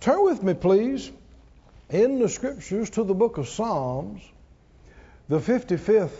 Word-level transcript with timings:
Turn 0.00 0.24
with 0.24 0.42
me, 0.42 0.54
please, 0.54 1.12
in 1.90 2.20
the 2.20 2.28
scriptures 2.30 2.88
to 2.90 3.04
the 3.04 3.12
book 3.12 3.36
of 3.36 3.46
Psalms, 3.46 4.22
the 5.28 5.38
55th 5.38 6.16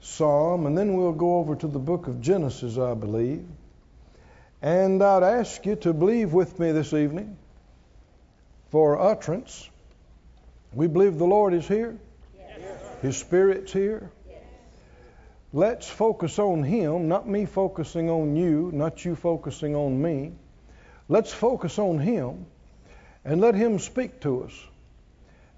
Psalm, 0.00 0.66
and 0.66 0.76
then 0.76 0.96
we'll 0.96 1.12
go 1.12 1.36
over 1.38 1.54
to 1.54 1.68
the 1.68 1.78
book 1.78 2.08
of 2.08 2.20
Genesis, 2.20 2.76
I 2.76 2.94
believe. 2.94 3.46
And 4.62 5.00
I'd 5.00 5.22
ask 5.22 5.64
you 5.64 5.76
to 5.76 5.92
believe 5.92 6.32
with 6.32 6.58
me 6.58 6.72
this 6.72 6.92
evening 6.92 7.36
for 8.72 9.00
utterance. 9.00 9.70
We 10.72 10.88
believe 10.88 11.16
the 11.16 11.24
Lord 11.24 11.54
is 11.54 11.68
here, 11.68 11.96
yes. 12.36 12.80
His 13.00 13.16
Spirit's 13.16 13.72
here. 13.72 14.10
Yes. 14.28 14.42
Let's 15.52 15.88
focus 15.88 16.40
on 16.40 16.64
Him, 16.64 17.06
not 17.06 17.28
me 17.28 17.46
focusing 17.46 18.10
on 18.10 18.34
you, 18.34 18.72
not 18.74 19.04
you 19.04 19.14
focusing 19.14 19.76
on 19.76 20.02
me. 20.02 20.32
Let's 21.08 21.32
focus 21.32 21.78
on 21.78 22.00
Him 22.00 22.46
and 23.24 23.40
let 23.40 23.54
Him 23.54 23.78
speak 23.78 24.20
to 24.20 24.44
us 24.44 24.52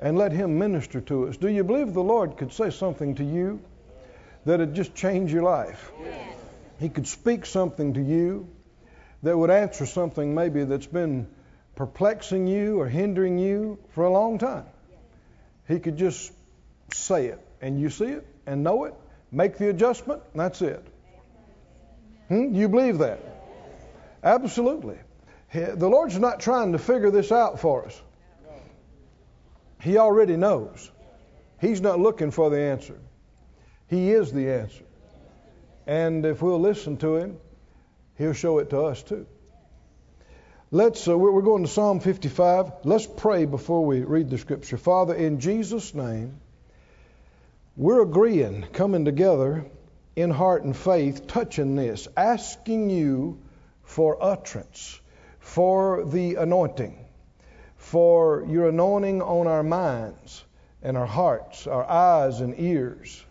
and 0.01 0.19
let 0.19 0.33
Him 0.33 0.59
minister 0.59 1.01
to 1.03 1.29
us. 1.29 1.37
Do 1.37 1.49
you 1.49 1.65
believe 1.65 1.95
the 1.95 2.03
Lord 2.03 2.37
could 2.37 2.53
say 2.53 2.71
something 2.71 3.15
to 3.17 3.25
you 3.25 3.61
that'd 4.45 4.75
just 4.75 4.95
change 4.95 5.33
your 5.33 5.45
life? 5.45 5.91
Yes. 6.03 6.37
He 6.81 6.89
could 6.89 7.07
speak 7.07 7.47
something 7.47 7.95
to 7.95 8.03
you 8.03 8.49
that 9.23 9.39
would 9.39 9.51
answer 9.51 9.87
something 9.87 10.35
maybe 10.35 10.65
that's 10.65 10.87
been 10.87 11.29
perplexing 11.77 12.47
you 12.47 12.81
or 12.81 12.89
hindering 12.89 13.39
you 13.39 13.79
for 13.91 14.05
a 14.05 14.11
long 14.11 14.39
time. 14.39 14.67
He 15.69 15.79
could 15.79 15.97
just 15.97 16.33
say 16.93 17.27
it, 17.27 17.41
and 17.61 17.81
you 17.81 17.89
see 17.89 18.07
it 18.07 18.27
and 18.47 18.65
know 18.65 18.85
it, 18.85 18.95
make 19.31 19.57
the 19.59 19.69
adjustment, 19.71 20.23
and 20.33 20.41
that's 20.41 20.61
it. 20.61 20.85
Hmm? 22.29 22.55
You 22.55 22.69
believe 22.69 22.99
that? 22.99 23.21
Absolutely. 24.25 24.99
The 25.53 25.89
Lord's 25.89 26.19
not 26.19 26.41
trying 26.41 26.73
to 26.73 26.79
figure 26.79 27.11
this 27.11 27.31
out 27.31 27.61
for 27.61 27.85
us. 27.85 28.01
He 29.81 29.99
already 29.99 30.37
knows. 30.37 30.91
He's 31.61 31.81
not 31.81 32.01
looking 32.01 32.31
for 32.31 32.51
the 32.51 32.59
answer. 32.59 32.99
He 33.89 34.13
is 34.13 34.33
the 34.33 34.51
answer. 34.51 34.85
And 35.87 36.25
if 36.25 36.41
we'll 36.41 36.61
listen 36.61 36.97
to 36.99 37.17
Him, 37.17 37.37
He'll 38.17 38.33
show 38.33 38.59
it 38.59 38.71
to 38.71 38.83
us 38.83 39.03
too. 39.03 39.27
Let's, 40.71 41.07
uh, 41.07 41.19
we're 41.19 41.43
going 41.43 41.65
to 41.65 41.69
Psalm 41.71 42.01
55. 42.01 42.73
Let's 42.85 43.07
pray 43.07 43.45
before 43.45 43.85
we 43.85 44.01
read 44.01 44.31
the 44.31 44.39
scripture. 44.39 44.79
Father, 44.79 45.15
in 45.15 45.39
Jesus' 45.39 45.95
name, 45.95 46.41
we're 47.77 48.01
agreeing, 48.01 48.63
coming 48.73 49.05
together 49.05 49.67
in 50.17 50.31
heart 50.31 50.65
and 50.65 50.75
faith, 50.75 51.27
touching 51.27 51.77
this, 51.77 52.09
asking 52.17 52.89
you 52.89 53.39
for 53.83 54.17
utterance, 54.23 54.99
for 55.43 56.05
the 56.05 56.37
anointing, 56.37 57.05
for 57.77 58.47
your 58.49 58.69
anointing 58.69 59.21
on 59.21 59.49
our 59.49 59.63
minds 59.63 60.43
and 60.83 60.97
our 60.97 61.07
hearts, 61.07 61.67
our 61.67 61.85
eyes 61.85 62.41
and 62.41 62.59
ears 62.59 63.23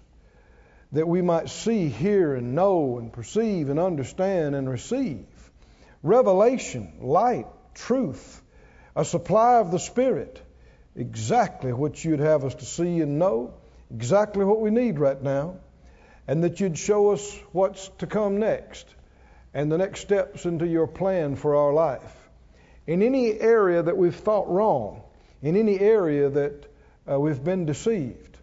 that 0.91 1.07
we 1.07 1.21
might 1.21 1.49
see, 1.49 1.87
hear, 1.87 2.35
and 2.35 2.53
know, 2.53 2.99
and 2.99 3.13
perceive, 3.13 3.69
and 3.69 3.79
understand, 3.79 4.55
and 4.55 4.69
receive. 4.69 5.25
Revelation, 6.03 6.91
light, 6.99 7.47
truth, 7.73 8.41
a 8.93 9.05
supply 9.05 9.59
of 9.59 9.71
the 9.71 9.79
Spirit, 9.79 10.41
exactly 10.97 11.71
what 11.71 12.03
you'd 12.03 12.19
have 12.19 12.43
us 12.43 12.55
to 12.55 12.65
see 12.65 12.99
and 12.99 13.19
know, 13.19 13.53
exactly 13.89 14.43
what 14.43 14.59
we 14.59 14.69
need 14.69 14.99
right 14.99 15.21
now, 15.23 15.55
and 16.27 16.43
that 16.43 16.59
you'd 16.59 16.77
show 16.77 17.11
us 17.11 17.39
what's 17.53 17.87
to 17.99 18.05
come 18.05 18.37
next 18.39 18.85
and 19.53 19.71
the 19.71 19.77
next 19.77 20.01
steps 20.01 20.45
into 20.45 20.65
your 20.65 20.87
plan 20.87 21.35
for 21.35 21.55
our 21.55 21.73
life. 21.73 22.15
In 22.87 23.01
any 23.01 23.39
area 23.39 23.83
that 23.83 23.97
we've 23.97 24.15
thought 24.15 24.49
wrong, 24.49 25.03
in 25.41 25.55
any 25.55 25.79
area 25.79 26.29
that 26.29 26.65
uh, 27.09 27.19
we've 27.19 27.43
been 27.43 27.65
deceived, 27.65 28.37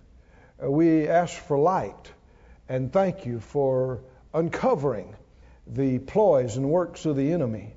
uh, 0.62 0.70
we 0.70 1.09
ask 1.09 1.34
for 1.34 1.59
light 1.59 2.12
and 2.69 2.92
thank 2.92 3.25
you 3.25 3.41
for 3.41 4.00
uncovering 4.34 5.15
the 5.66 5.99
ploys 5.99 6.56
and 6.56 6.69
works 6.69 7.06
of 7.06 7.16
the 7.16 7.32
enemy. 7.32 7.72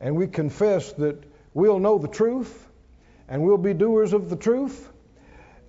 And 0.00 0.16
we 0.16 0.26
confess 0.26 0.92
that 0.94 1.24
we'll 1.54 1.78
know 1.78 1.98
the 1.98 2.08
truth 2.08 2.66
and 3.28 3.42
we'll 3.42 3.58
be 3.58 3.74
doers 3.74 4.12
of 4.12 4.30
the 4.30 4.36
truth, 4.36 4.88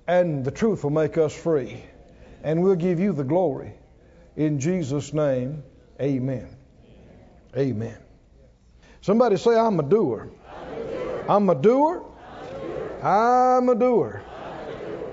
and 0.08 0.46
the 0.46 0.52
truth 0.52 0.84
will 0.84 0.92
make 0.92 1.18
us 1.18 1.34
free. 1.36 1.84
And 2.44 2.62
we'll 2.62 2.76
give 2.76 3.00
you 3.00 3.14
the 3.14 3.24
glory. 3.24 3.74
In 4.36 4.60
Jesus' 4.60 5.12
name, 5.12 5.64
amen. 6.00 6.57
Amen. 7.58 7.98
Somebody 9.02 9.38
say, 9.38 9.58
I'm 9.58 9.80
a 9.80 9.84
doer. 9.84 10.30
I'm 11.28 11.50
a 11.50 11.56
doer. 11.56 12.04
I'm 13.02 13.70
a 13.70 13.76
doer 13.76 14.22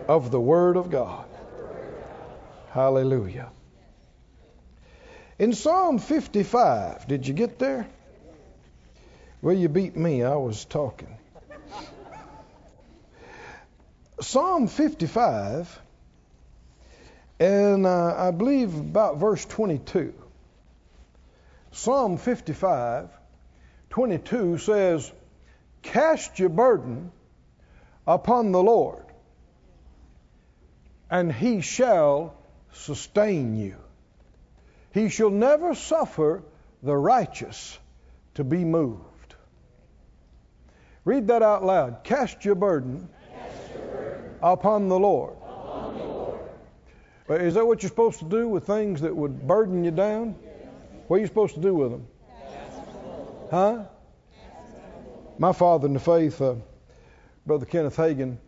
of 0.09 0.31
the 0.31 0.41
Word 0.41 0.77
of 0.77 0.91
God. 0.91 1.25
Hallelujah. 2.71 3.50
In 5.38 5.53
Psalm 5.53 5.99
55, 5.99 7.09
did 7.09 7.27
you 7.27 7.34
get 7.34 7.59
there? 7.59 7.87
Well, 9.41 9.56
you 9.56 9.69
beat 9.69 9.97
me. 9.97 10.22
I 10.22 10.37
was 10.37 10.65
talking. 10.65 11.16
Psalm 14.21 14.69
55, 14.69 15.81
and 17.41 17.87
uh, 17.87 18.15
I 18.16 18.31
believe 18.31 18.75
about 18.75 19.19
verse 19.19 19.44
22. 19.44 20.15
Psalm 21.75 22.19
55, 22.19 23.09
22 23.91 24.59
says, 24.59 25.11
Cast 25.83 26.39
your 26.39 26.49
burden 26.49 27.11
upon 28.07 28.53
the 28.53 28.62
Lord, 28.62 29.05
and 31.11 31.33
he 31.33 31.63
shall 31.63 32.37
sustain 32.75 33.57
you. 33.57 33.75
He 34.93 35.09
shall 35.09 35.31
never 35.31 35.75
suffer 35.75 36.45
the 36.81 36.97
righteous 36.97 37.77
to 38.34 38.45
be 38.45 38.65
moved. 38.65 39.34
Read 41.05 41.27
that 41.27 41.43
out 41.43 41.65
loud. 41.65 42.05
Cast 42.05 42.45
your 42.45 42.55
burden, 42.55 43.09
Cast 43.33 43.75
your 43.75 43.83
burden 43.89 44.34
upon, 44.41 44.89
the 44.89 44.99
Lord. 44.99 45.33
upon 45.43 45.99
the 45.99 46.05
Lord. 46.05 46.41
Is 47.31 47.55
that 47.55 47.67
what 47.67 47.83
you're 47.83 47.91
supposed 47.91 48.21
to 48.21 48.27
do 48.27 48.49
with 48.49 48.65
things 48.65 49.01
that 49.01 49.15
would 49.15 49.45
burden 49.45 49.83
you 49.83 49.91
down? 49.91 50.37
What 51.06 51.16
are 51.16 51.20
you 51.20 51.26
supposed 51.26 51.54
to 51.54 51.60
do 51.60 51.75
with 51.75 51.91
them? 51.91 52.06
Huh? 53.50 53.84
My 55.38 55.53
father 55.53 55.87
in 55.87 55.94
the 55.94 56.00
faith, 56.00 56.41
uh, 56.41 56.54
Brother 57.47 57.66
Kenneth 57.66 57.97
Hagin, 57.97 58.38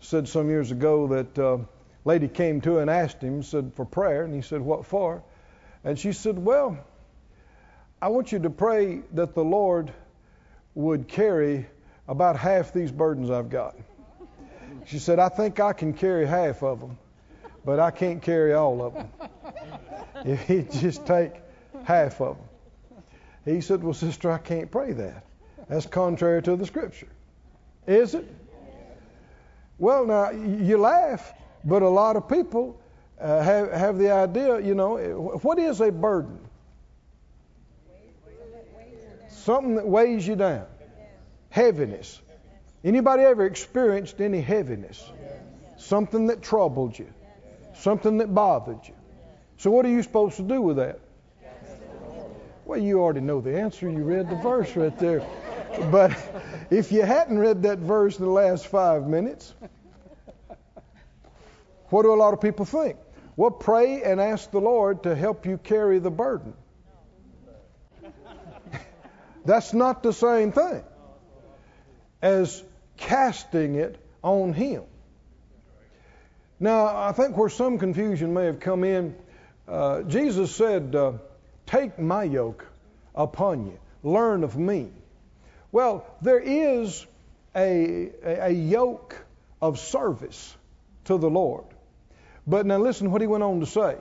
said 0.00 0.28
some 0.28 0.48
years 0.48 0.70
ago 0.70 1.08
that 1.08 1.38
uh, 1.38 1.58
lady 2.04 2.28
came 2.28 2.60
to 2.62 2.78
and 2.78 2.88
asked 2.88 3.20
him, 3.20 3.42
said 3.42 3.72
for 3.74 3.84
prayer, 3.84 4.24
and 4.24 4.34
he 4.34 4.42
said, 4.42 4.60
"What 4.60 4.86
for?" 4.86 5.22
And 5.84 5.98
she 5.98 6.12
said, 6.12 6.38
Well, 6.38 6.78
I 8.00 8.08
want 8.08 8.32
you 8.32 8.38
to 8.40 8.50
pray 8.50 9.02
that 9.12 9.34
the 9.34 9.44
Lord 9.44 9.92
would 10.74 11.08
carry 11.08 11.66
about 12.06 12.36
half 12.36 12.72
these 12.72 12.92
burdens 12.92 13.30
I've 13.30 13.50
got. 13.50 13.76
She 14.86 14.98
said, 14.98 15.18
I 15.18 15.28
think 15.28 15.60
I 15.60 15.72
can 15.72 15.92
carry 15.92 16.26
half 16.26 16.62
of 16.62 16.80
them, 16.80 16.98
but 17.64 17.80
I 17.80 17.90
can't 17.90 18.22
carry 18.22 18.54
all 18.54 18.82
of 18.82 18.94
them. 18.94 19.08
If 20.22 20.42
he'd 20.42 20.70
just 20.70 21.06
take 21.06 21.32
half 21.90 22.20
of 22.20 22.36
them. 22.36 23.02
He 23.44 23.60
said, 23.60 23.82
Well, 23.82 23.94
sister, 23.94 24.30
I 24.30 24.38
can't 24.38 24.70
pray 24.70 24.92
that. 24.92 25.24
That's 25.68 25.86
contrary 25.86 26.42
to 26.42 26.56
the 26.56 26.66
scripture. 26.66 27.08
Is 27.86 28.14
it? 28.14 28.26
Well, 29.78 30.06
now, 30.06 30.30
you 30.30 30.76
laugh, 30.76 31.32
but 31.64 31.82
a 31.82 31.88
lot 31.88 32.16
of 32.16 32.28
people 32.28 32.80
uh, 33.18 33.42
have, 33.42 33.72
have 33.72 33.98
the 33.98 34.12
idea, 34.12 34.60
you 34.60 34.74
know, 34.74 34.98
what 35.42 35.58
is 35.58 35.80
a 35.80 35.90
burden? 35.90 36.38
Something 39.28 39.76
that 39.76 39.86
weighs 39.86 40.26
you 40.26 40.36
down. 40.36 40.66
Heaviness. 41.48 42.20
Anybody 42.84 43.22
ever 43.22 43.46
experienced 43.46 44.20
any 44.20 44.40
heaviness? 44.40 45.10
Something 45.78 46.26
that 46.26 46.42
troubled 46.42 46.98
you. 46.98 47.12
Something 47.74 48.18
that 48.18 48.34
bothered 48.34 48.86
you. 48.86 48.94
So 49.56 49.70
what 49.70 49.86
are 49.86 49.90
you 49.90 50.02
supposed 50.02 50.36
to 50.36 50.42
do 50.42 50.60
with 50.60 50.76
that? 50.76 51.00
Well, 52.70 52.78
you 52.78 53.00
already 53.00 53.18
know 53.18 53.40
the 53.40 53.58
answer. 53.58 53.90
You 53.90 54.04
read 54.04 54.30
the 54.30 54.36
verse 54.36 54.76
right 54.76 54.96
there. 54.96 55.26
But 55.90 56.16
if 56.70 56.92
you 56.92 57.02
hadn't 57.02 57.36
read 57.36 57.64
that 57.64 57.78
verse 57.80 58.16
in 58.16 58.24
the 58.24 58.30
last 58.30 58.68
five 58.68 59.08
minutes, 59.08 59.52
what 61.88 62.02
do 62.02 62.14
a 62.14 62.14
lot 62.14 62.32
of 62.32 62.40
people 62.40 62.64
think? 62.64 62.96
Well, 63.34 63.50
pray 63.50 64.04
and 64.04 64.20
ask 64.20 64.52
the 64.52 64.60
Lord 64.60 65.02
to 65.02 65.16
help 65.16 65.46
you 65.46 65.58
carry 65.58 65.98
the 65.98 66.12
burden. 66.12 66.54
That's 69.44 69.74
not 69.74 70.04
the 70.04 70.12
same 70.12 70.52
thing 70.52 70.84
as 72.22 72.62
casting 72.96 73.74
it 73.74 74.00
on 74.22 74.52
Him. 74.52 74.84
Now, 76.60 76.86
I 76.86 77.10
think 77.10 77.36
where 77.36 77.48
some 77.48 77.78
confusion 77.78 78.32
may 78.32 78.44
have 78.44 78.60
come 78.60 78.84
in, 78.84 79.16
uh, 79.66 80.02
Jesus 80.02 80.54
said, 80.54 80.94
uh, 80.94 81.14
Take 81.70 82.00
my 82.00 82.24
yoke 82.24 82.66
upon 83.14 83.66
you, 83.66 83.78
learn 84.02 84.42
of 84.42 84.58
me. 84.58 84.88
Well, 85.70 86.04
there 86.20 86.40
is 86.40 87.06
a, 87.54 88.10
a, 88.24 88.46
a 88.46 88.50
yoke 88.50 89.16
of 89.62 89.78
service 89.78 90.56
to 91.04 91.16
the 91.16 91.30
Lord. 91.30 91.64
But 92.44 92.66
now 92.66 92.78
listen 92.78 93.04
to 93.04 93.10
what 93.10 93.20
he 93.20 93.28
went 93.28 93.44
on 93.44 93.60
to 93.60 93.66
say. 93.66 93.96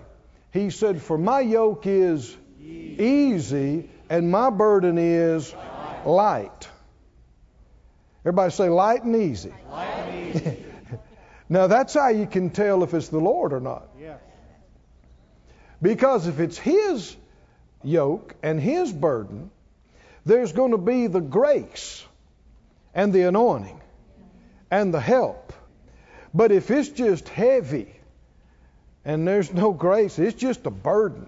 He 0.52 0.72
said, 0.72 1.00
For 1.00 1.16
my 1.16 1.42
yoke 1.42 1.86
is 1.86 2.36
easy 2.60 3.88
and 4.10 4.32
my 4.32 4.50
burden 4.50 4.98
is 4.98 5.54
light. 6.06 6.68
Everybody 8.22 8.52
say 8.52 8.70
light 8.70 9.04
and 9.04 9.16
easy. 9.16 9.54
Light 9.70 9.86
and 9.90 10.36
easy. 10.36 10.58
now 11.50 11.68
that's 11.68 11.94
how 11.94 12.10
you 12.10 12.26
can 12.26 12.50
tell 12.50 12.82
if 12.82 12.96
it's 12.96 13.10
the 13.10 13.20
Lord 13.20 13.54
or 13.54 13.60
not. 13.60 13.90
Because 15.82 16.26
if 16.26 16.40
it's 16.40 16.58
His 16.58 17.16
yoke 17.84 18.36
and 18.44 18.60
His 18.60 18.92
burden, 18.92 19.52
there's 20.26 20.52
going 20.52 20.72
to 20.72 20.78
be 20.78 21.08
the 21.08 21.22
grace 21.22 22.06
and 22.94 23.14
the 23.14 23.24
anointing 23.24 23.80
and 24.70 24.94
the 24.94 25.00
help. 25.00 25.54
But 26.34 26.52
if 26.52 26.70
it's 26.70 26.90
just 26.90 27.28
heavy 27.30 27.94
and 29.06 29.28
there's 29.28 29.52
no 29.54 29.72
grace, 29.72 30.20
it's 30.20 30.40
just 30.40 30.66
a 30.66 30.72
burden 30.72 31.28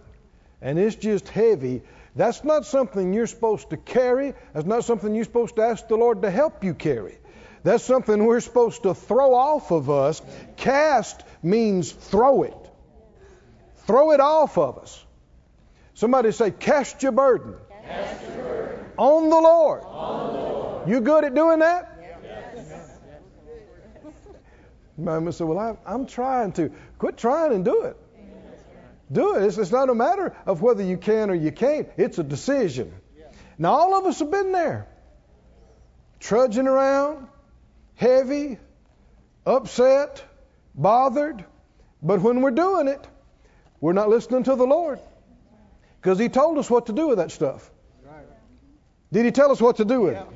and 0.62 0.78
it's 0.78 0.96
just 0.96 1.28
heavy, 1.30 1.82
that's 2.16 2.44
not 2.44 2.66
something 2.66 3.14
you're 3.14 3.28
supposed 3.28 3.70
to 3.70 3.78
carry. 3.78 4.34
That's 4.54 4.66
not 4.66 4.84
something 4.84 5.16
you're 5.16 5.24
supposed 5.24 5.56
to 5.56 5.64
ask 5.64 5.88
the 5.88 5.96
Lord 5.96 6.22
to 6.24 6.30
help 6.30 6.64
you 6.64 6.74
carry. 6.74 7.18
That's 7.64 7.84
something 7.84 8.26
we're 8.26 8.42
supposed 8.42 8.84
to 8.84 8.94
throw 8.94 9.34
off 9.34 9.72
of 9.72 9.90
us. 9.90 10.22
Cast 10.58 11.24
means 11.42 11.92
throw 11.92 12.44
it. 12.44 12.58
Throw 13.86 14.12
it 14.12 14.20
off 14.20 14.58
of 14.58 14.80
us. 14.80 15.06
Somebody 16.02 16.32
say, 16.32 16.50
cast 16.50 17.04
your 17.04 17.12
burden. 17.12 17.54
Cast 17.86 18.24
your 18.24 18.38
burden. 18.38 18.86
On 18.98 19.30
the 19.30 19.36
Lord. 19.36 19.84
On 19.84 20.34
the 20.34 20.40
Lord. 20.40 20.90
You 20.90 21.00
good 21.00 21.26
at 21.26 21.36
doing 21.36 21.60
that? 21.60 21.96
Yes. 22.02 22.98
Mama 24.98 25.32
said, 25.32 25.46
Well, 25.46 25.60
I, 25.60 25.78
I'm 25.86 26.08
trying 26.08 26.54
to. 26.54 26.72
Quit 26.98 27.18
trying 27.18 27.54
and 27.54 27.64
do 27.64 27.84
it. 27.84 27.98
Do 29.12 29.36
it. 29.36 29.44
It's, 29.44 29.60
it's 29.60 29.72
not 29.72 29.92
a 29.92 29.94
matter 29.94 30.36
of 30.48 30.64
whether 30.64 30.82
you 30.82 30.98
can 30.98 31.30
or 31.30 31.36
you 31.36 31.52
can't, 31.52 31.88
it's 31.98 32.18
a 32.18 32.24
decision. 32.24 32.92
Now, 33.60 33.74
all 33.74 33.94
of 33.94 34.08
us 34.08 34.18
have 34.18 34.32
been 34.32 34.52
there. 34.52 34.88
Trudging 36.20 36.68
around, 36.68 37.28
heavy, 37.94 38.58
upset, 39.46 40.24
bothered. 40.74 41.46
But 42.02 42.22
when 42.22 42.42
we're 42.42 42.50
doing 42.50 42.88
it, 42.88 43.08
we're 43.80 43.94
not 43.94 44.10
listening 44.10 44.46
to 44.46 44.56
the 44.56 44.66
Lord. 44.66 45.00
Because 46.02 46.18
He 46.18 46.30
told 46.30 46.58
us 46.58 46.70
what 46.70 46.88
to 46.88 46.94
do 46.94 47.08
with 47.08 47.20
that 47.20 47.32
stuff. 47.32 47.70
Did 49.14 49.26
He 49.26 49.32
tell 49.32 49.52
us 49.52 49.62
what 49.62 49.78
to 49.78 49.86
do 49.86 50.02
with 50.02 50.16
it? 50.16 50.28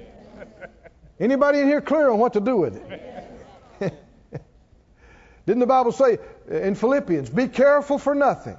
Anybody 1.19 1.59
in 1.59 1.67
here 1.67 1.81
clear 1.81 2.09
on 2.09 2.19
what 2.19 2.33
to 2.33 2.41
do 2.41 2.57
with 2.57 2.75
it? 2.75 2.91
Didn't 5.45 5.59
the 5.59 5.65
Bible 5.65 5.91
say 5.91 6.19
in 6.49 6.75
Philippians, 6.75 7.29
be 7.29 7.47
careful 7.47 7.97
for 7.97 8.13
nothing? 8.13 8.57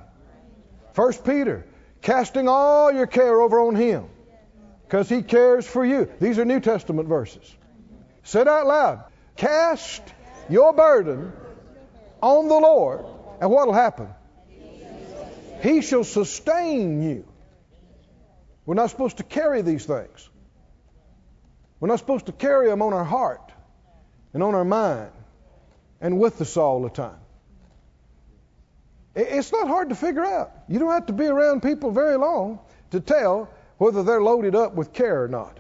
First 0.94 1.24
Peter, 1.24 1.66
casting 2.00 2.48
all 2.48 2.92
your 2.92 3.06
care 3.06 3.40
over 3.40 3.60
on 3.60 3.76
him 3.76 4.08
because 4.84 5.08
he 5.08 5.22
cares 5.22 5.66
for 5.66 5.84
you. 5.84 6.08
These 6.20 6.38
are 6.38 6.44
New 6.44 6.60
Testament 6.60 7.08
verses. 7.08 7.54
Say 8.22 8.40
it 8.40 8.48
out 8.48 8.66
loud. 8.66 9.04
Cast 9.36 10.02
your 10.48 10.72
burden 10.72 11.32
on 12.22 12.48
the 12.48 12.54
Lord, 12.54 13.04
and 13.40 13.50
what 13.50 13.66
will 13.66 13.74
happen? 13.74 14.08
He 15.62 15.80
shall 15.82 16.04
sustain 16.04 17.02
you. 17.02 17.24
We're 18.64 18.74
not 18.74 18.90
supposed 18.90 19.18
to 19.18 19.22
carry 19.22 19.62
these 19.62 19.86
things. 19.86 20.28
We're 21.78 21.88
not 21.88 21.98
supposed 21.98 22.26
to 22.26 22.32
carry 22.32 22.68
them 22.68 22.82
on 22.82 22.92
our 22.92 23.04
heart 23.04 23.52
and 24.32 24.42
on 24.42 24.54
our 24.54 24.64
mind 24.64 25.10
and 26.00 26.18
with 26.18 26.40
us 26.40 26.56
all 26.56 26.82
the 26.82 26.90
time. 26.90 27.18
It's 29.14 29.50
not 29.50 29.66
hard 29.66 29.88
to 29.88 29.94
figure 29.94 30.24
out. 30.24 30.52
You 30.68 30.78
don't 30.78 30.92
have 30.92 31.06
to 31.06 31.12
be 31.12 31.26
around 31.26 31.62
people 31.62 31.90
very 31.90 32.16
long 32.16 32.58
to 32.90 33.00
tell 33.00 33.48
whether 33.78 34.02
they're 34.02 34.22
loaded 34.22 34.54
up 34.54 34.74
with 34.74 34.92
care 34.92 35.24
or 35.24 35.28
not. 35.28 35.58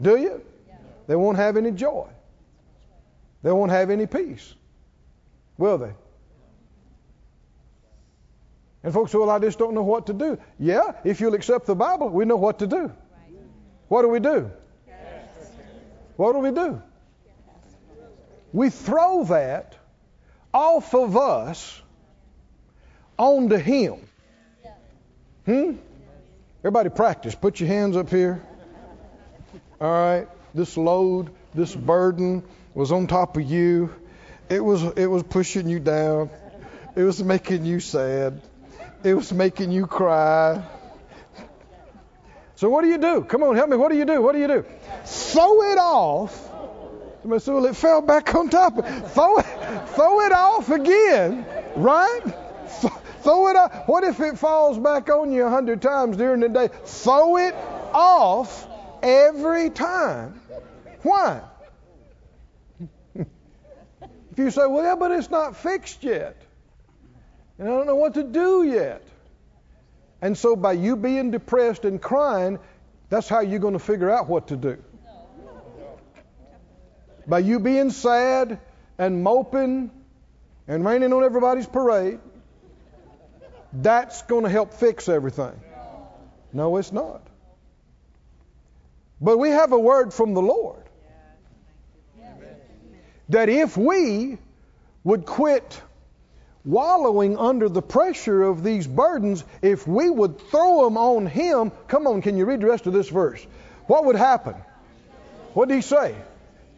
Do 0.00 0.16
you? 0.16 0.42
They 1.06 1.16
won't 1.16 1.36
have 1.36 1.56
any 1.56 1.70
joy. 1.70 2.08
They 3.42 3.52
won't 3.52 3.70
have 3.70 3.90
any 3.90 4.06
peace. 4.06 4.54
Will 5.58 5.76
they? 5.76 5.92
And 8.82 8.94
folks 8.94 9.12
say, 9.12 9.18
well, 9.18 9.30
I 9.30 9.38
just 9.38 9.58
don't 9.58 9.74
know 9.74 9.82
what 9.82 10.06
to 10.06 10.12
do. 10.12 10.38
Yeah, 10.58 10.92
if 11.04 11.20
you'll 11.20 11.34
accept 11.34 11.66
the 11.66 11.74
Bible, 11.74 12.08
we 12.08 12.24
know 12.24 12.36
what 12.36 12.60
to 12.60 12.66
do. 12.66 12.92
What 13.88 14.02
do 14.02 14.08
we 14.08 14.20
do? 14.20 14.50
What 16.16 16.32
do 16.32 16.38
we 16.38 16.50
do? 16.50 16.82
We 18.52 18.70
throw 18.70 19.24
that 19.24 19.76
off 20.52 20.94
of 20.94 21.16
us 21.16 21.80
onto 23.18 23.56
Him. 23.56 24.06
Hmm? 25.46 25.72
Everybody 26.60 26.90
practice. 26.90 27.34
Put 27.34 27.60
your 27.60 27.68
hands 27.68 27.96
up 27.96 28.10
here. 28.10 28.42
All 29.80 29.90
right. 29.90 30.28
This 30.52 30.76
load, 30.76 31.30
this 31.54 31.74
burden 31.74 32.42
was 32.74 32.92
on 32.92 33.06
top 33.06 33.36
of 33.36 33.42
you. 33.42 33.94
It 34.48 34.62
was 34.62 34.82
it 34.82 35.06
was 35.06 35.22
pushing 35.22 35.68
you 35.68 35.80
down. 35.80 36.28
It 36.96 37.02
was 37.02 37.22
making 37.22 37.64
you 37.64 37.80
sad. 37.80 38.40
It 39.02 39.14
was 39.14 39.32
making 39.32 39.72
you 39.72 39.86
cry. 39.86 40.62
So 42.56 42.68
what 42.68 42.82
do 42.82 42.88
you 42.88 42.98
do? 42.98 43.22
Come 43.22 43.42
on, 43.42 43.56
help 43.56 43.70
me. 43.70 43.76
What 43.76 43.90
do 43.90 43.96
you 43.96 44.04
do? 44.04 44.20
What 44.20 44.32
do 44.32 44.38
you 44.38 44.48
do? 44.48 44.64
Throw 45.04 45.62
it 45.62 45.78
off. 45.78 46.48
Said, 47.22 47.54
well, 47.54 47.66
it 47.66 47.76
fell 47.76 48.02
back 48.02 48.34
on 48.34 48.48
top. 48.48 48.74
Throw 48.74 49.38
it, 49.38 49.46
throw 49.94 50.20
it 50.20 50.32
off 50.32 50.70
again, 50.70 51.46
right? 51.76 52.20
Throw 53.22 53.48
it 53.48 53.56
off. 53.56 53.88
What 53.88 54.04
if 54.04 54.20
it 54.20 54.38
falls 54.38 54.78
back 54.78 55.08
on 55.10 55.32
you 55.32 55.44
a 55.44 55.50
hundred 55.50 55.82
times 55.82 56.16
during 56.16 56.40
the 56.40 56.48
day? 56.48 56.68
Throw 56.84 57.36
it 57.36 57.54
off 57.92 58.66
every 59.02 59.70
time. 59.70 60.40
Why? 61.02 61.42
if 63.14 63.26
you 64.36 64.50
say, 64.50 64.66
well, 64.66 64.82
yeah, 64.82 64.96
but 64.96 65.10
it's 65.12 65.30
not 65.30 65.56
fixed 65.56 66.02
yet. 66.02 66.36
And 67.60 67.68
I 67.68 67.72
don't 67.72 67.86
know 67.86 67.94
what 67.94 68.14
to 68.14 68.22
do 68.22 68.62
yet. 68.62 69.02
And 70.22 70.36
so 70.36 70.56
by 70.56 70.72
you 70.72 70.96
being 70.96 71.30
depressed 71.30 71.84
and 71.84 72.00
crying, 72.00 72.58
that's 73.10 73.28
how 73.28 73.40
you're 73.40 73.58
going 73.58 73.74
to 73.74 73.78
figure 73.78 74.10
out 74.10 74.30
what 74.30 74.48
to 74.48 74.56
do. 74.56 74.82
By 77.26 77.40
you 77.40 77.60
being 77.60 77.90
sad 77.90 78.58
and 78.96 79.22
moping 79.22 79.90
and 80.68 80.86
raining 80.86 81.12
on 81.12 81.22
everybody's 81.22 81.66
parade, 81.66 82.18
that's 83.74 84.22
going 84.22 84.44
to 84.44 84.50
help 84.50 84.72
fix 84.72 85.10
everything. 85.10 85.52
No, 86.54 86.78
it's 86.78 86.92
not. 86.92 87.26
But 89.20 89.36
we 89.36 89.50
have 89.50 89.72
a 89.72 89.78
word 89.78 90.14
from 90.14 90.32
the 90.32 90.42
Lord 90.42 90.82
that 93.28 93.50
if 93.50 93.76
we 93.76 94.38
would 95.04 95.26
quit 95.26 95.82
wallowing 96.64 97.38
under 97.38 97.68
the 97.68 97.82
pressure 97.82 98.42
of 98.42 98.62
these 98.62 98.86
burdens, 98.86 99.44
if 99.62 99.86
we 99.86 100.10
would 100.10 100.40
throw 100.50 100.84
them 100.84 100.96
on 100.96 101.26
Him, 101.26 101.72
come 101.88 102.06
on, 102.06 102.22
can 102.22 102.36
you 102.36 102.44
read 102.44 102.60
the 102.60 102.66
rest 102.66 102.86
of 102.86 102.92
this 102.92 103.08
verse? 103.08 103.44
What 103.86 104.04
would 104.04 104.16
happen? 104.16 104.54
What 105.54 105.68
did 105.68 105.76
He 105.76 105.82
say? 105.82 106.14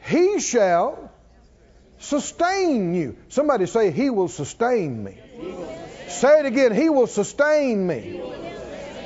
He 0.05 0.41
shall 0.41 1.11
sustain 1.99 2.95
you. 2.95 3.17
Somebody 3.29 3.67
say, 3.67 3.91
He 3.91 4.11
will 4.11 4.29
sustain 4.29 5.03
me. 5.03 5.19
Say 6.09 6.41
it 6.41 6.47
again. 6.47 6.75
He 6.75 6.89
will 6.89 7.07
sustain 7.07 7.87
me. 7.87 8.21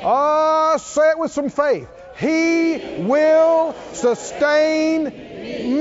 Ah, 0.03 0.75
oh, 0.75 0.77
say 0.79 1.11
it 1.11 1.19
with 1.19 1.33
some 1.33 1.49
faith. 1.49 1.89
He 2.19 3.03
will 3.03 3.75
sustain 3.93 5.05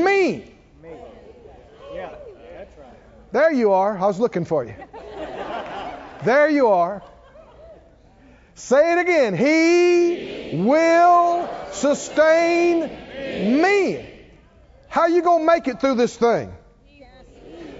me. 0.03 0.54
There 3.35 3.51
you 3.51 3.73
are. 3.73 3.97
I 3.97 4.05
was 4.05 4.17
looking 4.17 4.45
for 4.45 4.63
you. 4.63 4.75
There 6.23 6.47
you 6.47 6.67
are. 6.67 7.03
Say 8.53 8.93
it 8.93 8.99
again. 8.99 9.35
He 9.35 10.63
will 10.63 11.49
sustain 11.73 12.79
me. 13.61 14.09
How 14.87 15.01
are 15.01 15.09
you 15.09 15.21
going 15.21 15.41
to 15.41 15.45
make 15.45 15.67
it 15.67 15.81
through 15.81 15.95
this 15.95 16.15
thing? 16.15 16.53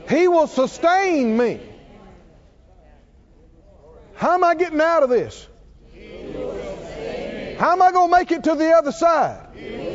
He 0.09 0.27
will 0.27 0.47
sustain 0.47 1.37
me. 1.37 1.61
How 4.15 4.33
am 4.33 4.43
I 4.43 4.55
getting 4.55 4.81
out 4.81 5.03
of 5.03 5.09
this? 5.09 5.47
How 7.57 7.71
am 7.71 7.81
I 7.81 7.93
going 7.93 8.11
to 8.11 8.17
make 8.17 8.31
it 8.33 8.43
to 8.43 8.55
the 8.55 8.71
other 8.71 8.91
side? 8.91 9.47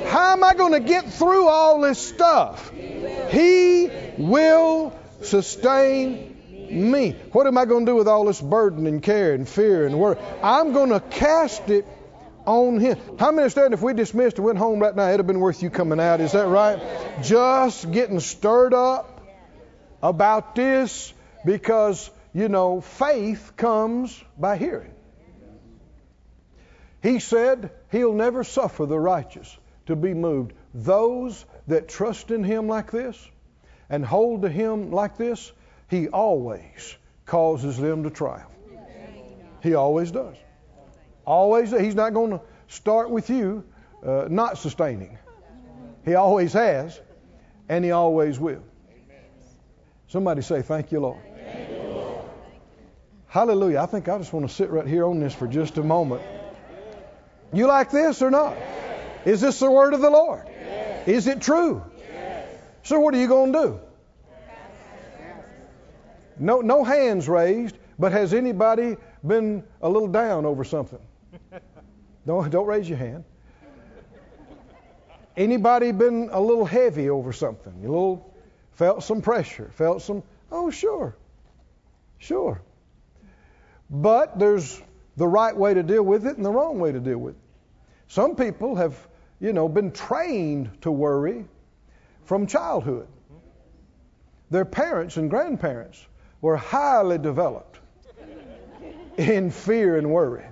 How 0.06 0.32
am 0.32 0.42
I 0.42 0.54
going 0.54 0.72
to 0.72 0.80
get 0.80 1.12
through 1.12 1.48
all 1.48 1.82
this 1.82 1.98
stuff? 1.98 2.72
He 2.72 3.90
will 4.16 4.98
sustain 5.22 6.36
me. 6.70 7.12
What 7.32 7.46
am 7.46 7.58
I 7.58 7.64
going 7.64 7.86
to 7.86 7.92
do 7.92 7.96
with 7.96 8.08
all 8.08 8.24
this 8.24 8.40
burden 8.40 8.86
and 8.86 9.02
care 9.02 9.34
and 9.34 9.48
fear 9.48 9.86
and 9.86 9.98
worry? 9.98 10.16
I'm 10.42 10.72
going 10.72 10.90
to 10.90 11.00
cast 11.00 11.68
it 11.68 11.86
on 12.46 12.78
Him. 12.78 12.98
How 13.18 13.30
many 13.30 13.42
understand 13.42 13.74
if 13.74 13.82
we 13.82 13.92
dismissed 13.92 14.36
and 14.36 14.46
went 14.46 14.58
home 14.58 14.80
right 14.80 14.94
now, 14.94 15.08
it'd 15.08 15.20
have 15.20 15.26
been 15.26 15.40
worth 15.40 15.62
you 15.62 15.70
coming 15.70 16.00
out? 16.00 16.20
Is 16.20 16.32
that 16.32 16.46
right? 16.46 17.22
Just 17.22 17.90
getting 17.90 18.20
stirred 18.20 18.74
up 18.74 19.20
about 20.02 20.54
this 20.54 21.12
because, 21.44 22.10
you 22.32 22.48
know, 22.48 22.80
faith 22.80 23.52
comes 23.56 24.22
by 24.38 24.56
hearing. 24.56 24.94
He 27.02 27.18
said 27.18 27.70
he'll 27.90 28.14
never 28.14 28.44
suffer 28.44 28.86
the 28.86 28.98
righteous 28.98 29.56
to 29.86 29.96
be 29.96 30.14
moved. 30.14 30.52
Those 30.74 31.44
that 31.66 31.88
trust 31.88 32.30
in 32.30 32.44
him 32.44 32.68
like 32.68 32.90
this 32.90 33.18
and 33.90 34.04
hold 34.04 34.42
to 34.42 34.48
him 34.48 34.92
like 34.92 35.16
this, 35.16 35.52
he 35.88 36.08
always 36.08 36.96
causes 37.26 37.76
them 37.76 38.04
to 38.04 38.10
triumph. 38.10 38.46
He 39.62 39.74
always 39.74 40.10
does. 40.10 40.36
Always. 41.26 41.70
He's 41.70 41.94
not 41.94 42.14
going 42.14 42.30
to 42.30 42.40
start 42.68 43.10
with 43.10 43.28
you 43.28 43.64
uh, 44.04 44.26
not 44.30 44.56
sustaining. 44.58 45.18
He 46.04 46.14
always 46.14 46.52
has, 46.54 46.98
and 47.68 47.84
he 47.84 47.90
always 47.90 48.38
will. 48.38 48.62
Somebody 50.08 50.42
say, 50.42 50.62
Thank 50.62 50.92
you, 50.92 51.00
Lord. 51.00 51.20
Thank 51.34 51.70
you, 51.70 51.76
Lord. 51.76 52.24
Hallelujah. 53.26 53.80
I 53.80 53.86
think 53.86 54.08
I 54.08 54.16
just 54.18 54.32
want 54.32 54.48
to 54.48 54.54
sit 54.54 54.70
right 54.70 54.86
here 54.86 55.04
on 55.04 55.20
this 55.20 55.34
for 55.34 55.46
just 55.46 55.76
a 55.76 55.82
moment. 55.82 56.22
You 57.52 57.66
like 57.66 57.90
this 57.90 58.22
or 58.22 58.30
not? 58.30 58.56
Is 59.24 59.40
this 59.40 59.58
the 59.58 59.70
word 59.70 59.92
of 59.92 60.00
the 60.00 60.10
Lord? 60.10 60.46
Is 61.06 61.26
it 61.26 61.40
true? 61.40 61.82
So 62.82 62.98
what 63.00 63.14
are 63.14 63.18
you 63.18 63.28
going 63.28 63.52
to 63.52 63.58
do? 63.58 63.80
No, 66.38 66.62
no 66.62 66.82
hands 66.82 67.28
raised, 67.28 67.76
but 67.98 68.12
has 68.12 68.32
anybody 68.32 68.96
been 69.26 69.62
a 69.82 69.88
little 69.88 70.08
down 70.08 70.46
over 70.46 70.64
something? 70.64 70.98
Don't, 72.26 72.50
don't 72.50 72.66
raise 72.66 72.88
your 72.88 72.98
hand. 72.98 73.24
Anybody 75.36 75.90
been 75.90 76.28
a 76.30 76.40
little 76.40 76.66
heavy 76.66 77.08
over 77.08 77.32
something? 77.32 77.72
A 77.82 77.88
little 77.88 78.34
felt 78.72 79.02
some 79.02 79.22
pressure, 79.22 79.70
felt 79.74 80.02
some, 80.02 80.22
oh, 80.52 80.70
sure, 80.70 81.16
sure. 82.18 82.60
But 83.88 84.38
there's 84.38 84.80
the 85.16 85.26
right 85.26 85.56
way 85.56 85.74
to 85.74 85.82
deal 85.82 86.02
with 86.02 86.26
it 86.26 86.36
and 86.36 86.44
the 86.44 86.50
wrong 86.50 86.78
way 86.78 86.92
to 86.92 87.00
deal 87.00 87.18
with 87.18 87.34
it. 87.36 87.40
Some 88.08 88.36
people 88.36 88.76
have, 88.76 88.94
you 89.40 89.52
know, 89.52 89.68
been 89.68 89.92
trained 89.92 90.82
to 90.82 90.90
worry 90.90 91.46
from 92.30 92.46
childhood. 92.46 93.08
Their 94.50 94.64
parents 94.64 95.16
and 95.16 95.28
grandparents 95.28 96.06
were 96.40 96.56
highly 96.56 97.18
developed 97.18 97.80
in 99.16 99.50
fear 99.50 99.98
and 99.98 100.12
worry. 100.12 100.44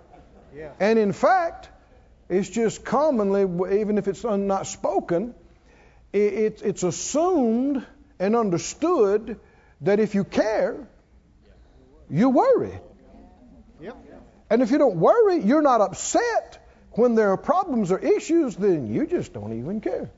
Yeah. 0.53 0.73
And 0.81 0.99
in 0.99 1.13
fact, 1.13 1.69
it's 2.29 2.49
just 2.49 2.85
commonly, 2.85 3.43
even 3.81 3.97
if 3.97 4.09
it's 4.09 4.25
not 4.25 4.67
spoken, 4.67 5.37
it, 6.13 6.63
it's 6.65 6.83
assumed 6.83 7.87
and 8.19 8.35
understood 8.35 9.39
that 9.83 10.01
if 10.01 10.17
you 10.17 10.25
care, 10.25 10.89
you 12.11 12.31
worry. 12.31 12.77
Yep. 13.81 13.97
And 14.51 14.63
if 14.63 14.73
you 14.73 14.79
don't 14.79 14.97
worry, 14.97 15.45
you're 15.45 15.63
not 15.63 15.81
upset 15.81 16.59
when 16.91 17.15
there 17.15 17.31
are 17.31 17.37
problems 17.37 17.93
or 17.93 18.01
issues, 18.01 18.57
then 18.57 18.93
you 18.93 19.07
just 19.07 19.33
don't 19.33 19.57
even 19.57 19.81
care. 19.81 20.11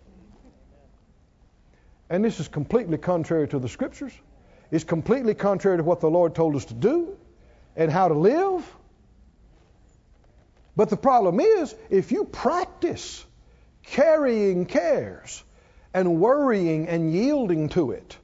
And 2.11 2.25
this 2.25 2.41
is 2.41 2.49
completely 2.49 2.99
contrary 2.99 3.47
to 3.49 3.61
the 3.61 3.69
scriptures. 3.69 4.13
It's 4.73 4.85
completely 4.85 5.35
contrary 5.35 5.79
to 5.79 5.85
what 5.85 6.01
the 6.01 6.11
Lord 6.11 6.35
told 6.35 6.57
us 6.57 6.65
to 6.67 6.75
do 6.75 7.17
and 7.77 7.91
how 7.91 8.09
to 8.09 8.15
live. 8.15 8.67
But 10.77 10.91
the 10.91 10.97
problem 10.97 11.39
is, 11.39 11.75
if 11.89 12.11
you 12.11 12.25
practice 12.25 13.25
carrying 13.85 14.67
cares 14.67 15.43
and 15.95 16.21
worrying 16.21 16.89
and 16.89 17.13
yielding 17.13 17.69
to 17.71 17.93
it 17.93 18.17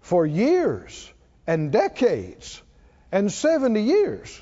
for 0.00 0.26
years 0.26 1.10
and 1.46 1.72
decades 1.72 2.62
and 3.10 3.32
70 3.32 3.82
years, 3.82 4.40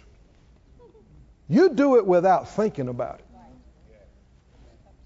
you 1.48 1.70
do 1.70 1.98
it 1.98 2.06
without 2.06 2.50
thinking 2.50 2.88
about 2.88 3.20
it. 3.20 3.25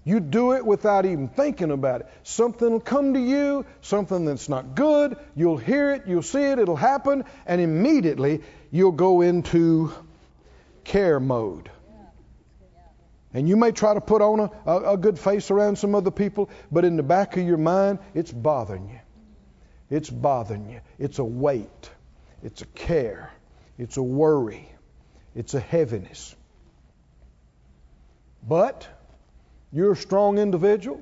You 0.03 0.19
do 0.19 0.53
it 0.53 0.65
without 0.65 1.05
even 1.05 1.27
thinking 1.27 1.69
about 1.69 2.01
it. 2.01 2.07
Something 2.23 2.71
will 2.71 2.79
come 2.79 3.13
to 3.13 3.19
you, 3.19 3.65
something 3.81 4.25
that's 4.25 4.49
not 4.49 4.73
good. 4.73 5.15
You'll 5.35 5.57
hear 5.57 5.91
it, 5.93 6.03
you'll 6.07 6.23
see 6.23 6.43
it, 6.43 6.57
it'll 6.57 6.75
happen, 6.75 7.23
and 7.45 7.61
immediately 7.61 8.41
you'll 8.71 8.93
go 8.93 9.21
into 9.21 9.93
care 10.83 11.19
mode. 11.19 11.69
And 13.33 13.47
you 13.47 13.55
may 13.55 13.71
try 13.71 13.93
to 13.93 14.01
put 14.01 14.21
on 14.21 14.39
a, 14.39 14.51
a, 14.65 14.93
a, 14.93 14.97
good 14.97 15.17
face 15.17 15.51
around 15.51 15.77
some 15.77 15.95
other 15.95 16.11
people, 16.11 16.49
but 16.69 16.83
in 16.83 16.97
the 16.97 17.03
back 17.03 17.37
of 17.37 17.45
your 17.45 17.57
mind, 17.57 17.99
it's 18.13 18.31
bothering 18.31 18.89
you. 18.89 18.99
It's 19.89 20.09
bothering 20.09 20.69
you. 20.69 20.81
It's 20.99 21.19
a 21.19 21.23
weight. 21.23 21.89
It's 22.43 22.61
a 22.61 22.65
care. 22.65 23.31
It's 23.77 23.97
a 23.97 24.03
worry. 24.03 24.67
It's 25.33 25.53
a 25.53 25.61
heaviness. 25.61 26.35
But 28.45 28.87
you're 29.71 29.93
a 29.93 29.95
strong 29.95 30.37
individual, 30.37 31.01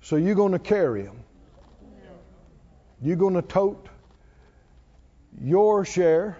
so 0.00 0.16
you're 0.16 0.34
going 0.34 0.52
to 0.52 0.58
carry 0.58 1.02
them. 1.02 1.18
You're 3.00 3.16
going 3.16 3.34
to 3.34 3.42
tote 3.42 3.88
your 5.40 5.84
share 5.84 6.38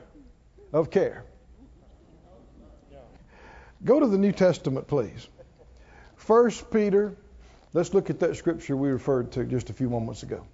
of 0.72 0.90
care. 0.90 1.24
Go 3.84 3.98
to 3.98 4.06
the 4.06 4.18
New 4.18 4.32
Testament, 4.32 4.86
please. 4.86 5.28
First 6.14 6.70
Peter, 6.70 7.16
let's 7.72 7.92
look 7.94 8.10
at 8.10 8.20
that 8.20 8.36
scripture 8.36 8.76
we 8.76 8.90
referred 8.90 9.32
to 9.32 9.44
just 9.44 9.70
a 9.70 9.72
few 9.72 9.90
moments 9.90 10.22
ago. 10.22 10.46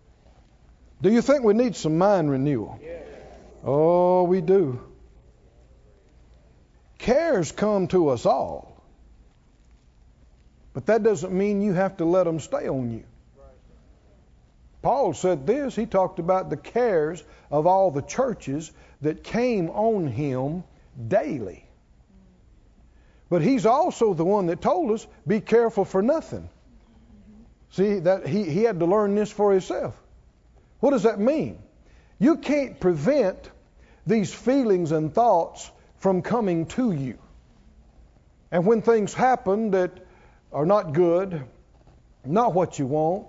Do 1.02 1.10
you 1.10 1.20
think 1.20 1.44
we 1.44 1.52
need 1.52 1.76
some 1.76 1.98
mind 1.98 2.30
renewal? 2.30 2.80
Yes. 2.82 3.04
Oh, 3.64 4.22
we 4.22 4.40
do. 4.40 4.80
Cares 6.98 7.52
come 7.52 7.88
to 7.88 8.08
us 8.08 8.26
all. 8.26 8.82
But 10.74 10.86
that 10.86 11.02
doesn't 11.02 11.32
mean 11.32 11.62
you 11.62 11.72
have 11.72 11.96
to 11.96 12.04
let 12.04 12.24
them 12.24 12.40
stay 12.40 12.68
on 12.68 12.90
you. 12.90 13.04
Paul 14.82 15.12
said 15.12 15.46
this. 15.46 15.74
He 15.74 15.86
talked 15.86 16.18
about 16.18 16.50
the 16.50 16.56
cares 16.56 17.22
of 17.50 17.66
all 17.66 17.90
the 17.90 18.02
churches 18.02 18.70
that 19.00 19.24
came 19.24 19.70
on 19.70 20.06
him 20.06 20.64
daily. 21.08 21.64
But 23.28 23.42
he's 23.42 23.66
also 23.66 24.14
the 24.14 24.24
one 24.24 24.46
that 24.46 24.60
told 24.60 24.92
us, 24.92 25.06
be 25.26 25.40
careful 25.40 25.84
for 25.84 26.00
nothing. 26.00 26.48
See, 27.70 27.98
that 28.00 28.26
he, 28.26 28.44
he 28.44 28.62
had 28.62 28.78
to 28.78 28.86
learn 28.86 29.14
this 29.14 29.30
for 29.30 29.52
himself. 29.52 29.94
What 30.80 30.90
does 30.90 31.02
that 31.02 31.18
mean? 31.18 31.58
You 32.18 32.36
can't 32.36 32.80
prevent 32.80 33.50
these 34.06 34.32
feelings 34.32 34.92
and 34.92 35.12
thoughts 35.12 35.70
from 35.98 36.22
coming 36.22 36.66
to 36.66 36.92
you. 36.92 37.18
And 38.50 38.64
when 38.66 38.82
things 38.82 39.12
happen 39.12 39.72
that 39.72 40.06
are 40.52 40.66
not 40.66 40.92
good, 40.92 41.44
not 42.24 42.54
what 42.54 42.78
you 42.78 42.86
want, 42.86 43.26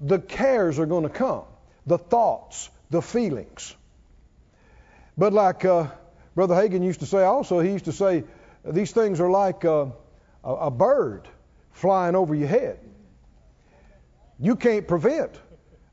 the 0.00 0.18
cares 0.18 0.78
are 0.78 0.86
going 0.86 1.04
to 1.04 1.08
come, 1.08 1.44
the 1.86 1.98
thoughts, 1.98 2.68
the 2.90 3.00
feelings. 3.00 3.74
But 5.16 5.32
like 5.32 5.64
uh, 5.64 5.88
Brother 6.34 6.54
Hagin 6.54 6.82
used 6.82 7.00
to 7.00 7.06
say 7.06 7.22
also, 7.22 7.60
he 7.60 7.70
used 7.70 7.84
to 7.84 7.92
say, 7.92 8.24
these 8.64 8.92
things 8.92 9.20
are 9.20 9.30
like 9.30 9.64
a, 9.64 9.92
a 10.42 10.70
bird 10.70 11.28
flying 11.72 12.16
over 12.16 12.34
your 12.34 12.48
head. 12.48 12.78
You 14.40 14.56
can't 14.56 14.88
prevent 14.88 15.38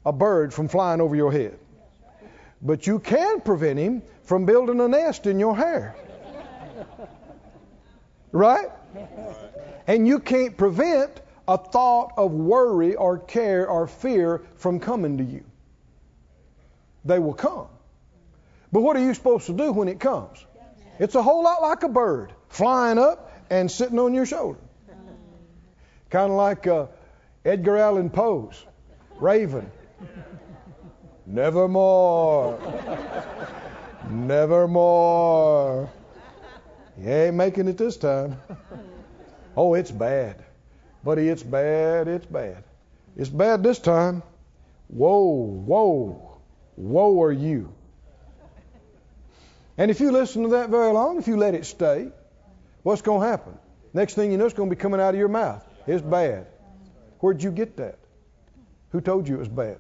a 0.06 0.12
bird 0.12 0.54
from 0.54 0.68
flying 0.68 1.02
over 1.02 1.16
your 1.16 1.32
head. 1.32 1.60
But 2.62 2.86
you 2.86 3.00
can 3.00 3.42
prevent 3.42 3.80
him 3.80 4.04
from 4.24 4.46
building 4.46 4.80
a 4.80 4.88
nest 4.88 5.26
in 5.26 5.40
your 5.40 5.56
hair. 5.56 5.96
Right? 8.32 8.70
And 9.88 10.08
you 10.08 10.20
can't 10.20 10.56
prevent 10.56 11.22
a 11.48 11.58
thought 11.58 12.14
of 12.18 12.32
worry 12.32 12.96
or 12.96 13.18
care 13.18 13.68
or 13.68 13.88
fear 13.88 14.44
from 14.56 14.80
coming 14.80 15.18
to 15.18 15.24
you. 15.24 15.44
They 17.04 17.20
will 17.20 17.34
come. 17.34 17.68
But 18.72 18.82
what 18.82 18.96
are 18.96 19.02
you 19.02 19.14
supposed 19.14 19.48
to 19.48 19.54
do 19.54 19.72
when 19.72 19.88
it 19.88 20.00
comes? 20.00 20.46
It's 21.00 21.16
a 21.16 21.24
whole 21.24 21.44
lot 21.44 21.62
like 21.62 21.84
a 21.84 21.90
bird 21.90 22.32
flying 22.50 23.00
up 23.00 23.32
and 23.50 23.70
sitting 23.70 23.98
on 24.00 24.14
your 24.14 24.26
shoulder. 24.26 24.60
Kind 26.10 26.32
of 26.32 26.38
like 26.38 26.68
uh, 26.68 26.88
Edgar 27.44 27.78
Allan 27.78 28.10
Poe's 28.10 28.66
Raven. 29.20 29.70
Nevermore. 31.32 32.60
Nevermore. 34.10 35.90
You 37.00 37.10
ain't 37.10 37.36
making 37.36 37.70
it 37.70 37.78
this 37.78 37.96
time. 37.96 38.38
Oh, 39.56 39.74
it's 39.74 39.92
bad. 39.92 40.44
Buddy, 41.06 41.30
it's 41.30 41.42
bad, 41.42 42.10
it's 42.10 42.26
bad. 42.26 42.66
It's 43.16 43.30
bad 43.30 43.64
this 43.64 43.80
time. 43.80 44.24
Whoa, 44.90 45.34
whoa, 45.66 46.42
whoa 46.76 47.24
are 47.24 47.32
you. 47.32 47.74
And 49.78 49.90
if 49.90 50.02
you 50.02 50.12
listen 50.12 50.44
to 50.44 50.50
that 50.50 50.70
very 50.70 50.92
long, 50.92 51.18
if 51.18 51.28
you 51.28 51.38
let 51.38 51.56
it 51.56 51.66
stay, 51.66 52.10
what's 52.84 53.02
going 53.02 53.22
to 53.22 53.28
happen? 53.28 53.58
Next 53.94 54.16
thing 54.16 54.34
you 54.34 54.38
know, 54.38 54.46
it's 54.46 54.54
going 54.54 54.70
to 54.70 54.76
be 54.76 54.80
coming 54.80 55.00
out 55.00 55.14
of 55.14 55.20
your 55.20 55.30
mouth. 55.30 55.66
It's 55.88 56.02
bad. 56.02 56.48
Where'd 57.20 57.42
you 57.42 57.52
get 57.52 57.78
that? 57.78 58.00
Who 58.92 59.00
told 59.00 59.30
you 59.30 59.36
it 59.36 59.40
was 59.40 59.48
bad? 59.48 59.78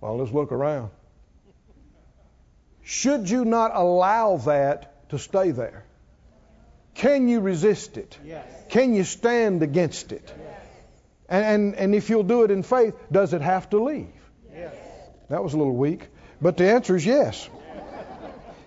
Well, 0.00 0.16
let's 0.16 0.32
look 0.32 0.52
around. 0.52 0.90
Should 2.82 3.28
you 3.28 3.44
not 3.44 3.72
allow 3.74 4.38
that 4.38 5.08
to 5.10 5.18
stay 5.18 5.50
there? 5.50 5.84
Can 6.94 7.28
you 7.28 7.40
resist 7.40 7.96
it? 7.96 8.18
Yes. 8.24 8.46
Can 8.68 8.94
you 8.94 9.04
stand 9.04 9.62
against 9.62 10.12
it? 10.12 10.32
Yes. 10.36 10.60
And, 11.28 11.44
and, 11.44 11.74
and 11.76 11.94
if 11.94 12.10
you'll 12.10 12.24
do 12.24 12.42
it 12.42 12.50
in 12.50 12.62
faith, 12.62 12.94
does 13.12 13.32
it 13.32 13.42
have 13.42 13.70
to 13.70 13.82
leave? 13.82 14.12
Yes. 14.52 14.74
That 15.28 15.42
was 15.44 15.54
a 15.54 15.58
little 15.58 15.76
weak. 15.76 16.08
But 16.40 16.56
the 16.56 16.70
answer 16.70 16.96
is 16.96 17.06
yes. 17.06 17.48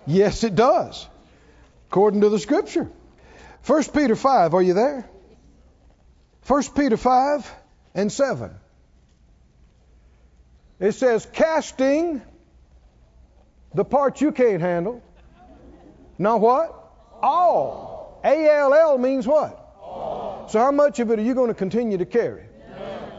Yes, 0.06 0.44
it 0.44 0.54
does. 0.54 1.06
According 1.90 2.22
to 2.22 2.28
the 2.28 2.38
scripture. 2.38 2.90
1 3.66 3.84
Peter 3.94 4.16
5, 4.16 4.54
are 4.54 4.62
you 4.62 4.74
there? 4.74 5.08
1 6.46 6.62
Peter 6.76 6.96
5 6.96 7.52
and 7.94 8.12
7. 8.12 8.50
It 10.80 10.92
says, 10.92 11.26
casting 11.32 12.22
the 13.74 13.84
part 13.84 14.20
you 14.20 14.32
can't 14.32 14.60
handle. 14.60 15.02
Now 16.18 16.36
what? 16.36 16.74
All. 17.22 18.20
A 18.24 18.48
L 18.48 18.74
L 18.74 18.98
means 18.98 19.26
what? 19.26 19.52
All. 19.80 20.46
So 20.48 20.58
how 20.58 20.70
much 20.70 21.00
of 21.00 21.10
it 21.10 21.18
are 21.18 21.22
you 21.22 21.34
going 21.34 21.48
to 21.48 21.54
continue 21.54 21.98
to 21.98 22.06
carry? 22.06 22.44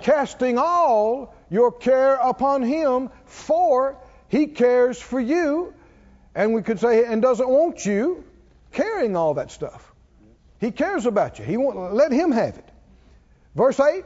Casting 0.02 0.58
all 0.58 1.34
your 1.50 1.72
care 1.72 2.16
upon 2.16 2.62
him, 2.62 3.10
for 3.26 3.98
he 4.28 4.48
cares 4.48 5.02
for 5.02 5.20
you. 5.20 5.74
And 6.36 6.54
we 6.54 6.62
could 6.62 6.80
say, 6.80 7.06
and 7.06 7.22
doesn't 7.22 7.48
want 7.48 7.86
you 7.86 8.24
carrying 8.72 9.16
all 9.16 9.36
that 9.36 9.52
stuff. 9.52 9.94
He 10.60 10.72
cares 10.72 11.06
about 11.06 11.40
you. 11.40 11.46
He 11.46 11.58
won't 11.58 11.94
let 11.94 12.12
him 12.12 12.32
have 12.32 12.58
it. 12.58 12.70
Verse 13.56 13.80
8. 13.80 14.04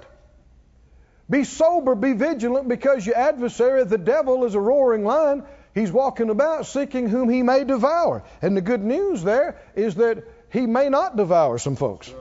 Be 1.30 1.44
sober, 1.44 1.94
be 1.94 2.14
vigilant, 2.14 2.68
because 2.68 3.06
your 3.06 3.16
adversary, 3.16 3.84
the 3.84 3.98
devil, 3.98 4.46
is 4.46 4.56
a 4.56 4.60
roaring 4.60 5.06
lion. 5.06 5.44
He's 5.76 5.92
walking 5.92 6.30
about 6.30 6.66
seeking 6.66 7.08
whom 7.08 7.30
he 7.30 7.44
may 7.44 7.64
devour. 7.64 8.24
And 8.42 8.58
the 8.58 8.62
good 8.62 8.84
news 8.84 9.22
there 9.22 9.62
is 9.76 9.96
that 9.96 10.24
he 10.52 10.66
may 10.66 10.90
not 10.90 11.16
devour 11.16 11.60
some 11.60 11.76
folks. 11.76 12.12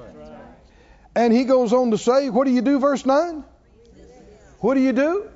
And 1.15 1.33
he 1.33 1.45
goes 1.45 1.73
on 1.73 1.91
to 1.93 1.99
say, 1.99 2.29
What 2.29 2.47
do 2.47 2.53
you 2.53 2.61
do, 2.61 2.79
verse 2.79 3.07
9? 3.07 3.45
What 4.61 4.75
do 4.75 4.81
you 4.81 4.93
do? 4.93 5.31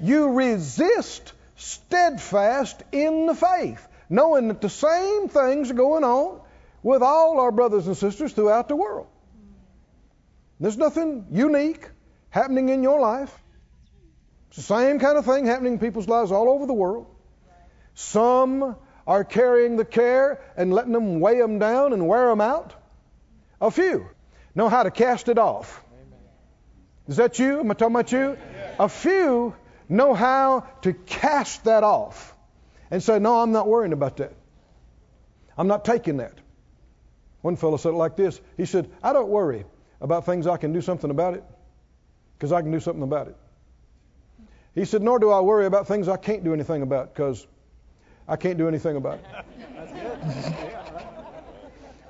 You 0.00 0.30
resist 0.30 1.32
steadfast 1.56 2.82
in 2.92 3.26
the 3.26 3.34
faith, 3.34 3.86
knowing 4.08 4.48
that 4.48 4.60
the 4.60 4.70
same 4.70 5.28
things 5.28 5.70
are 5.70 5.74
going 5.74 6.04
on 6.04 6.40
with 6.82 7.02
all 7.02 7.40
our 7.40 7.52
brothers 7.52 7.86
and 7.86 7.96
sisters 7.96 8.32
throughout 8.32 8.68
the 8.68 8.76
world. 8.76 9.08
There's 10.58 10.78
nothing 10.78 11.26
unique 11.30 11.88
happening 12.30 12.68
in 12.68 12.82
your 12.82 13.00
life. 13.00 13.36
It's 14.48 14.56
the 14.56 14.62
same 14.62 14.98
kind 14.98 15.18
of 15.18 15.24
thing 15.24 15.46
happening 15.46 15.74
in 15.74 15.78
people's 15.78 16.08
lives 16.08 16.32
all 16.32 16.48
over 16.48 16.66
the 16.66 16.74
world. 16.74 17.06
Some 17.94 18.76
are 19.06 19.24
carrying 19.24 19.76
the 19.76 19.84
care 19.84 20.40
and 20.56 20.72
letting 20.72 20.92
them 20.92 21.20
weigh 21.20 21.38
them 21.38 21.58
down 21.58 21.92
and 21.92 22.06
wear 22.06 22.28
them 22.28 22.40
out. 22.40 22.74
A 23.60 23.70
few 23.70 24.08
know 24.54 24.68
how 24.68 24.82
to 24.82 24.90
cast 24.90 25.28
it 25.28 25.38
off. 25.38 25.82
Is 27.06 27.16
that 27.16 27.38
you? 27.38 27.60
Am 27.60 27.70
I 27.70 27.74
talking 27.74 27.94
about 27.94 28.12
you? 28.12 28.36
A 28.78 28.88
few 28.88 29.54
know 29.88 30.14
how 30.14 30.66
to 30.82 30.92
cast 30.92 31.64
that 31.64 31.82
off 31.82 32.34
and 32.90 33.02
say, 33.02 33.18
No, 33.18 33.40
I'm 33.40 33.52
not 33.52 33.66
worrying 33.66 33.92
about 33.92 34.18
that. 34.18 34.34
I'm 35.56 35.66
not 35.66 35.84
taking 35.84 36.18
that. 36.18 36.34
One 37.40 37.56
fellow 37.56 37.76
said 37.76 37.90
it 37.90 37.96
like 37.96 38.16
this 38.16 38.40
He 38.56 38.66
said, 38.66 38.90
I 39.02 39.12
don't 39.12 39.28
worry 39.28 39.64
about 40.00 40.26
things 40.26 40.46
I 40.46 40.56
can 40.56 40.72
do 40.72 40.80
something 40.80 41.10
about 41.10 41.34
it 41.34 41.44
because 42.38 42.52
I 42.52 42.62
can 42.62 42.70
do 42.70 42.78
something 42.78 43.02
about 43.02 43.26
it. 43.28 43.36
He 44.74 44.84
said, 44.84 45.02
Nor 45.02 45.18
do 45.18 45.30
I 45.30 45.40
worry 45.40 45.66
about 45.66 45.88
things 45.88 46.06
I 46.06 46.16
can't 46.16 46.44
do 46.44 46.54
anything 46.54 46.82
about 46.82 47.12
because 47.12 47.44
I 48.28 48.36
can't 48.36 48.58
do 48.58 48.68
anything 48.68 48.96
about 48.96 49.18
it. 49.18 49.24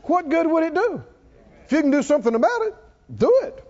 what 0.02 0.28
good 0.28 0.46
would 0.46 0.64
it 0.64 0.74
do? 0.74 1.02
If 1.64 1.72
you 1.72 1.80
can 1.80 1.90
do 1.90 2.02
something 2.02 2.34
about 2.34 2.62
it, 2.62 2.74
do 3.14 3.40
it. 3.44 3.64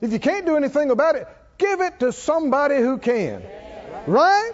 If 0.00 0.12
you 0.12 0.18
can't 0.18 0.46
do 0.46 0.56
anything 0.56 0.90
about 0.90 1.16
it, 1.16 1.28
give 1.58 1.80
it 1.82 2.00
to 2.00 2.12
somebody 2.12 2.76
who 2.76 2.96
can. 2.96 3.42
Right? 4.06 4.52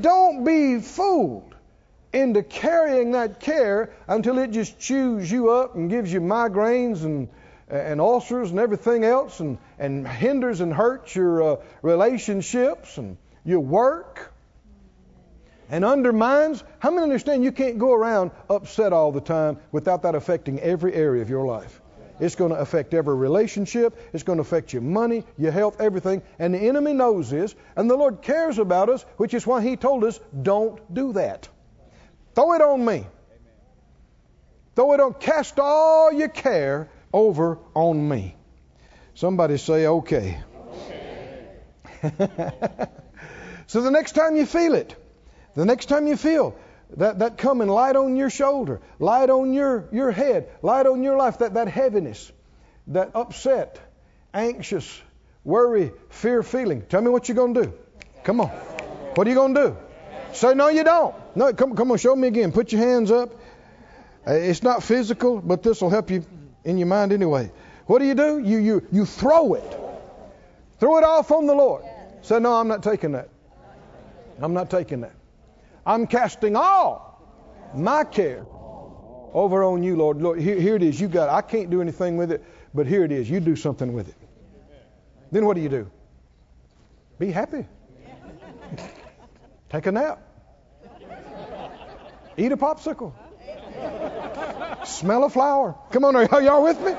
Don't 0.00 0.44
be 0.44 0.80
fooled 0.80 1.54
into 2.12 2.42
carrying 2.42 3.12
that 3.12 3.40
care 3.40 3.92
until 4.06 4.38
it 4.38 4.50
just 4.50 4.78
chews 4.78 5.30
you 5.30 5.50
up 5.50 5.74
and 5.74 5.88
gives 5.88 6.12
you 6.12 6.20
migraines 6.20 7.02
and 7.04 7.28
and 7.68 8.00
ulcers 8.00 8.50
and 8.50 8.60
everything 8.60 9.04
else 9.04 9.40
and, 9.40 9.58
and 9.78 10.06
hinders 10.06 10.60
and 10.60 10.72
hurts 10.72 11.14
your 11.14 11.42
uh, 11.42 11.56
relationships 11.82 12.98
and 12.98 13.16
your 13.44 13.60
work 13.60 14.32
and 15.68 15.84
undermines. 15.84 16.62
How 16.78 16.90
many 16.90 17.02
understand 17.02 17.44
you 17.44 17.52
can't 17.52 17.78
go 17.78 17.92
around 17.92 18.30
upset 18.48 18.92
all 18.92 19.12
the 19.12 19.20
time 19.20 19.58
without 19.72 20.02
that 20.02 20.14
affecting 20.14 20.60
every 20.60 20.94
area 20.94 21.22
of 21.22 21.30
your 21.30 21.46
life? 21.46 21.80
It's 22.18 22.34
going 22.34 22.50
to 22.50 22.58
affect 22.58 22.94
every 22.94 23.14
relationship. 23.14 23.98
It's 24.12 24.22
going 24.22 24.38
to 24.38 24.40
affect 24.40 24.72
your 24.72 24.82
money, 24.82 25.24
your 25.36 25.52
health, 25.52 25.80
everything. 25.80 26.22
And 26.38 26.54
the 26.54 26.58
enemy 26.58 26.94
knows 26.94 27.28
this. 27.28 27.54
And 27.76 27.90
the 27.90 27.96
Lord 27.96 28.22
cares 28.22 28.58
about 28.58 28.88
us, 28.88 29.04
which 29.18 29.34
is 29.34 29.46
why 29.46 29.62
He 29.62 29.76
told 29.76 30.02
us, 30.04 30.18
don't 30.42 30.94
do 30.94 31.12
that. 31.12 31.48
Throw 32.34 32.54
it 32.54 32.62
on 32.62 32.84
me. 32.84 33.06
Throw 34.74 34.92
it 34.92 35.00
on, 35.00 35.14
cast 35.14 35.58
all 35.58 36.12
your 36.12 36.28
care 36.28 36.90
over 37.12 37.58
on 37.74 38.08
me. 38.08 38.35
Somebody 39.16 39.56
say, 39.56 39.86
okay. 39.86 40.38
okay. 42.04 42.52
so 43.66 43.80
the 43.80 43.90
next 43.90 44.12
time 44.12 44.36
you 44.36 44.44
feel 44.44 44.74
it, 44.74 44.94
the 45.54 45.64
next 45.64 45.86
time 45.86 46.06
you 46.06 46.18
feel 46.18 46.54
that, 46.98 47.20
that 47.20 47.38
coming 47.38 47.66
light 47.66 47.96
on 47.96 48.16
your 48.16 48.28
shoulder, 48.28 48.82
light 48.98 49.30
on 49.30 49.54
your, 49.54 49.88
your 49.90 50.10
head, 50.12 50.50
light 50.60 50.84
on 50.84 51.02
your 51.02 51.16
life, 51.16 51.38
that, 51.38 51.54
that 51.54 51.66
heaviness, 51.66 52.30
that 52.88 53.12
upset, 53.14 53.80
anxious, 54.34 55.00
worry, 55.44 55.92
fear 56.10 56.42
feeling, 56.42 56.82
tell 56.82 57.00
me 57.00 57.08
what 57.08 57.26
you're 57.26 57.36
going 57.36 57.54
to 57.54 57.62
do. 57.64 57.72
Come 58.22 58.42
on. 58.42 58.48
What 58.48 59.26
are 59.26 59.30
you 59.30 59.36
going 59.36 59.54
to 59.54 59.68
do? 59.68 59.76
Say, 60.34 60.52
no, 60.52 60.68
you 60.68 60.84
don't. 60.84 61.14
No, 61.34 61.54
come, 61.54 61.74
come 61.74 61.90
on, 61.90 61.96
show 61.96 62.14
me 62.14 62.28
again. 62.28 62.52
Put 62.52 62.70
your 62.70 62.82
hands 62.82 63.10
up. 63.10 63.30
Uh, 64.28 64.32
it's 64.32 64.62
not 64.62 64.82
physical, 64.82 65.40
but 65.40 65.62
this 65.62 65.80
will 65.80 65.88
help 65.88 66.10
you 66.10 66.22
in 66.64 66.76
your 66.76 66.88
mind 66.88 67.14
anyway. 67.14 67.50
What 67.86 68.00
do 68.00 68.04
you 68.04 68.14
do? 68.14 68.38
You, 68.38 68.58
you, 68.58 68.86
you 68.92 69.06
throw 69.06 69.54
it. 69.54 69.80
Throw 70.78 70.98
it 70.98 71.04
off 71.04 71.30
on 71.30 71.46
the 71.46 71.54
Lord. 71.54 71.84
Say, 72.22 72.40
no, 72.40 72.54
I'm 72.54 72.68
not 72.68 72.82
taking 72.82 73.12
that. 73.12 73.28
I'm 74.42 74.52
not 74.52 74.70
taking 74.70 75.00
that. 75.00 75.14
I'm 75.86 76.06
casting 76.06 76.56
all 76.56 77.06
my 77.74 78.04
care 78.04 78.44
over 79.32 79.62
on 79.64 79.82
you, 79.82 79.96
Lord. 79.96 80.20
Lord, 80.20 80.40
here, 80.40 80.60
here 80.60 80.74
it 80.74 80.82
is. 80.82 81.00
You 81.00 81.08
got 81.08 81.28
it. 81.28 81.32
I 81.32 81.42
can't 81.42 81.70
do 81.70 81.80
anything 81.80 82.16
with 82.16 82.32
it, 82.32 82.44
but 82.74 82.86
here 82.86 83.04
it 83.04 83.12
is. 83.12 83.30
You 83.30 83.38
do 83.40 83.54
something 83.54 83.92
with 83.92 84.08
it. 84.08 84.16
Then 85.30 85.46
what 85.46 85.54
do 85.54 85.62
you 85.62 85.68
do? 85.68 85.90
Be 87.18 87.30
happy. 87.30 87.66
Take 89.70 89.86
a 89.86 89.92
nap. 89.92 90.20
Eat 92.36 92.52
a 92.52 92.56
popsicle. 92.56 93.12
Smell 94.86 95.24
a 95.24 95.30
flower. 95.30 95.76
Come 95.90 96.04
on, 96.04 96.16
are 96.16 96.42
y'all 96.42 96.62
with 96.62 96.80
me? 96.80 96.92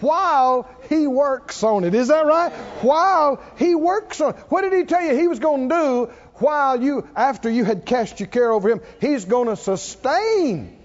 While 0.00 0.68
he 0.88 1.06
works 1.06 1.62
on 1.62 1.84
it. 1.84 1.94
Is 1.94 2.08
that 2.08 2.26
right? 2.26 2.52
While 2.82 3.42
he 3.58 3.74
works 3.74 4.20
on 4.20 4.34
it. 4.34 4.36
What 4.48 4.62
did 4.62 4.72
he 4.72 4.84
tell 4.84 5.02
you 5.02 5.16
he 5.16 5.28
was 5.28 5.38
going 5.38 5.68
to 5.68 5.74
do 5.74 6.12
while 6.34 6.82
you, 6.82 7.08
after 7.16 7.48
you 7.48 7.64
had 7.64 7.86
cast 7.86 8.20
your 8.20 8.28
care 8.28 8.52
over 8.52 8.68
him? 8.68 8.80
He's 9.00 9.24
going 9.24 9.48
to 9.48 9.56
sustain 9.56 10.76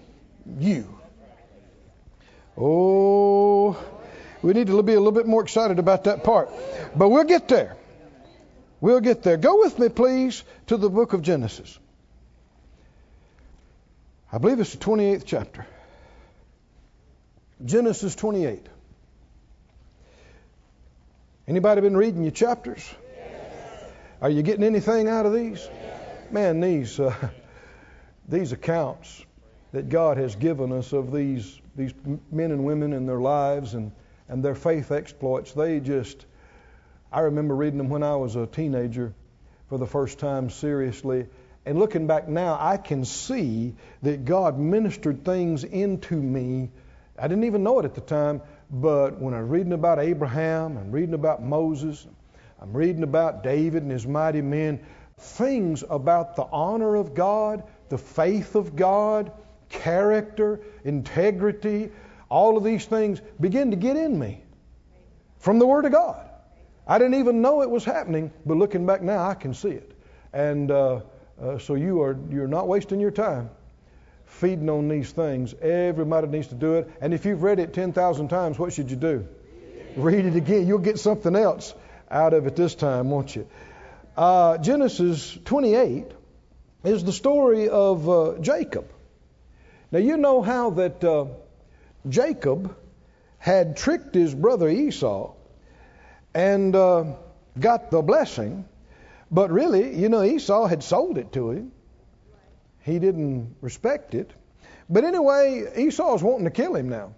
you. 0.60 0.88
Oh, 2.58 3.78
we 4.42 4.54
need 4.54 4.68
to 4.68 4.84
be 4.84 4.94
a 4.94 4.98
little 4.98 5.12
bit 5.12 5.28
more 5.28 5.42
excited 5.42 5.80
about 5.80 6.06
that 6.06 6.24
part. 6.24 6.50
But 6.96 7.10
we'll 7.10 7.24
get 7.24 7.48
there. 7.48 7.76
We'll 8.80 9.00
get 9.00 9.24
there. 9.24 9.38
Go 9.38 9.60
with 9.60 9.78
me, 9.78 9.90
please, 9.90 10.44
to 10.68 10.78
the 10.78 10.90
book 10.90 11.14
of 11.14 11.22
Genesis. 11.22 11.78
I 14.32 14.38
believe 14.38 14.60
it's 14.60 14.72
the 14.72 14.78
28th 14.78 15.24
chapter. 15.26 15.68
Genesis 17.64 18.16
28. 18.16 18.66
Anybody 21.48 21.82
been 21.82 21.98
reading 21.98 22.22
your 22.22 22.32
chapters? 22.32 22.88
Are 24.22 24.30
you 24.30 24.44
getting 24.44 24.64
anything 24.64 25.08
out 25.08 25.26
of 25.26 25.34
these? 25.34 25.68
Man, 26.30 26.60
these 26.60 27.00
uh, 27.00 27.16
these 28.30 28.52
accounts 28.52 29.26
that 29.72 29.90
God 29.90 30.18
has 30.18 30.36
given 30.36 30.72
us 30.72 30.94
of 30.94 31.12
these 31.12 31.60
these 31.76 31.94
men 32.32 32.52
and 32.52 32.64
women 32.64 32.94
and 32.94 33.10
their 33.10 33.20
lives 33.20 33.74
and 33.74 33.92
and 34.30 34.44
their 34.44 34.54
faith 34.54 34.92
exploits, 34.92 35.54
they 35.54 35.80
just 35.80 36.26
I 37.12 37.22
remember 37.22 37.56
reading 37.56 37.80
them 37.80 37.90
when 37.90 38.04
I 38.04 38.16
was 38.18 38.36
a 38.36 38.46
teenager 38.46 39.14
for 39.68 39.80
the 39.80 39.88
first 39.88 40.20
time 40.20 40.50
seriously, 40.50 41.28
And 41.66 41.80
looking 41.80 42.06
back 42.06 42.28
now, 42.28 42.58
I 42.60 42.78
can 42.78 43.04
see 43.04 43.74
that 44.04 44.26
God 44.26 44.60
ministered 44.60 45.26
things 45.26 45.64
into 45.64 46.16
me. 46.16 46.70
I 47.18 47.28
didn't 47.28 47.46
even 47.46 47.64
know 47.64 47.80
it 47.80 47.86
at 47.86 47.96
the 47.96 48.02
time, 48.02 48.42
but 48.72 49.20
when 49.20 49.34
I'm 49.34 49.50
reading 49.50 49.74
about 49.74 50.00
Abraham, 50.00 50.78
I'm 50.78 50.92
reading 50.92 51.14
about 51.14 51.44
Moses, 51.44 52.08
I'm 52.62 52.72
reading 52.72 53.04
about 53.04 53.44
David 53.44 53.84
and 53.84 53.92
his 53.92 54.08
mighty 54.08 54.42
men, 54.42 54.80
things 55.18 55.84
about 55.90 56.36
the 56.36 56.46
honor 56.52 56.96
of 56.96 57.14
God, 57.14 57.64
the 57.90 57.98
faith 57.98 58.56
of 58.56 58.76
God, 58.76 59.32
character, 59.68 60.62
integrity, 60.86 61.92
all 62.30 62.56
of 62.58 62.64
these 62.64 62.86
things 62.86 63.22
begin 63.40 63.72
to 63.72 63.78
get 63.78 63.98
in 63.98 64.18
me 64.18 64.42
from 65.40 65.60
the 65.60 65.68
Word 65.68 65.86
of 65.86 65.92
God. 65.92 66.30
I 66.88 66.98
didn't 66.98 67.16
even 67.16 67.42
know 67.42 67.62
it 67.62 67.70
was 67.70 67.84
happening, 67.84 68.32
but 68.46 68.58
looking 68.58 68.86
back 68.86 69.02
now, 69.02 69.28
I 69.28 69.34
can 69.34 69.54
see 69.54 69.70
it. 69.70 69.92
And 70.32 70.72
uh, 70.72 71.02
uh, 71.42 71.58
so 71.58 71.76
you 71.76 72.02
are 72.02 72.18
you're 72.30 72.48
not 72.48 72.68
wasting 72.68 73.02
your 73.02 73.12
time 73.12 73.50
feeding 74.32 74.70
on 74.70 74.88
these 74.88 75.12
things. 75.12 75.54
Everybody 75.62 76.28
needs 76.28 76.48
to 76.48 76.56
do 76.56 76.76
it. 76.76 76.90
And 77.02 77.14
if 77.14 77.26
you've 77.26 77.44
read 77.44 77.60
it 77.60 77.74
10,000 77.74 78.28
times, 78.28 78.58
what 78.58 78.74
should 78.74 78.90
you 78.90 78.98
do? 78.98 79.28
Read 79.96 80.26
it 80.26 80.36
again. 80.36 80.68
You'll 80.68 80.80
get 80.80 81.00
something 81.00 81.36
else 81.36 81.74
out 82.10 82.34
of 82.34 82.48
it 82.48 82.56
this 82.56 82.76
time, 82.76 83.10
won't 83.10 83.36
you? 83.36 83.48
Uh, 84.16 84.58
Genesis 84.58 85.38
28 85.46 86.06
is 86.84 87.04
the 87.04 87.12
story 87.12 87.70
of 87.70 88.10
uh, 88.10 88.38
Jacob. 88.40 88.90
Now, 89.92 90.00
you 90.00 90.18
know 90.18 90.42
how 90.42 90.72
that 90.72 91.04
uh, 91.04 91.26
Jacob 92.08 92.76
had 93.38 93.78
tricked 93.78 94.16
his 94.16 94.34
brother 94.34 94.70
Esau 94.70 95.34
and 96.34 96.76
uh, 96.76 97.06
got 97.60 97.92
the 97.92 98.02
blessing, 98.02 98.66
but 99.30 99.52
really, 99.52 99.96
you 99.96 100.10
know, 100.10 100.24
Esau 100.24 100.66
had 100.68 100.84
sold 100.84 101.18
it 101.18 101.34
to 101.34 101.52
him. 101.52 101.72
He 102.84 103.00
didn't 103.00 103.56
respect 103.62 104.16
it. 104.16 104.32
But 104.90 105.04
anyway, 105.04 105.66
Esau's 105.78 106.24
wanting 106.24 106.46
to 106.46 106.52
kill 106.52 106.76
him 106.76 106.90
now. 106.90 107.14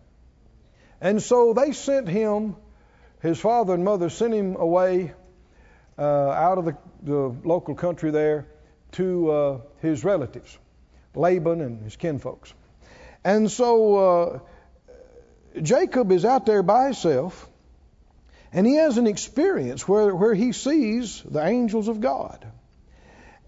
And 1.02 1.22
so 1.22 1.54
they 1.54 1.72
sent 1.72 2.08
him, 2.08 2.56
his 3.22 3.40
father 3.40 3.74
and 3.74 3.84
mother 3.84 4.10
sent 4.10 4.34
him 4.34 4.56
away 4.56 5.14
uh, 5.98 6.02
out 6.02 6.58
of 6.58 6.66
the, 6.66 6.78
the, 7.02 7.36
local 7.44 7.76
country 7.76 8.12
there 8.12 8.48
to 8.94 9.32
uh, 9.32 9.58
his 9.82 10.04
relatives, 10.04 10.58
Laban 11.16 11.62
and 11.62 11.84
his 11.84 11.96
kinfolks. 11.96 12.54
And 13.24 13.50
so 13.50 13.96
uh, 13.98 14.40
Jacob 15.62 16.12
is 16.12 16.26
out 16.26 16.46
there 16.46 16.64
by 16.64 16.86
himself, 16.86 17.50
and 18.52 18.68
he 18.68 18.76
has 18.76 18.98
an 18.98 19.08
experience 19.08 19.88
where, 19.88 20.16
where 20.16 20.34
he 20.34 20.52
sees 20.52 21.22
the 21.24 21.46
angels 21.46 21.88
of 21.88 22.02
God. 22.02 22.46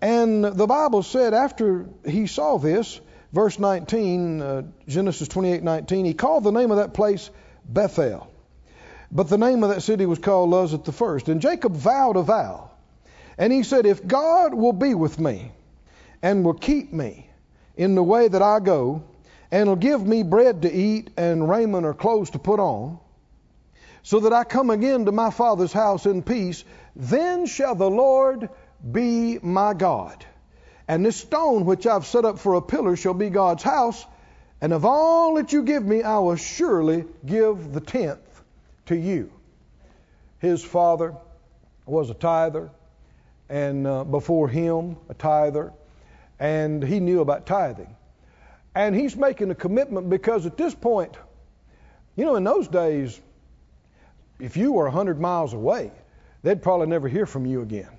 And 0.06 0.46
the 0.46 0.68
Bible 0.68 1.02
said 1.02 1.34
after 1.34 1.88
he 2.06 2.28
saw 2.28 2.60
this, 2.60 3.02
verse 3.34 3.58
19, 3.58 4.39
uh, 4.39 4.62
Genesis 4.88 5.28
28:19, 5.28 6.06
he 6.06 6.13
called 6.13 6.44
the 6.44 6.52
name 6.52 6.70
of 6.70 6.78
that 6.78 6.94
place 6.94 7.32
Bethel. 7.68 8.28
But 9.12 9.30
the 9.30 9.39
name 9.39 9.63
of 9.63 9.70
that 9.70 9.82
city 9.82 10.06
was 10.06 10.20
called 10.20 10.52
Luz 10.52 10.76
at 10.76 10.86
the 10.86 10.91
first. 10.91 11.28
And 11.28 11.41
Jacob 11.41 11.74
vowed 11.76 12.18
a 12.18 12.22
vow. 12.22 12.70
And 13.39 13.52
he 13.52 13.63
said, 13.63 13.88
If 13.88 14.06
God 14.06 14.54
will 14.54 14.74
be 14.74 14.94
with 14.94 15.20
me 15.20 15.52
and 16.22 16.46
will 16.46 16.54
keep 16.54 16.94
me 16.94 17.28
in 17.76 17.96
the 17.96 18.04
way 18.04 18.28
that 18.28 18.44
I 18.44 18.60
go, 18.60 19.06
and 19.50 19.68
will 19.68 19.76
give 19.76 20.06
me 20.06 20.22
bread 20.22 20.62
to 20.62 20.72
eat 20.72 21.10
and 21.18 21.50
raiment 21.50 21.84
or 21.84 21.96
clothes 21.96 22.30
to 22.32 22.38
put 22.38 22.60
on, 22.60 23.00
so 24.04 24.20
that 24.20 24.34
I 24.34 24.44
come 24.44 24.70
again 24.70 25.06
to 25.06 25.12
my 25.12 25.32
father's 25.32 25.74
house 25.74 26.06
in 26.06 26.22
peace, 26.22 26.63
then 26.96 27.48
shall 27.48 27.74
the 27.74 27.89
Lord 27.89 28.50
be 28.89 29.39
my 29.39 29.74
God. 29.74 30.26
And 30.88 31.06
this 31.06 31.17
stone 31.17 31.65
which 31.65 31.88
I've 31.88 32.06
set 32.06 32.26
up 32.26 32.39
for 32.39 32.54
a 32.54 32.62
pillar 32.62 32.95
shall 32.95 33.13
be 33.13 33.30
God's 33.30 33.63
house. 33.63 34.06
And 34.62 34.71
of 34.74 34.86
all 34.86 35.36
that 35.36 35.52
you 35.52 35.63
give 35.63 35.84
me, 35.84 36.04
I 36.04 36.19
will 36.19 36.36
surely 36.36 37.06
give 37.26 37.74
the 37.74 37.82
tenth 37.82 38.19
to 38.88 38.95
you. 38.95 39.32
His 40.39 40.63
father 40.63 41.15
was 41.86 42.10
a 42.10 42.13
tither, 42.13 42.69
and 43.50 43.86
uh, 43.86 44.04
before 44.04 44.48
him, 44.48 44.98
a 45.10 45.13
tither, 45.13 45.74
and 46.39 46.84
he 46.84 47.00
knew 47.00 47.21
about 47.21 47.45
tithing. 47.45 47.95
And 48.76 48.95
he's 48.95 49.15
making 49.15 49.50
a 49.52 49.56
commitment 49.56 50.10
because 50.10 50.45
at 50.45 50.58
this 50.58 50.76
point, 50.76 51.15
you 52.15 52.26
know, 52.26 52.36
in 52.36 52.43
those 52.43 52.67
days, 52.67 53.19
if 54.39 54.58
you 54.58 54.74
were 54.74 54.88
a 54.88 54.91
100 54.91 55.19
miles 55.19 55.54
away, 55.54 55.91
they'd 56.43 56.62
probably 56.62 56.88
never 56.88 57.08
hear 57.08 57.26
from 57.26 57.45
you 57.45 57.62
again 57.62 57.94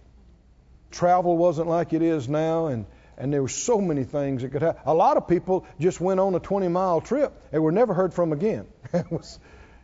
travel 0.91 1.37
wasn't 1.37 1.69
like 1.69 1.93
it 1.93 2.03
is 2.03 2.29
now, 2.29 2.67
and 2.67 2.87
and 3.19 3.33
there 3.33 3.43
were 3.43 3.49
so 3.49 3.81
many 3.81 4.05
things 4.05 4.43
that 4.43 4.51
could 4.51 4.63
happen. 4.63 4.83
A 4.85 4.95
lot 4.95 5.17
of 5.17 5.27
people 5.27 5.67
just 5.81 6.01
went 6.01 6.21
on 6.21 6.35
a 6.35 6.41
20 6.41 6.69
mile 6.69 7.01
trip 7.01 7.33
and 7.53 7.63
were 7.63 7.73
never 7.73 7.95
heard 7.95 8.13
from 8.13 8.33
again. 8.33 8.67
it 8.93 9.11
was, 9.11 9.39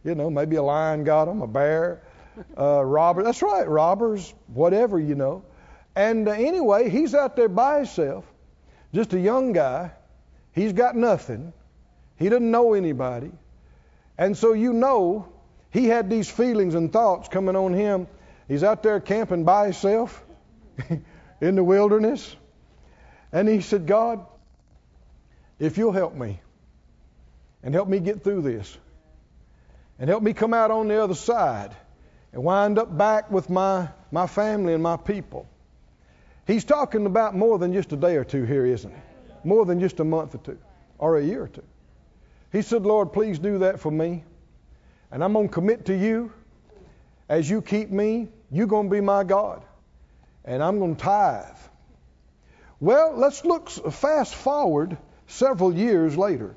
you 0.05 0.15
know, 0.15 0.29
maybe 0.29 0.57
a 0.57 0.63
lion 0.63 1.05
got 1.05 1.27
them, 1.27 1.41
a 1.41 1.47
bear, 1.47 2.03
uh, 2.59 2.85
robber. 2.85 3.23
That's 3.23 3.41
right, 3.43 3.67
robbers, 3.67 4.33
whatever, 4.49 4.99
you 4.99 5.15
know. 5.15 5.45
And 5.97 6.29
uh, 6.29 6.33
anyway, 6.33 6.91
he's 6.91 7.15
out 7.15 7.37
there 7.37 7.49
by 7.49 7.79
himself, 7.79 8.25
just 8.93 9.15
a 9.15 9.21
young 9.21 9.53
guy. 9.53 9.93
He's 10.53 10.75
got 10.75 10.95
nothing. 10.95 11.55
He 12.17 12.29
doesn't 12.29 12.51
know 12.51 12.75
anybody. 12.75 13.33
And 14.19 14.37
so 14.37 14.53
you 14.53 14.75
know 14.75 15.29
he 15.71 15.87
had 15.87 16.11
these 16.11 16.31
feelings 16.31 16.75
and 16.75 16.93
thoughts 16.93 17.29
coming 17.29 17.57
on 17.57 17.73
him. 17.73 18.09
He's 18.47 18.63
out 18.63 18.83
there 18.83 19.01
camping 19.01 19.45
by 19.45 19.65
himself. 19.65 20.23
in 21.41 21.57
the 21.57 21.65
wilderness. 21.65 22.37
And 23.33 23.49
he 23.49 23.61
said, 23.61 23.87
God, 23.87 24.25
if 25.59 25.79
you'll 25.79 25.93
help 25.93 26.15
me 26.15 26.41
and 27.63 27.75
help 27.75 27.89
me 27.89 27.99
get 27.99 28.23
through 28.23 28.43
this 28.43 28.77
and 29.99 30.09
help 30.09 30.23
me 30.23 30.33
come 30.33 30.55
out 30.55 30.71
on 30.71 30.89
the 30.89 31.03
other 31.03 31.15
side 31.15 31.75
and 32.33 32.43
wind 32.43 32.79
up 32.79 32.97
back 32.97 33.31
with 33.31 33.49
my, 33.49 33.89
my 34.11 34.27
family 34.27 34.75
and 34.75 34.83
my 34.83 34.97
people. 34.97 35.47
He's 36.47 36.65
talking 36.65 37.07
about 37.07 37.35
more 37.35 37.59
than 37.59 37.73
just 37.73 37.93
a 37.93 37.97
day 37.97 38.17
or 38.17 38.25
two 38.25 38.45
here, 38.45 38.67
isn't 38.67 38.91
he? 38.91 39.01
More 39.45 39.65
than 39.65 39.81
just 39.81 40.01
a 40.01 40.05
month 40.05 40.35
or 40.35 40.39
two 40.39 40.59
or 40.99 41.19
a 41.19 41.25
year 41.25 41.45
or 41.45 41.49
two. 41.49 41.65
He 42.51 42.63
said, 42.63 42.83
Lord, 42.83 43.13
please 43.13 43.39
do 43.39 43.59
that 43.59 43.81
for 43.81 43.91
me. 43.91 44.25
And 45.11 45.23
I'm 45.23 45.33
going 45.33 45.49
to 45.49 45.55
commit 45.55 45.87
to 45.87 45.97
you. 45.97 46.33
As 47.29 47.49
you 47.49 47.63
keep 47.63 47.91
me, 47.91 48.29
you're 48.51 48.67
going 48.67 48.89
to 48.89 48.95
be 48.95 49.01
my 49.01 49.25
God 49.25 49.63
and 50.45 50.63
I'm 50.63 50.79
going 50.79 50.97
to 50.97 51.03
tithe. 51.03 51.57
Well, 52.81 53.15
let's 53.17 53.45
look 53.45 53.71
fast 53.71 54.35
forward 54.35 54.97
several 55.27 55.75
years 55.75 56.17
later 56.17 56.55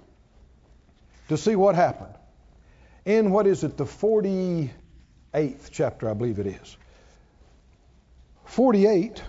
to 1.30 1.38
see 1.38 1.56
what 1.56 1.76
happened. 1.76 2.16
In 3.06 3.30
what 3.30 3.46
is 3.46 3.64
it, 3.64 3.78
the 3.78 3.86
48th 3.86 4.70
chapter, 5.72 6.10
I 6.10 6.14
believe 6.14 6.40
it 6.40 6.48
is. 6.48 6.78
48, 8.46 9.22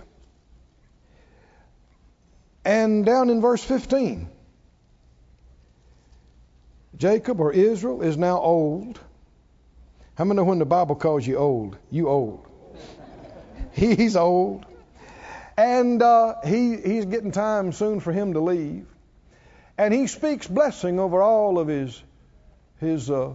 and 2.65 3.05
down 3.05 3.29
in 3.29 3.41
verse 3.41 3.63
15. 3.63 4.29
Jacob 6.97 7.39
or 7.39 7.51
Israel 7.51 8.01
is 8.01 8.17
now 8.17 8.39
old. 8.39 8.99
How 10.15 10.25
many 10.25 10.37
know 10.37 10.43
when 10.45 10.57
the 10.57 10.65
Bible 10.65 10.95
calls 10.95 11.25
you 11.27 11.37
old? 11.37 11.77
You 11.91 12.09
old. 12.09 12.46
He's 13.95 14.15
old. 14.15 14.65
And 15.55 16.01
uh, 16.01 16.35
he, 16.43 16.77
he's 16.77 17.05
getting 17.05 17.31
time 17.31 17.71
soon 17.71 17.99
for 17.99 18.11
him 18.11 18.33
to 18.33 18.39
leave. 18.39 18.87
And 19.77 19.93
he 19.93 20.07
speaks 20.07 20.47
blessing 20.47 20.99
over 20.99 21.21
all 21.21 21.59
of 21.59 21.67
his, 21.67 22.01
his 22.79 23.11
uh, 23.11 23.33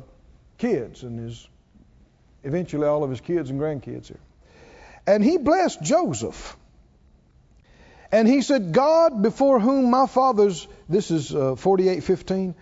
kids 0.59 1.05
and 1.05 1.19
his, 1.19 1.49
eventually 2.43 2.87
all 2.87 3.05
of 3.05 3.11
his 3.11 3.21
kids 3.21 3.51
and 3.51 3.61
grandkids 3.61 4.09
here. 4.09 4.21
And 5.07 5.23
he 5.23 5.39
blessed 5.39 5.81
Joseph. 5.83 6.57
And 8.11 8.27
he 8.27 8.43
said, 8.43 8.73
God 8.73 9.23
before 9.23 9.61
whom 9.61 9.91
my 9.91 10.07
fathers, 10.07 10.67
this 10.89 11.13
is 11.13 11.33
uh, 11.33 11.55
48:15, 11.55 12.55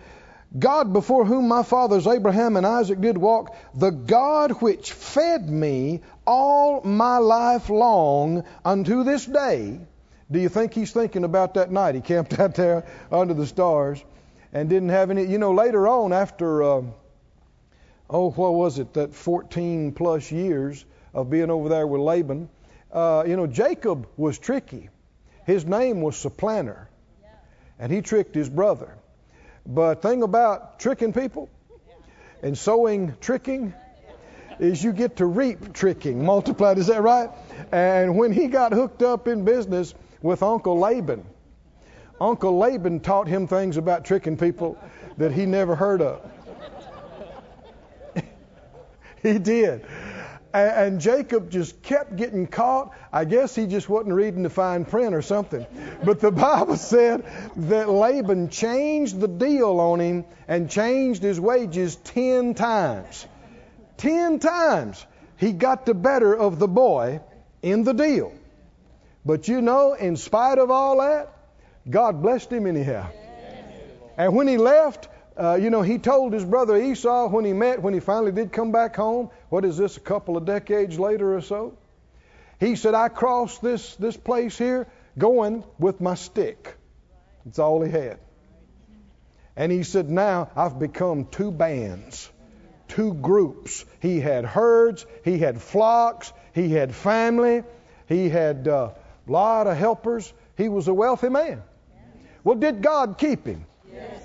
God 0.57 0.93
before 0.93 1.25
whom 1.25 1.47
my 1.47 1.63
fathers 1.63 2.07
Abraham 2.07 2.57
and 2.57 2.65
Isaac 2.65 2.99
did 3.01 3.17
walk, 3.17 3.55
the 3.73 3.89
God 3.89 4.61
which 4.61 4.91
fed 4.91 5.49
me 5.49 6.01
all 6.25 6.81
my 6.83 7.17
life 7.17 7.69
long 7.69 8.43
unto 8.63 9.03
this 9.03 9.25
day. 9.25 9.79
Do 10.29 10.39
you 10.39 10.49
think 10.49 10.73
he's 10.73 10.91
thinking 10.91 11.23
about 11.23 11.55
that 11.55 11.71
night? 11.71 11.95
He 11.95 12.01
camped 12.01 12.39
out 12.39 12.55
there 12.55 12.85
under 13.11 13.33
the 13.33 13.47
stars 13.47 14.03
and 14.53 14.69
didn't 14.69 14.89
have 14.89 15.11
any. 15.11 15.25
You 15.25 15.37
know, 15.37 15.51
later 15.51 15.87
on, 15.87 16.13
after, 16.13 16.63
uh, 16.63 16.81
oh, 18.09 18.31
what 18.31 18.53
was 18.53 18.79
it, 18.79 18.93
that 18.93 19.13
14 19.13 19.91
plus 19.91 20.31
years 20.31 20.85
of 21.13 21.29
being 21.29 21.49
over 21.49 21.69
there 21.69 21.85
with 21.85 22.01
Laban, 22.01 22.49
uh, 22.91 23.23
you 23.27 23.35
know, 23.35 23.47
Jacob 23.47 24.07
was 24.17 24.37
tricky. 24.37 24.89
His 25.45 25.65
name 25.65 26.01
was 26.01 26.15
Supplanter, 26.17 26.89
and 27.79 27.91
he 27.91 28.01
tricked 28.01 28.35
his 28.35 28.49
brother. 28.49 28.95
But 29.65 30.01
thing 30.01 30.23
about 30.23 30.79
tricking 30.79 31.13
people 31.13 31.49
and 32.41 32.57
sowing 32.57 33.15
tricking 33.21 33.73
is 34.61 34.83
you 34.83 34.93
get 34.93 35.17
to 35.17 35.25
reap 35.25 35.73
tricking 35.73 36.23
multiplied. 36.23 36.77
Is 36.77 36.87
that 36.87 37.01
right? 37.01 37.31
And 37.71 38.15
when 38.15 38.31
he 38.31 38.47
got 38.47 38.71
hooked 38.71 39.01
up 39.01 39.27
in 39.27 39.43
business 39.43 39.93
with 40.21 40.43
Uncle 40.43 40.79
Laban. 40.79 41.25
Uncle 42.21 42.57
Laban 42.59 42.99
taught 42.99 43.27
him 43.27 43.47
things 43.47 43.77
about 43.77 44.05
tricking 44.05 44.37
people 44.37 44.77
that 45.17 45.31
he 45.31 45.47
never 45.47 45.75
heard 45.75 46.03
of. 46.03 46.31
he 49.23 49.39
did. 49.39 49.83
And 50.53 50.99
Jacob 51.01 51.49
just 51.49 51.81
kept 51.81 52.15
getting 52.15 52.45
caught. 52.45 52.93
I 53.11 53.25
guess 53.25 53.55
he 53.55 53.65
just 53.65 53.89
wasn't 53.89 54.13
reading 54.13 54.43
the 54.43 54.49
fine 54.51 54.85
print 54.85 55.15
or 55.15 55.23
something. 55.23 55.65
But 56.03 56.19
the 56.19 56.31
Bible 56.31 56.77
said 56.77 57.25
that 57.55 57.89
Laban 57.89 58.49
changed 58.49 59.19
the 59.19 59.27
deal 59.27 59.79
on 59.79 59.99
him 59.99 60.25
and 60.47 60.69
changed 60.69 61.23
his 61.23 61.39
wages 61.39 61.95
ten 61.95 62.53
times. 62.53 63.25
Ten 64.01 64.39
times 64.39 65.05
he 65.37 65.53
got 65.53 65.85
the 65.85 65.93
better 65.93 66.35
of 66.35 66.57
the 66.57 66.67
boy 66.67 67.21
in 67.61 67.83
the 67.83 67.93
deal. 67.93 68.33
But 69.23 69.47
you 69.47 69.61
know, 69.61 69.93
in 69.93 70.17
spite 70.17 70.57
of 70.57 70.71
all 70.71 70.97
that, 71.01 71.31
God 71.87 72.19
blessed 72.23 72.51
him 72.51 72.65
anyhow. 72.65 73.11
And 74.17 74.35
when 74.35 74.47
he 74.47 74.57
left, 74.57 75.07
uh, 75.37 75.59
you 75.61 75.69
know, 75.69 75.83
he 75.83 75.99
told 75.99 76.33
his 76.33 76.43
brother 76.43 76.77
Esau 76.77 77.29
when 77.29 77.45
he 77.45 77.53
met, 77.53 77.83
when 77.83 77.93
he 77.93 77.99
finally 77.99 78.31
did 78.31 78.51
come 78.51 78.71
back 78.71 78.95
home, 78.95 79.29
what 79.49 79.65
is 79.65 79.77
this, 79.77 79.97
a 79.97 79.99
couple 79.99 80.35
of 80.35 80.45
decades 80.45 80.97
later 80.97 81.35
or 81.35 81.41
so? 81.41 81.77
He 82.59 82.75
said, 82.77 82.95
I 82.95 83.07
crossed 83.07 83.61
this, 83.61 83.95
this 83.97 84.17
place 84.17 84.57
here 84.57 84.87
going 85.15 85.63
with 85.77 86.01
my 86.01 86.15
stick. 86.15 86.75
That's 87.45 87.59
all 87.59 87.83
he 87.83 87.91
had. 87.91 88.17
And 89.55 89.71
he 89.71 89.83
said, 89.83 90.09
Now 90.09 90.49
I've 90.55 90.79
become 90.79 91.25
two 91.25 91.51
bands, 91.51 92.31
two 92.91 93.13
groups. 93.13 93.85
He 94.01 94.19
had 94.19 94.45
herds, 94.45 95.05
he 95.23 95.37
had 95.37 95.61
flocks, 95.61 96.31
he 96.53 96.69
had 96.69 96.93
family, 96.93 97.63
he 98.07 98.29
had 98.29 98.67
a 98.67 98.75
uh, 98.75 98.93
lot 99.27 99.67
of 99.67 99.77
helpers. 99.77 100.31
He 100.57 100.69
was 100.69 100.87
a 100.87 100.93
wealthy 100.93 101.29
man. 101.29 101.63
Well, 102.43 102.57
did 102.57 102.81
God 102.81 103.17
keep 103.17 103.45
him? 103.45 103.65
Yes. 103.91 104.21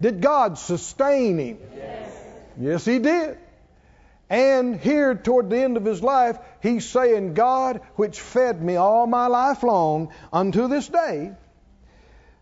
Did 0.00 0.20
God 0.20 0.58
sustain 0.58 1.38
him? 1.38 1.58
Yes. 1.76 2.12
yes, 2.58 2.84
He 2.84 2.98
did. 2.98 3.38
And 4.30 4.80
here, 4.80 5.16
toward 5.16 5.50
the 5.50 5.58
end 5.58 5.76
of 5.76 5.84
his 5.84 6.02
life, 6.02 6.38
he's 6.62 6.88
saying, 6.88 7.34
God, 7.34 7.80
which 7.96 8.20
fed 8.20 8.62
me 8.62 8.76
all 8.76 9.08
my 9.08 9.26
life 9.26 9.64
long 9.64 10.12
unto 10.32 10.68
this 10.68 10.86
day, 10.86 11.32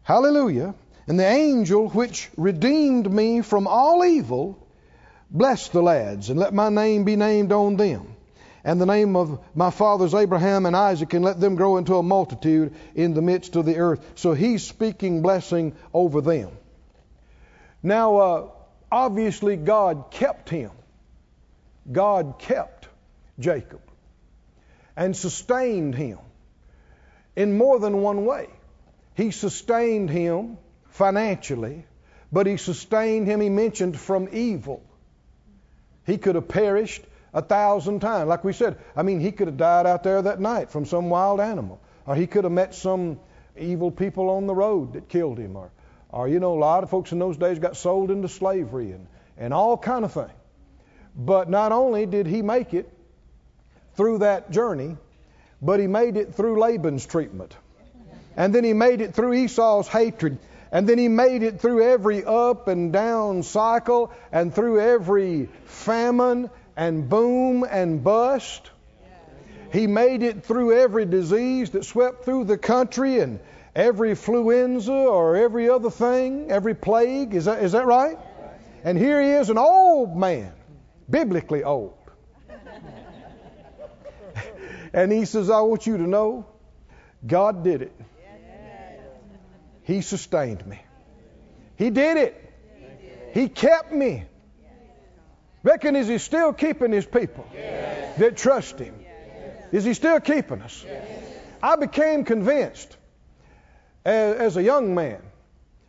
hallelujah, 0.03 0.75
and 1.07 1.19
the 1.19 1.27
angel 1.27 1.89
which 1.89 2.29
redeemed 2.37 3.11
me 3.11 3.41
from 3.41 3.67
all 3.67 4.05
evil, 4.05 4.68
bless 5.31 5.69
the 5.69 5.83
lads, 5.83 6.31
and 6.31 6.39
let 6.39 6.55
my 6.55 6.69
name 6.69 7.05
be 7.05 7.17
named 7.17 7.53
on 7.53 7.77
them, 7.77 8.15
and 8.65 8.81
the 8.81 8.87
name 8.87 9.17
of 9.17 9.39
my 9.55 9.71
fathers 9.71 10.15
Abraham 10.15 10.67
and 10.67 10.77
Isaac, 10.77 11.13
and 11.15 11.25
let 11.25 11.41
them 11.41 11.57
grow 11.57 11.77
into 11.77 11.97
a 11.97 12.03
multitude 12.03 12.75
in 12.95 13.15
the 13.15 13.23
midst 13.23 13.57
of 13.57 13.65
the 13.65 13.77
earth. 13.77 14.05
So 14.17 14.33
he's 14.33 14.67
speaking 14.67 15.23
blessing 15.23 15.75
over 15.93 16.21
them. 16.21 16.51
Now, 17.83 18.17
uh, 18.17 18.49
obviously, 18.91 19.57
God 19.57 20.11
kept 20.11 20.51
him. 20.51 20.71
God 21.91 22.35
kept 22.39 22.89
Jacob 23.39 23.81
and 24.97 25.17
sustained 25.17 25.95
him 25.95 26.19
in 27.37 27.57
more 27.57 27.79
than 27.79 28.03
one 28.03 28.27
way. 28.27 28.49
He 29.15 29.31
sustained 29.31 30.11
him 30.11 30.59
financially, 30.91 31.87
but 32.33 32.47
he 32.47 32.57
sustained 32.57 33.27
him, 33.27 33.41
he 33.41 33.49
mentioned, 33.49 33.99
from 33.99 34.29
evil. 34.33 34.83
He 36.09 36.17
could 36.17 36.37
have 36.37 36.49
perished 36.49 37.05
a 37.35 37.43
thousand 37.43 38.01
times. 38.01 38.29
Like 38.29 38.43
we 38.43 38.55
said, 38.55 38.79
I 38.97 39.03
mean, 39.03 39.21
he 39.21 39.31
could 39.31 39.47
have 39.47 39.59
died 39.59 39.87
out 39.87 40.03
there 40.03 40.23
that 40.23 40.41
night 40.41 40.71
from 40.71 40.87
some 40.87 41.11
wild 41.11 41.39
animal, 41.39 41.79
or 42.07 42.17
he 42.17 42.27
could 42.27 42.45
have 42.45 42.53
met 42.53 42.75
some 42.75 43.21
evil 43.59 43.91
people 43.91 44.31
on 44.31 44.47
the 44.47 44.55
road 44.55 44.95
that 44.95 45.11
killed 45.11 45.39
him, 45.39 45.55
or 45.55 45.71
or 46.09 46.27
you 46.27 46.41
know, 46.41 46.55
a 46.55 46.59
lot 46.59 46.83
of 46.83 46.89
folks 46.89 47.13
in 47.13 47.19
those 47.19 47.37
days 47.37 47.59
got 47.59 47.77
sold 47.77 48.11
into 48.11 48.27
slavery 48.27 48.93
and, 48.93 49.07
and 49.37 49.53
all 49.53 49.77
kind 49.77 50.07
of 50.07 50.13
things. 50.13 50.31
But 51.15 51.51
not 51.51 51.73
only 51.73 52.07
did 52.07 52.27
he 52.27 52.41
make 52.41 52.73
it 52.73 52.91
through 53.95 54.19
that 54.21 54.51
journey, 54.51 54.97
but 55.61 55.79
he 55.79 55.87
made 55.87 56.17
it 56.17 56.35
through 56.35 56.59
Laban's 56.59 57.05
treatment. 57.05 57.55
And 58.35 58.55
then 58.55 58.65
he 58.65 58.73
made 58.73 59.03
it 59.03 59.15
through 59.15 59.35
Esau's 59.35 59.89
hatred. 59.89 60.39
And 60.71 60.89
then 60.89 60.99
he 60.99 61.09
made 61.09 61.43
it 61.43 61.61
through 61.61 61.83
every 61.83 62.25
up 62.25 62.69
and 62.69 62.93
down 62.93 63.43
cycle 63.43 64.13
and 64.31 64.55
through 64.55 64.81
every 64.81 65.49
famine 65.65 66.51
and 66.77 67.09
boom 67.09 67.65
and 67.69 68.05
bust. 68.05 68.71
He 69.73 69.87
made 69.87 70.23
it 70.23 70.45
through 70.45 70.79
every 70.79 71.07
disease 71.07 71.71
that 71.71 71.85
swept 71.85 72.25
through 72.25 72.45
the 72.45 72.59
country 72.59 73.21
and 73.21 73.41
every 73.75 74.15
fluenza 74.15 74.93
or 74.93 75.37
every 75.37 75.69
other 75.69 75.91
thing, 75.91 76.51
every 76.51 76.75
plague. 76.75 77.35
Is 77.35 77.47
that, 77.47 77.63
is 77.63 77.73
that 77.73 77.87
right? 77.87 78.19
And 78.85 78.97
here 78.97 79.23
he 79.23 79.31
is, 79.31 79.51
an 79.51 79.59
old 79.59 80.17
man, 80.17 80.53
biblically 81.11 81.65
old. 81.65 81.95
and 84.93 85.13
he 85.13 85.25
says, 85.25 85.51
I 85.51 85.61
want 85.61 85.87
you 85.87 85.99
to 85.99 86.07
know 86.07 86.47
God 87.27 87.65
did 87.65 87.83
it. 87.83 87.93
He 89.89 90.03
sustained 90.03 90.67
me. 90.67 90.79
He 91.77 91.89
did 91.89 92.19
it. 92.19 92.53
He 93.33 93.49
kept 93.49 93.91
me. 93.91 94.27
Reckon 95.63 95.97
is 95.97 96.07
he 96.07 96.19
still 96.19 96.53
keeping 96.53 96.93
his 96.93 97.07
people 97.07 97.47
that 98.19 98.37
trust 98.37 98.79
him? 98.79 98.95
Is 99.73 99.87
he 99.87 99.95
still 99.95 100.21
keeping 100.21 100.61
us? 100.61 100.85
I 101.63 101.77
became 101.77 102.25
convinced 102.25 102.99
as, 104.05 104.37
as 104.37 104.57
a 104.59 104.63
young 104.63 104.95
man. 104.95 105.23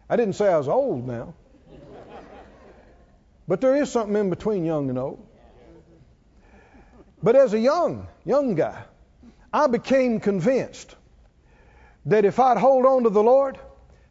I 0.09 0.15
didn't 0.15 0.35
say 0.35 0.47
I 0.47 0.57
was 0.57 0.69
old 0.69 1.05
now. 1.05 1.33
But 3.49 3.59
there 3.59 3.75
is 3.75 3.91
something 3.91 4.15
in 4.15 4.29
between 4.29 4.63
young 4.63 4.89
and 4.89 4.97
old. 4.97 5.27
But 7.21 7.35
as 7.35 7.53
a 7.53 7.59
young, 7.59 8.07
young 8.23 8.55
guy, 8.55 8.81
I 9.51 9.67
became 9.67 10.21
convinced 10.21 10.95
that 12.05 12.23
if 12.23 12.39
I'd 12.39 12.57
hold 12.57 12.85
on 12.85 13.03
to 13.03 13.09
the 13.09 13.21
Lord, 13.21 13.59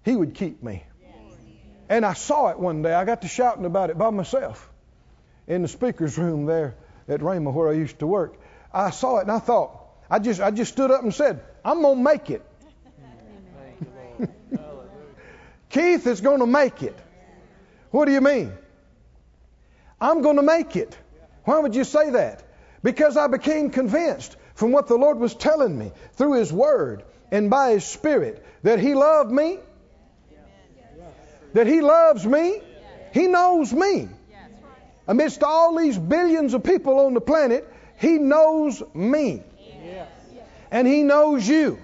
He 0.08 0.16
would 0.16 0.32
keep 0.32 0.62
me. 0.62 0.84
And 1.90 2.06
I 2.06 2.14
saw 2.14 2.48
it 2.48 2.58
one 2.58 2.80
day. 2.80 2.94
I 2.94 3.04
got 3.04 3.20
to 3.22 3.28
shouting 3.28 3.66
about 3.66 3.90
it 3.90 3.98
by 3.98 4.08
myself 4.08 4.70
in 5.46 5.60
the 5.60 5.68
speaker's 5.68 6.16
room 6.16 6.46
there 6.46 6.76
at 7.08 7.20
Rhema 7.20 7.52
where 7.52 7.68
I 7.68 7.72
used 7.72 7.98
to 7.98 8.06
work. 8.06 8.40
I 8.72 8.88
saw 8.88 9.18
it 9.18 9.22
and 9.22 9.30
I 9.30 9.38
thought, 9.38 9.78
I 10.10 10.18
just 10.18 10.40
I 10.40 10.50
just 10.50 10.72
stood 10.72 10.90
up 10.90 11.02
and 11.02 11.14
said, 11.14 11.42
I'm 11.62 11.82
gonna 11.82 12.00
make 12.00 12.30
it. 12.30 12.42
Keith 15.68 16.06
is 16.06 16.22
going 16.22 16.40
to 16.40 16.46
make 16.46 16.82
it. 16.82 16.98
What 17.90 18.06
do 18.06 18.12
you 18.12 18.22
mean? 18.22 18.54
I'm 20.00 20.22
going 20.22 20.36
to 20.36 20.42
make 20.42 20.74
it. 20.76 20.96
Why 21.44 21.58
would 21.58 21.74
you 21.74 21.84
say 21.84 22.10
that? 22.10 22.44
Because 22.82 23.18
I 23.18 23.26
became 23.26 23.68
convinced 23.68 24.36
from 24.54 24.72
what 24.72 24.86
the 24.86 24.96
Lord 24.96 25.18
was 25.18 25.34
telling 25.34 25.78
me 25.78 25.92
through 26.14 26.34
His 26.34 26.50
Word 26.50 27.04
and 27.30 27.50
by 27.50 27.72
His 27.72 27.84
Spirit 27.84 28.42
that 28.62 28.78
He 28.78 28.94
loved 28.94 29.30
me, 29.30 29.58
that 31.58 31.66
He 31.66 31.80
loves 31.80 32.24
me, 32.24 32.60
He 33.12 33.26
knows 33.26 33.72
me. 33.72 34.08
Amidst 35.08 35.42
all 35.42 35.76
these 35.76 35.98
billions 35.98 36.54
of 36.54 36.62
people 36.62 37.00
on 37.00 37.14
the 37.14 37.20
planet, 37.20 37.68
He 37.96 38.18
knows 38.18 38.80
me. 38.94 39.42
And 40.70 40.86
He 40.86 41.02
knows 41.02 41.48
you. 41.48 41.80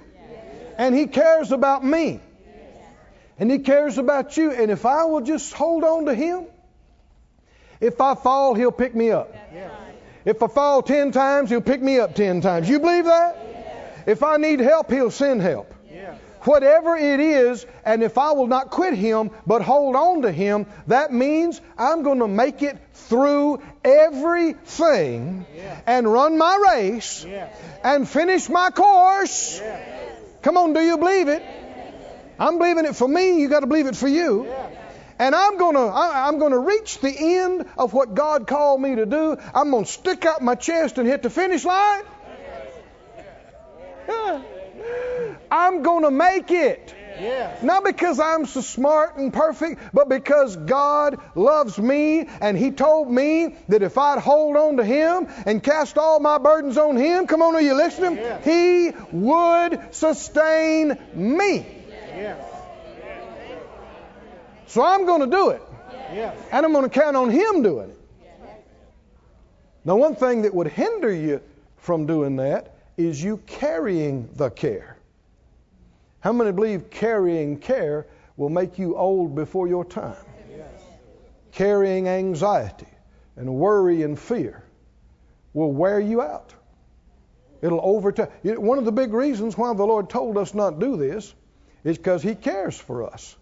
And 0.78 0.94
He 0.94 1.08
cares 1.08 1.50
about 1.50 1.84
me. 1.84 2.20
And 3.36 3.50
He 3.50 3.58
cares 3.58 3.98
about 3.98 4.36
you. 4.36 4.52
And 4.52 4.70
if 4.70 4.86
I 4.86 5.06
will 5.06 5.22
just 5.22 5.52
hold 5.52 5.82
on 5.82 6.04
to 6.06 6.14
Him, 6.14 6.44
if 7.80 8.00
I 8.00 8.14
fall, 8.14 8.54
He'll 8.54 8.70
pick 8.70 8.94
me 8.94 9.10
up. 9.10 9.34
If 10.24 10.40
I 10.40 10.46
fall 10.46 10.82
ten 10.82 11.10
times, 11.10 11.50
He'll 11.50 11.60
pick 11.60 11.82
me 11.82 11.98
up 11.98 12.14
ten 12.14 12.40
times. 12.42 12.68
You 12.68 12.78
believe 12.78 13.06
that? 13.06 14.04
If 14.06 14.22
I 14.22 14.36
need 14.36 14.60
help, 14.60 14.88
He'll 14.92 15.10
send 15.10 15.42
help. 15.42 15.73
Whatever 16.44 16.96
it 16.96 17.20
is, 17.20 17.64
and 17.84 18.02
if 18.02 18.18
I 18.18 18.32
will 18.32 18.46
not 18.46 18.70
quit 18.70 18.94
Him, 18.94 19.30
but 19.46 19.62
hold 19.62 19.96
on 19.96 20.22
to 20.22 20.32
Him, 20.32 20.66
that 20.88 21.12
means 21.12 21.60
I'm 21.78 22.02
going 22.02 22.18
to 22.18 22.28
make 22.28 22.62
it 22.62 22.76
through 22.92 23.62
everything 23.82 25.46
and 25.86 26.10
run 26.10 26.36
my 26.36 26.72
race 26.72 27.26
and 27.82 28.08
finish 28.08 28.48
my 28.48 28.70
course. 28.70 29.60
Come 30.42 30.58
on, 30.58 30.74
do 30.74 30.80
you 30.80 30.98
believe 30.98 31.28
it? 31.28 31.42
I'm 32.38 32.58
believing 32.58 32.84
it 32.84 32.96
for 32.96 33.08
me. 33.08 33.40
You 33.40 33.48
got 33.48 33.60
to 33.60 33.66
believe 33.66 33.86
it 33.86 33.96
for 33.96 34.08
you. 34.08 34.46
And 35.18 35.34
I'm 35.34 35.58
going 35.58 35.76
to 35.76 35.92
I'm 35.94 36.38
going 36.38 36.52
to 36.52 36.58
reach 36.58 36.98
the 36.98 37.14
end 37.16 37.66
of 37.78 37.92
what 37.92 38.14
God 38.14 38.46
called 38.48 38.80
me 38.80 38.96
to 38.96 39.06
do. 39.06 39.36
I'm 39.54 39.70
going 39.70 39.84
to 39.84 39.90
stick 39.90 40.24
out 40.26 40.42
my 40.42 40.56
chest 40.56 40.98
and 40.98 41.08
hit 41.08 41.22
the 41.22 41.30
finish 41.30 41.64
line. 41.64 42.02
I'm 45.54 45.82
going 45.84 46.02
to 46.02 46.10
make 46.10 46.50
it. 46.50 46.92
Yes. 47.20 47.62
Not 47.62 47.84
because 47.84 48.18
I'm 48.18 48.44
so 48.44 48.60
smart 48.60 49.18
and 49.18 49.32
perfect, 49.32 49.80
but 49.92 50.08
because 50.08 50.56
God 50.56 51.20
loves 51.36 51.78
me 51.78 52.26
and 52.40 52.58
He 52.58 52.72
told 52.72 53.08
me 53.08 53.54
that 53.68 53.84
if 53.84 53.96
I'd 53.96 54.18
hold 54.18 54.56
on 54.56 54.78
to 54.78 54.84
Him 54.84 55.28
and 55.46 55.62
cast 55.62 55.96
all 55.96 56.18
my 56.18 56.38
burdens 56.38 56.76
on 56.76 56.96
Him, 56.96 57.28
come 57.28 57.40
on, 57.40 57.54
are 57.54 57.60
you 57.60 57.74
listening? 57.74 58.16
Yes. 58.16 58.44
He 58.44 58.90
would 59.12 59.94
sustain 59.94 60.98
me. 61.14 61.64
Yes. 61.88 62.44
So 64.66 64.84
I'm 64.84 65.06
going 65.06 65.20
to 65.20 65.36
do 65.36 65.50
it. 65.50 65.62
Yes. 66.12 66.36
And 66.50 66.66
I'm 66.66 66.72
going 66.72 66.82
to 66.82 66.90
count 66.90 67.16
on 67.16 67.30
Him 67.30 67.62
doing 67.62 67.90
it. 67.90 67.98
Now, 69.84 69.94
one 69.96 70.16
thing 70.16 70.42
that 70.42 70.52
would 70.52 70.66
hinder 70.66 71.12
you 71.12 71.40
from 71.76 72.06
doing 72.06 72.36
that 72.36 72.74
is 72.96 73.22
you 73.22 73.36
carrying 73.46 74.30
the 74.34 74.50
care. 74.50 74.93
How 76.24 76.32
many 76.32 76.52
believe 76.52 76.88
carrying 76.88 77.58
care 77.58 78.06
will 78.38 78.48
make 78.48 78.78
you 78.78 78.96
old 78.96 79.34
before 79.34 79.68
your 79.68 79.84
time? 79.84 80.16
Carrying 81.52 82.08
anxiety 82.08 82.88
and 83.36 83.54
worry 83.56 84.00
and 84.02 84.18
fear 84.18 84.64
will 85.52 85.70
wear 85.70 86.00
you 86.00 86.22
out. 86.22 86.54
It'll 87.60 87.82
overtake. 87.82 88.30
One 88.42 88.78
of 88.78 88.86
the 88.86 88.90
big 88.90 89.12
reasons 89.12 89.58
why 89.58 89.74
the 89.74 89.84
Lord 89.84 90.08
told 90.08 90.38
us 90.38 90.54
not 90.54 90.78
do 90.78 90.96
this 90.96 91.34
is 91.84 91.98
because 91.98 92.22
He 92.22 92.34
cares 92.34 92.78
for 92.78 93.02
us. 93.02 93.36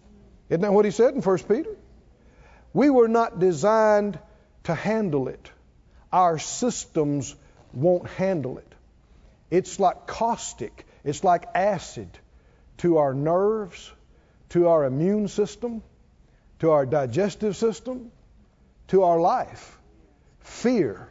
Isn't 0.49 0.59
that 0.59 0.73
what 0.73 0.83
He 0.83 0.91
said 0.91 1.13
in 1.13 1.21
1 1.21 1.37
Peter? 1.39 1.77
We 2.73 2.89
were 2.89 3.07
not 3.07 3.39
designed 3.39 4.19
to 4.65 4.75
handle 4.75 5.29
it. 5.29 5.49
Our 6.11 6.37
systems 6.37 7.33
won't 7.71 8.09
handle 8.09 8.57
it. 8.57 8.75
It's 9.49 9.79
like 9.79 10.05
caustic, 10.05 10.85
it's 11.05 11.23
like 11.23 11.45
acid 11.55 12.09
to 12.77 12.97
our 12.97 13.13
nerves, 13.13 13.91
to 14.49 14.67
our 14.67 14.85
immune 14.85 15.27
system, 15.27 15.83
to 16.59 16.71
our 16.71 16.85
digestive 16.85 17.55
system, 17.55 18.11
to 18.87 19.03
our 19.03 19.19
life. 19.19 19.77
Fear 20.39 21.09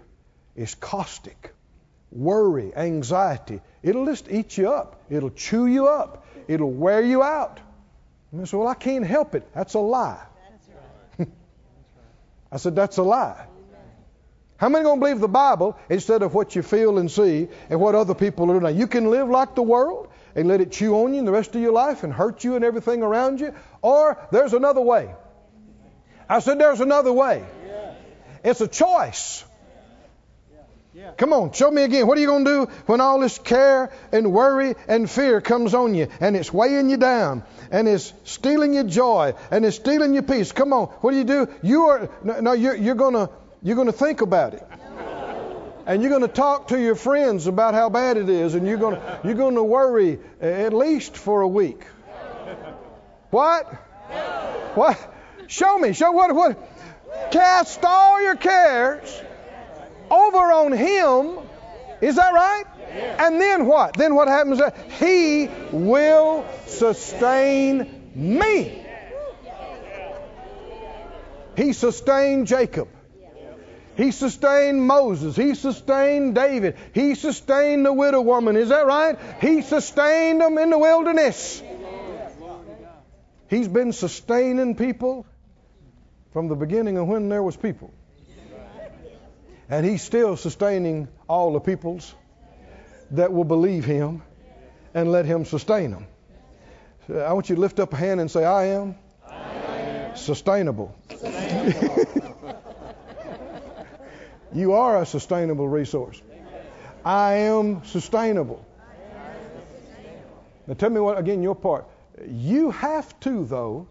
is 0.57 0.75
caustic. 0.75 1.55
Worry, 2.11 2.73
anxiety, 2.77 3.61
it'll 3.83 4.07
just 4.07 4.31
eat 4.31 4.59
you 4.59 4.71
up. 4.71 5.03
It'll 5.09 5.31
chew 5.31 5.67
you 5.67 5.89
up. 5.89 6.27
It'll 6.47 6.71
wear 6.71 7.01
you 7.01 7.23
out. 7.23 7.59
And 8.31 8.41
you 8.41 8.47
say, 8.47 8.57
Well, 8.57 8.69
I 8.69 8.75
can't 8.75 9.07
help 9.07 9.35
it. 9.35 9.49
That's 9.55 9.75
a 9.75 9.79
lie. 9.79 10.23
I 12.53 12.59
said, 12.59 12.77
That's 12.77 12.99
a 12.99 13.03
lie. 13.03 13.47
How 14.59 14.69
many 14.69 14.85
going 14.85 15.01
to 15.01 15.05
believe 15.05 15.21
the 15.21 15.27
Bible 15.27 15.77
instead 15.89 16.23
of 16.23 16.35
what 16.35 16.55
you 16.55 16.63
feel 16.63 16.99
and 16.99 17.11
see 17.11 17.49
and 17.69 17.81
what 17.81 17.97
other 17.97 18.15
people 18.15 18.49
are 18.51 18.61
doing? 18.61 18.77
You 18.77 18.87
can 18.87 19.11
live 19.11 19.29
like 19.29 19.57
the 19.57 19.63
world 19.63 20.09
and 20.35 20.49
let 20.49 20.61
it 20.61 20.73
chew 20.73 20.95
on 20.95 21.15
you 21.15 21.25
the 21.25 21.33
rest 21.33 21.55
of 21.55 21.61
your 21.61 21.73
life 21.73 22.05
and 22.05 22.13
hurt 22.13 22.45
you 22.45 22.57
and 22.57 22.65
everything 22.65 23.03
around 23.03 23.41
you, 23.41 23.55
or 23.81 24.19
there's 24.31 24.53
another 24.53 24.81
way. 24.81 25.15
I 26.29 26.41
said, 26.41 26.59
There's 26.59 26.81
another 26.81 27.13
way. 27.13 27.45
It's 28.45 28.61
a 28.61 28.69
choice. 28.69 29.45
Come 31.17 31.33
on, 31.33 31.53
show 31.53 31.71
me 31.71 31.85
again. 31.85 32.07
What 32.07 32.19
are 32.19 32.21
you 32.21 32.27
going 32.27 32.45
to 32.45 32.51
do 32.51 32.73
when 32.87 33.01
all 33.01 33.19
this 33.19 33.39
care 33.39 33.91
and 34.13 34.33
worry 34.33 34.75
and 34.89 35.11
fear 35.11 35.41
comes 35.41 35.73
on 35.73 35.95
you 35.95 36.09
and 36.21 36.37
it's 36.37 36.53
weighing 36.53 36.91
you 36.91 36.99
down 36.99 37.45
and 37.71 37.89
it's 37.89 38.13
stealing 38.25 38.75
your 38.75 38.85
joy 38.85 39.35
and 39.51 39.65
it's 39.65 39.77
stealing 39.77 40.13
your 40.13 40.23
peace? 40.23 40.53
Come 40.53 40.73
on, 40.73 40.89
what 41.01 41.13
do 41.13 41.17
you 41.17 41.25
do? 41.25 41.49
You 41.63 41.87
are 41.89 42.11
no, 42.23 42.53
you're, 42.53 42.77
you're 42.77 42.95
going 42.95 43.15
to 43.15 43.31
you're 43.63 43.77
going 43.77 43.87
to 43.87 43.93
think 43.93 44.21
about 44.21 44.55
it. 44.55 44.67
And 45.87 46.03
you're 46.03 46.11
going 46.11 46.23
to 46.23 46.29
talk 46.29 46.69
to 46.69 46.81
your 46.81 46.95
friends 46.95 47.47
about 47.47 47.75
how 47.75 47.89
bad 47.89 48.17
it 48.17 48.29
is, 48.29 48.55
and 48.55 48.67
you're 48.67 48.79
going 48.79 48.95
to, 48.95 49.21
you're 49.25 49.35
going 49.35 49.57
to 49.57 49.65
worry 49.65 50.21
at 50.41 50.73
least 50.73 51.17
for 51.17 51.41
a 51.41 51.49
week. 51.49 51.85
What? 53.31 53.65
What? 54.75 55.15
Show 55.49 55.79
me. 55.79 55.93
Show 55.93 56.13
what? 56.13 56.35
What? 56.35 56.59
Cast 57.31 57.85
all 57.85 58.23
your 58.23 58.37
cares 58.37 59.23
over 60.11 60.53
on 60.53 60.73
Him. 60.73 61.39
Is 62.01 62.17
that 62.17 62.33
right? 62.33 62.65
And 63.19 63.41
then 63.41 63.67
what? 63.67 63.95
Then 63.95 64.15
what 64.15 64.29
happens? 64.29 64.61
He 64.99 65.49
will 65.73 66.45
sustain 66.67 68.11
me. 68.15 68.87
He 71.57 71.73
sustained 71.73 72.47
Jacob. 72.47 72.89
He 73.97 74.11
sustained 74.11 74.87
Moses. 74.87 75.37
He 75.37 75.55
sustained 75.55 76.35
David. 76.35 76.77
He 76.95 77.15
sustained 77.15 77.85
the 77.85 77.93
widow 77.93 78.23
woman. 78.23 78.57
Is 78.57 78.71
that 78.71 78.87
right? 78.87 79.19
He 79.41 79.63
sustained 79.63 80.41
them 80.41 80.57
in 80.59 80.71
the 80.71 80.79
wilderness. 80.79 81.63
He's 83.49 83.69
been 83.69 83.93
sustaining 83.93 84.77
people 84.77 85.27
from 86.33 86.49
the 86.49 86.57
beginning 86.57 86.97
of 86.97 87.07
when 87.07 87.29
there 87.29 87.43
was 87.43 87.57
people. 87.57 87.93
And 89.69 89.85
he's 89.85 90.03
still 90.03 90.37
sustaining 90.37 91.09
all 91.29 91.53
the 91.53 91.61
peoples 91.61 92.15
that 93.11 93.33
will 93.33 93.45
believe 93.45 93.85
him 93.85 94.23
and 94.95 95.13
let 95.13 95.27
him 95.27 95.45
sustain 95.45 95.91
them. 95.91 96.07
So 97.07 97.19
I 97.19 97.33
want 97.33 97.49
you 97.51 97.57
to 97.57 97.61
lift 97.61 97.79
up 97.79 97.93
a 97.93 97.97
hand 97.97 98.21
and 98.21 98.31
say, 98.31 98.45
I 98.45 98.65
am, 98.67 98.97
I 99.27 99.77
am. 99.79 100.17
sustainable. 100.17 100.95
You 104.55 104.75
are 104.75 105.01
a 105.01 105.07
sustainable 105.07 105.69
resource. 105.69 106.21
I 107.05 107.35
am 107.35 107.85
sustainable. 107.85 108.65
Now 110.67 110.75
tell 110.75 110.91
me 110.91 111.01
what 111.01 111.19
again 111.19 111.43
your 111.43 111.55
part. 111.55 111.87
You 112.29 112.71
have 112.71 113.19
to 113.21 113.45
though 113.45 113.89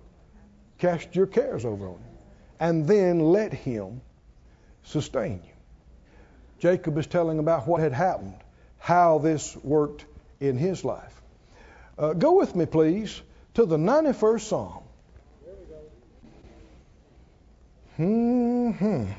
cast 0.78 1.15
your 1.15 1.28
cares 1.28 1.65
over 1.65 1.88
on 1.88 1.95
him 1.95 2.17
and 2.60 2.88
then 2.88 3.19
let 3.19 3.54
him 3.54 4.02
sustain 4.84 5.41
you. 5.43 5.54
Jacob 6.60 6.97
is 6.97 7.08
telling 7.08 7.39
about 7.39 7.67
what 7.67 7.82
had 7.82 7.91
happened, 7.91 8.38
how 8.78 9.17
this 9.17 9.58
worked 9.63 10.06
in 10.39 10.58
his 10.58 10.86
life. 10.86 11.21
Uh, 11.97 12.13
go 12.13 12.38
with 12.38 12.56
me, 12.56 12.65
please, 12.65 13.21
to 13.56 13.65
the 13.65 13.78
91st 13.78 14.41
Psalm. 14.41 14.84
Hmm 17.97 19.12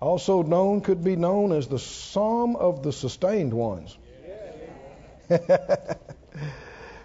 also 0.00 0.42
known 0.42 0.80
could 0.80 1.02
be 1.02 1.16
known 1.16 1.52
as 1.52 1.66
the 1.68 1.78
Psalm 1.78 2.56
of 2.56 2.82
the 2.82 2.92
Sustained 2.92 3.52
Ones. 3.52 3.96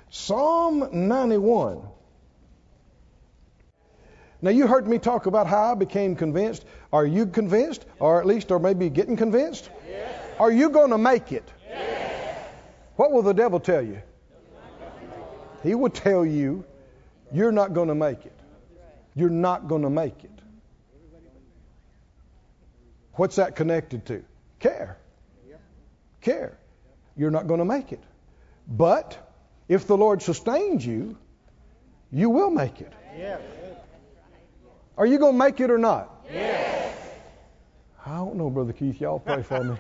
Psalm 0.10 0.89
91. 1.08 1.82
Now 4.41 4.52
you 4.52 4.67
heard 4.67 4.88
me 4.88 4.99
talk 4.99 5.25
about 5.25 5.47
how 5.47 5.71
I 5.71 5.75
became 5.75 6.15
convinced. 6.15 6.65
Are 6.93 7.06
you 7.06 7.25
convinced, 7.25 7.86
or 7.99 8.19
at 8.19 8.25
least, 8.25 8.52
or 8.52 8.60
maybe 8.60 8.89
getting 8.89 9.17
convinced? 9.17 9.69
Yes. 9.88 10.12
Are 10.39 10.52
you 10.52 10.69
going 10.69 10.91
to 10.91 10.97
make 10.97 11.32
it? 11.32 11.47
Yes. 11.67 12.47
What 12.95 13.12
will 13.12 13.21
the 13.21 13.34
devil 13.34 13.60
tell 13.60 13.82
you? 13.82 14.02
He 15.62 15.75
will 15.75 15.89
tell 15.89 16.25
you 16.25 16.63
you're 17.34 17.52
not 17.52 17.73
going 17.73 17.89
to 17.89 17.95
make 17.95 18.25
it. 18.25 18.34
You're 19.13 19.30
not 19.30 19.67
going 19.67 19.82
to 19.82 19.89
make 19.89 20.23
it. 20.23 20.38
What's 23.19 23.36
that 23.36 23.58
connected 23.58 24.05
to? 24.05 24.23
Care. 24.60 24.97
Care. 26.21 26.58
You're 27.17 27.32
not 27.32 27.47
going 27.47 27.58
to 27.58 27.65
make 27.65 27.91
it. 27.91 28.01
But 28.65 29.17
if 29.67 29.88
the 29.88 29.97
Lord 29.97 30.21
sustains 30.21 30.86
you, 30.86 31.17
you 32.13 32.29
will 32.29 32.49
make 32.49 32.79
it. 32.79 32.93
Yes. 33.17 33.41
Are 34.97 35.05
you 35.05 35.19
going 35.19 35.34
to 35.34 35.38
make 35.38 35.60
it 35.60 35.69
or 35.69 35.77
not? 35.77 36.25
Yes. 36.32 36.95
I 38.05 38.15
don't 38.15 38.36
know, 38.36 38.49
Brother 38.49 38.71
Keith. 38.71 39.01
Y'all 39.01 39.19
pray 39.19 39.43
for 39.43 39.65
me. 39.65 39.75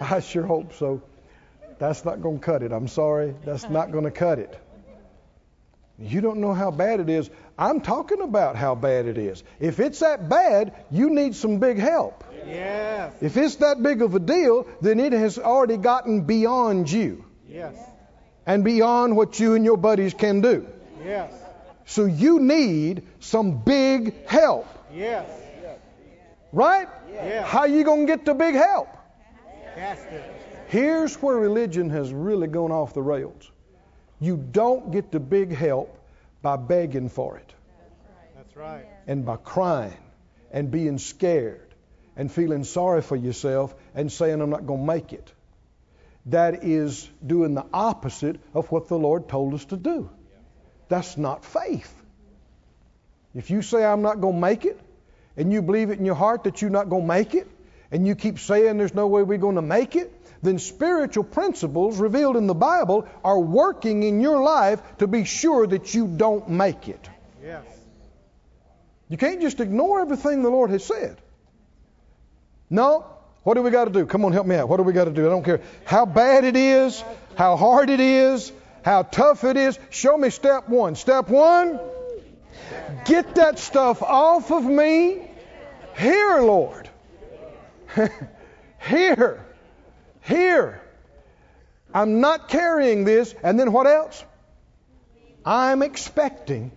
I 0.00 0.18
sure 0.18 0.44
hope 0.44 0.74
so. 0.74 1.02
That's 1.78 2.04
not 2.04 2.20
going 2.20 2.40
to 2.40 2.44
cut 2.44 2.64
it. 2.64 2.72
I'm 2.72 2.88
sorry. 2.88 3.32
That's 3.44 3.70
not 3.70 3.92
going 3.92 4.06
to 4.06 4.10
cut 4.10 4.40
it. 4.40 4.58
You 6.00 6.20
don't 6.20 6.38
know 6.38 6.54
how 6.54 6.72
bad 6.72 6.98
it 6.98 7.10
is. 7.10 7.30
I'm 7.56 7.80
talking 7.80 8.22
about 8.22 8.56
how 8.56 8.74
bad 8.74 9.06
it 9.06 9.18
is. 9.18 9.44
If 9.60 9.78
it's 9.78 10.00
that 10.00 10.28
bad, 10.28 10.72
you 10.90 11.10
need 11.10 11.36
some 11.36 11.58
big 11.58 11.78
help. 11.78 12.24
Yes. 12.46 13.14
If 13.20 13.36
it's 13.36 13.56
that 13.56 13.82
big 13.82 14.02
of 14.02 14.14
a 14.14 14.18
deal, 14.20 14.66
then 14.80 15.00
it 15.00 15.12
has 15.12 15.38
already 15.38 15.76
gotten 15.76 16.22
beyond 16.22 16.90
you 16.90 17.24
Yes. 17.48 17.74
and 18.46 18.64
beyond 18.64 19.16
what 19.16 19.38
you 19.40 19.54
and 19.54 19.64
your 19.64 19.76
buddies 19.76 20.14
can 20.14 20.40
do. 20.40 20.66
Yes. 21.04 21.32
So 21.86 22.04
you 22.04 22.40
need 22.40 23.02
some 23.20 23.58
big 23.58 24.26
help, 24.26 24.66
Yes. 24.94 25.28
right? 26.52 26.88
Yes. 27.12 27.46
How 27.48 27.64
you 27.64 27.84
going 27.84 28.06
to 28.06 28.16
get 28.16 28.24
the 28.24 28.34
big 28.34 28.54
help? 28.54 28.88
Cast 29.74 30.06
it. 30.06 30.22
Here's 30.68 31.14
where 31.20 31.36
religion 31.36 31.90
has 31.90 32.12
really 32.12 32.46
gone 32.46 32.70
off 32.70 32.94
the 32.94 33.02
rails. 33.02 33.50
You 34.20 34.36
don't 34.36 34.92
get 34.92 35.10
the 35.10 35.18
big 35.20 35.52
help 35.54 35.96
by 36.42 36.56
begging 36.56 37.08
for 37.08 37.36
it 37.38 37.52
That's 38.36 38.56
right. 38.56 38.86
and 39.06 39.24
by 39.24 39.36
crying 39.36 39.96
and 40.52 40.70
being 40.70 40.98
scared 40.98 41.69
and 42.16 42.30
feeling 42.30 42.64
sorry 42.64 43.02
for 43.02 43.16
yourself 43.16 43.74
and 43.94 44.10
saying, 44.10 44.40
I'm 44.40 44.50
not 44.50 44.66
going 44.66 44.80
to 44.80 44.86
make 44.86 45.12
it. 45.12 45.32
that 46.26 46.64
is 46.64 47.08
doing 47.26 47.54
the 47.54 47.64
opposite 47.72 48.40
of 48.54 48.70
what 48.70 48.88
the 48.88 48.98
Lord 48.98 49.28
told 49.28 49.54
us 49.54 49.64
to 49.66 49.76
do. 49.76 50.10
That's 50.88 51.16
not 51.16 51.44
faith. 51.44 51.94
If 53.34 53.50
you 53.50 53.62
say, 53.62 53.84
I'm 53.84 54.02
not 54.02 54.20
going 54.20 54.34
to 54.34 54.40
make 54.40 54.64
it, 54.64 54.78
and 55.36 55.52
you 55.52 55.62
believe 55.62 55.90
it 55.90 55.98
in 55.98 56.04
your 56.04 56.16
heart 56.16 56.44
that 56.44 56.60
you're 56.60 56.70
not 56.70 56.88
going 56.88 57.02
to 57.02 57.08
make 57.08 57.34
it, 57.34 57.48
and 57.90 58.06
you 58.06 58.14
keep 58.14 58.38
saying 58.38 58.76
there's 58.76 58.94
no 58.94 59.06
way 59.06 59.22
we're 59.22 59.38
going 59.38 59.56
to 59.56 59.62
make 59.62 59.96
it, 59.96 60.12
then 60.42 60.58
spiritual 60.58 61.24
principles 61.24 61.98
revealed 61.98 62.36
in 62.36 62.46
the 62.46 62.54
Bible 62.54 63.06
are 63.24 63.38
working 63.38 64.02
in 64.02 64.20
your 64.20 64.42
life 64.42 64.80
to 64.98 65.06
be 65.06 65.24
sure 65.24 65.66
that 65.66 65.94
you 65.94 66.06
don't 66.06 66.48
make 66.48 66.88
it. 66.88 67.08
Yes. 67.42 67.64
You 69.08 69.16
can't 69.16 69.40
just 69.40 69.60
ignore 69.60 70.00
everything 70.00 70.42
the 70.42 70.50
Lord 70.50 70.70
has 70.70 70.84
said. 70.84 71.20
No. 72.70 73.04
What 73.42 73.54
do 73.54 73.62
we 73.62 73.70
got 73.70 73.86
to 73.86 73.90
do? 73.90 74.06
Come 74.06 74.24
on, 74.24 74.32
help 74.32 74.46
me 74.46 74.56
out. 74.56 74.68
What 74.68 74.76
do 74.76 74.82
we 74.84 74.92
got 74.92 75.04
to 75.04 75.10
do? 75.10 75.26
I 75.26 75.30
don't 75.30 75.44
care 75.44 75.60
how 75.84 76.06
bad 76.06 76.44
it 76.44 76.56
is, 76.56 77.02
how 77.36 77.56
hard 77.56 77.90
it 77.90 78.00
is, 78.00 78.52
how 78.84 79.02
tough 79.02 79.44
it 79.44 79.56
is. 79.56 79.78
Show 79.90 80.16
me 80.16 80.30
step 80.30 80.68
one. 80.68 80.94
Step 80.94 81.28
one 81.28 81.80
get 83.04 83.34
that 83.36 83.58
stuff 83.58 84.02
off 84.02 84.50
of 84.50 84.64
me. 84.64 85.22
Here, 85.96 86.40
Lord. 86.40 86.88
Here. 88.88 89.44
Here. 90.22 90.80
I'm 91.92 92.20
not 92.20 92.48
carrying 92.48 93.04
this. 93.04 93.34
And 93.42 93.58
then 93.58 93.72
what 93.72 93.86
else? 93.86 94.24
I'm 95.44 95.82
expecting 95.82 96.70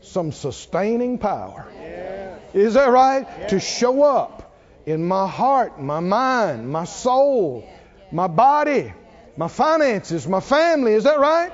some 0.00 0.32
sustaining 0.32 1.18
power. 1.18 1.66
Is 2.54 2.74
that 2.74 2.90
right? 2.90 3.48
To 3.48 3.60
show 3.60 4.02
up 4.02 4.41
in 4.86 5.04
my 5.04 5.28
heart, 5.28 5.80
my 5.80 6.00
mind, 6.00 6.68
my 6.68 6.84
soul, 6.84 7.68
my 8.10 8.26
body, 8.26 8.92
my 9.36 9.48
finances, 9.48 10.26
my 10.26 10.40
family. 10.40 10.92
Is 10.92 11.04
that 11.04 11.18
right? 11.18 11.52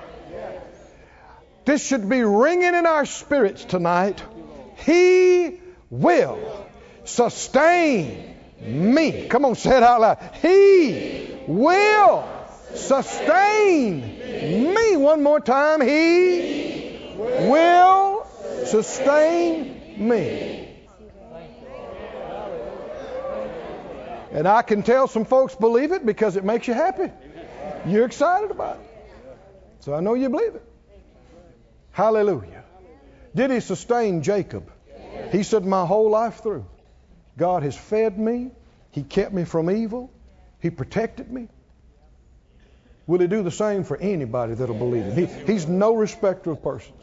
This 1.64 1.86
should 1.86 2.08
be 2.08 2.22
ringing 2.22 2.74
in 2.74 2.86
our 2.86 3.04
spirits 3.04 3.64
tonight. 3.64 4.22
He 4.86 5.60
will 5.90 6.66
sustain 7.04 8.36
me. 8.60 9.28
Come 9.28 9.44
on, 9.44 9.54
say 9.54 9.76
it 9.76 9.82
out 9.82 10.00
loud. 10.00 10.18
He 10.40 11.42
will 11.46 12.26
sustain 12.74 14.00
me. 14.74 14.96
One 14.96 15.22
more 15.22 15.40
time. 15.40 15.82
He 15.82 17.12
will 17.18 18.26
sustain 18.64 20.08
me. 20.08 20.67
And 24.38 24.46
I 24.46 24.62
can 24.62 24.84
tell 24.84 25.08
some 25.08 25.24
folks 25.24 25.56
believe 25.56 25.90
it 25.90 26.06
because 26.06 26.36
it 26.36 26.44
makes 26.44 26.68
you 26.68 26.72
happy. 26.72 27.10
You're 27.88 28.06
excited 28.06 28.52
about 28.52 28.76
it. 28.76 28.86
So 29.80 29.92
I 29.92 29.98
know 29.98 30.14
you 30.14 30.28
believe 30.28 30.54
it. 30.54 30.64
Hallelujah. 31.90 32.62
Did 33.34 33.50
he 33.50 33.58
sustain 33.58 34.22
Jacob? 34.22 34.70
He 35.32 35.42
said, 35.42 35.64
My 35.64 35.84
whole 35.84 36.08
life 36.08 36.40
through, 36.40 36.66
God 37.36 37.64
has 37.64 37.76
fed 37.76 38.16
me, 38.16 38.52
He 38.92 39.02
kept 39.02 39.32
me 39.32 39.44
from 39.44 39.72
evil, 39.72 40.08
He 40.60 40.70
protected 40.70 41.28
me. 41.32 41.48
Will 43.08 43.18
He 43.18 43.26
do 43.26 43.42
the 43.42 43.50
same 43.50 43.82
for 43.82 43.96
anybody 43.96 44.54
that'll 44.54 44.78
believe 44.78 45.02
Him? 45.02 45.26
He, 45.26 45.52
he's 45.52 45.66
no 45.66 45.96
respecter 45.96 46.52
of 46.52 46.62
persons. 46.62 47.02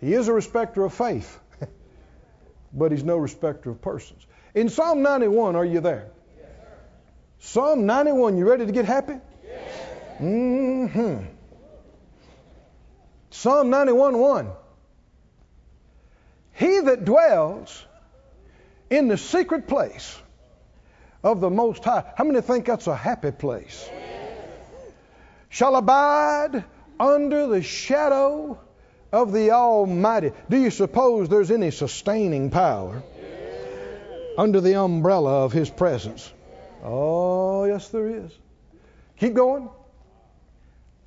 He 0.00 0.14
is 0.14 0.28
a 0.28 0.32
respecter 0.32 0.84
of 0.84 0.94
faith, 0.94 1.36
but 2.72 2.92
He's 2.92 3.02
no 3.02 3.16
respecter 3.16 3.70
of 3.70 3.82
persons. 3.82 4.24
In 4.56 4.70
Psalm 4.70 5.02
91, 5.02 5.54
are 5.54 5.66
you 5.66 5.80
there? 5.80 6.08
Psalm 7.40 7.84
91, 7.84 8.38
you 8.38 8.48
ready 8.48 8.64
to 8.64 8.72
get 8.72 8.86
happy? 8.86 9.20
Mm 10.18 10.90
hmm. 10.90 11.24
Psalm 13.28 13.68
91 13.68 14.18
1. 14.18 14.50
He 16.54 16.80
that 16.80 17.04
dwells 17.04 17.84
in 18.88 19.08
the 19.08 19.18
secret 19.18 19.68
place 19.68 20.18
of 21.22 21.42
the 21.42 21.50
Most 21.50 21.84
High. 21.84 22.04
How 22.16 22.24
many 22.24 22.40
think 22.40 22.64
that's 22.64 22.86
a 22.86 22.96
happy 22.96 23.32
place? 23.32 23.86
Shall 25.50 25.76
abide 25.76 26.64
under 26.98 27.46
the 27.46 27.62
shadow 27.62 28.58
of 29.12 29.32
the 29.34 29.50
Almighty. 29.50 30.32
Do 30.48 30.56
you 30.56 30.70
suppose 30.70 31.28
there's 31.28 31.50
any 31.50 31.70
sustaining 31.70 32.50
power 32.50 33.02
under 34.38 34.60
the 34.60 34.74
umbrella 34.74 35.44
of 35.44 35.52
His 35.52 35.70
presence? 35.70 36.32
Oh, 36.82 37.64
yes, 37.64 37.88
there 37.88 38.08
is. 38.08 38.32
Keep 39.18 39.34
going. 39.34 39.68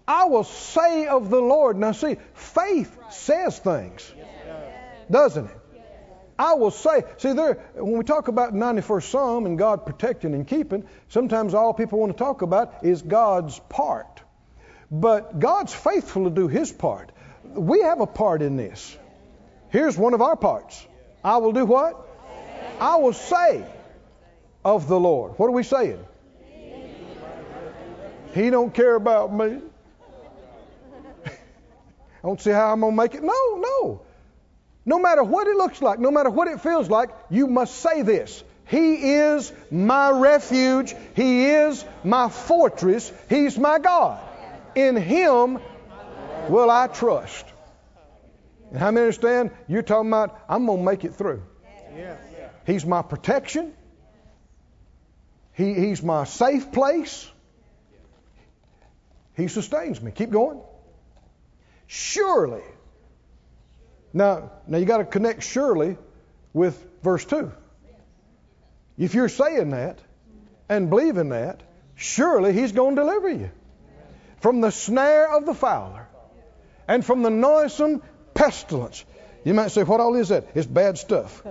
I 0.07 0.25
will 0.25 0.43
say 0.43 1.07
of 1.07 1.29
the 1.29 1.39
Lord. 1.39 1.77
Now, 1.77 1.91
see, 1.91 2.17
faith 2.33 2.97
says 3.11 3.59
things, 3.59 4.11
doesn't 5.09 5.45
it? 5.45 5.59
I 6.39 6.53
will 6.53 6.71
say. 6.71 7.03
See, 7.17 7.33
there, 7.33 7.55
when 7.75 7.97
we 7.97 8.03
talk 8.05 8.29
about 8.29 8.53
91st 8.53 9.11
Psalm 9.11 9.45
and 9.45 9.57
God 9.57 9.85
protecting 9.85 10.33
and 10.33 10.47
keeping, 10.47 10.87
sometimes 11.09 11.53
all 11.53 11.73
people 11.73 11.99
want 11.99 12.13
to 12.13 12.17
talk 12.17 12.41
about 12.41 12.85
is 12.85 13.01
God's 13.01 13.59
part. 13.69 14.21
But 14.89 15.39
God's 15.39 15.73
faithful 15.73 16.23
to 16.23 16.29
do 16.29 16.47
His 16.47 16.71
part. 16.71 17.11
We 17.43 17.81
have 17.81 17.99
a 17.99 18.07
part 18.07 18.41
in 18.41 18.55
this. 18.55 18.97
Here's 19.69 19.97
one 19.97 20.13
of 20.13 20.21
our 20.21 20.35
parts. 20.35 20.87
I 21.23 21.37
will 21.37 21.51
do 21.51 21.65
what? 21.65 22.07
I 22.79 22.95
will 22.97 23.13
say 23.13 23.65
of 24.63 24.87
the 24.87 24.99
Lord. 24.99 25.33
What 25.37 25.47
are 25.47 25.51
we 25.51 25.63
saying? 25.63 26.05
He 28.33 28.49
don't 28.49 28.73
care 28.73 28.95
about 28.95 29.33
me. 29.33 29.59
I 31.25 31.31
don't 32.23 32.39
see 32.39 32.51
how 32.51 32.71
I'm 32.71 32.81
going 32.81 32.93
to 32.93 32.97
make 32.97 33.15
it. 33.15 33.23
No, 33.23 33.55
no. 33.55 34.01
No 34.85 34.99
matter 34.99 35.23
what 35.23 35.47
it 35.47 35.55
looks 35.55 35.81
like, 35.81 35.99
no 35.99 36.11
matter 36.11 36.29
what 36.29 36.47
it 36.47 36.61
feels 36.61 36.89
like, 36.89 37.09
you 37.29 37.47
must 37.47 37.75
say 37.75 38.01
this. 38.01 38.43
He 38.65 39.13
is 39.13 39.51
my 39.71 40.11
refuge. 40.11 40.95
He 41.15 41.45
is 41.45 41.83
my 42.03 42.29
fortress. 42.29 43.11
He's 43.29 43.57
my 43.57 43.79
God. 43.79 44.19
In 44.75 44.95
Him 44.95 45.59
will 46.49 46.69
I 46.69 46.87
trust. 46.87 47.45
And 48.69 48.77
how 48.79 48.91
many 48.91 49.05
understand? 49.05 49.51
You're 49.67 49.81
talking 49.81 50.09
about, 50.09 50.39
I'm 50.47 50.67
going 50.67 50.79
to 50.79 50.85
make 50.85 51.03
it 51.03 51.15
through. 51.15 51.41
He's 52.69 52.85
my 52.85 53.01
protection. 53.01 53.73
He, 55.53 55.73
he's 55.73 56.03
my 56.03 56.25
safe 56.25 56.71
place. 56.71 57.27
He 59.35 59.47
sustains 59.47 59.99
me. 59.99 60.11
Keep 60.11 60.29
going. 60.29 60.61
Surely. 61.87 62.61
Now, 64.13 64.51
now 64.67 64.77
you 64.77 64.85
got 64.85 64.97
to 64.97 65.05
connect 65.05 65.41
surely 65.41 65.97
with 66.53 66.85
verse 67.01 67.25
2. 67.25 67.51
If 68.99 69.15
you're 69.15 69.29
saying 69.29 69.71
that 69.71 69.97
and 70.67 70.91
believing 70.91 71.29
that, 71.29 71.63
surely 71.95 72.53
he's 72.53 72.71
going 72.71 72.97
to 72.97 73.01
deliver 73.01 73.29
you 73.29 73.49
from 74.41 74.61
the 74.61 74.69
snare 74.69 75.35
of 75.35 75.47
the 75.47 75.55
fowler 75.55 76.07
and 76.87 77.03
from 77.03 77.23
the 77.23 77.31
noisome 77.31 78.03
pestilence. 78.35 79.03
You 79.43 79.53
might 79.53 79.71
say, 79.71 79.83
what 79.83 79.99
all 79.99 80.15
is 80.15 80.29
that? 80.29 80.47
It's 80.55 80.67
bad 80.67 80.97
stuff. 80.97 81.43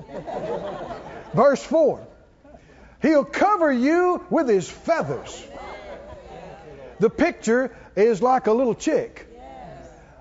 Verse 1.35 1.63
4 1.63 2.07
He'll 3.01 3.25
cover 3.25 3.73
you 3.73 4.25
with 4.29 4.49
his 4.49 4.69
feathers. 4.69 5.45
The 6.99 7.11
picture 7.11 7.77
is 7.95 8.21
like 8.21 8.49
a 8.49 8.53
little 8.53 8.75
chick 8.75 9.27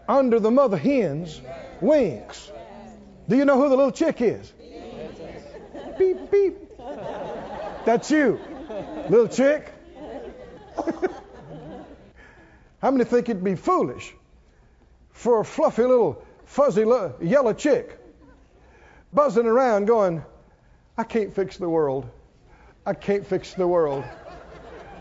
under 0.07 0.39
the 0.39 0.51
mother 0.51 0.77
hen's 0.77 1.41
wings. 1.81 2.51
Do 3.27 3.35
you 3.35 3.45
know 3.45 3.59
who 3.59 3.69
the 3.69 3.75
little 3.75 3.91
chick 3.91 4.21
is? 4.21 4.53
Beep, 5.97 6.31
beep. 6.31 6.77
That's 7.85 8.11
you, 8.11 8.39
little 9.09 9.27
chick. 9.27 9.73
How 12.81 12.91
many 12.91 13.05
think 13.05 13.27
it'd 13.27 13.43
be 13.43 13.55
foolish 13.55 14.13
for 15.11 15.39
a 15.39 15.45
fluffy 15.45 15.81
little 15.81 16.23
fuzzy 16.47 16.85
yellow 17.21 17.53
chick 17.53 17.99
buzzing 19.13 19.45
around 19.45 19.85
going, 19.85 20.23
I 20.97 21.03
can't 21.03 21.33
fix 21.33 21.57
the 21.57 21.69
world. 21.69 22.09
I 22.85 22.93
can't 22.93 23.25
fix 23.25 23.53
the 23.53 23.67
world. 23.67 24.03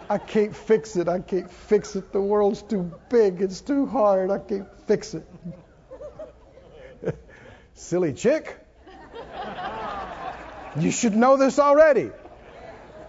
I 0.08 0.18
can't 0.18 0.54
fix 0.54 0.96
it. 0.96 1.08
I 1.08 1.20
can't 1.20 1.50
fix 1.50 1.96
it. 1.96 2.12
The 2.12 2.20
world's 2.20 2.62
too 2.62 2.92
big. 3.08 3.40
It's 3.40 3.60
too 3.60 3.86
hard. 3.86 4.30
I 4.30 4.38
can't 4.38 4.68
fix 4.86 5.14
it. 5.14 5.26
Silly 7.74 8.12
chick. 8.12 8.56
You 10.78 10.90
should 10.90 11.16
know 11.16 11.36
this 11.36 11.58
already. 11.58 12.10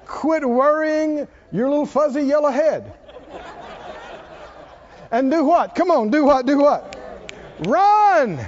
Quit 0.05 0.47
worrying 0.47 1.27
your 1.51 1.69
little 1.69 1.85
fuzzy 1.85 2.21
yellow 2.21 2.49
head. 2.49 2.93
And 5.11 5.31
do 5.31 5.45
what? 5.45 5.75
Come 5.75 5.91
on, 5.91 6.09
do 6.09 6.25
what? 6.25 6.45
Do 6.45 6.57
what? 6.57 6.96
Run! 7.59 8.39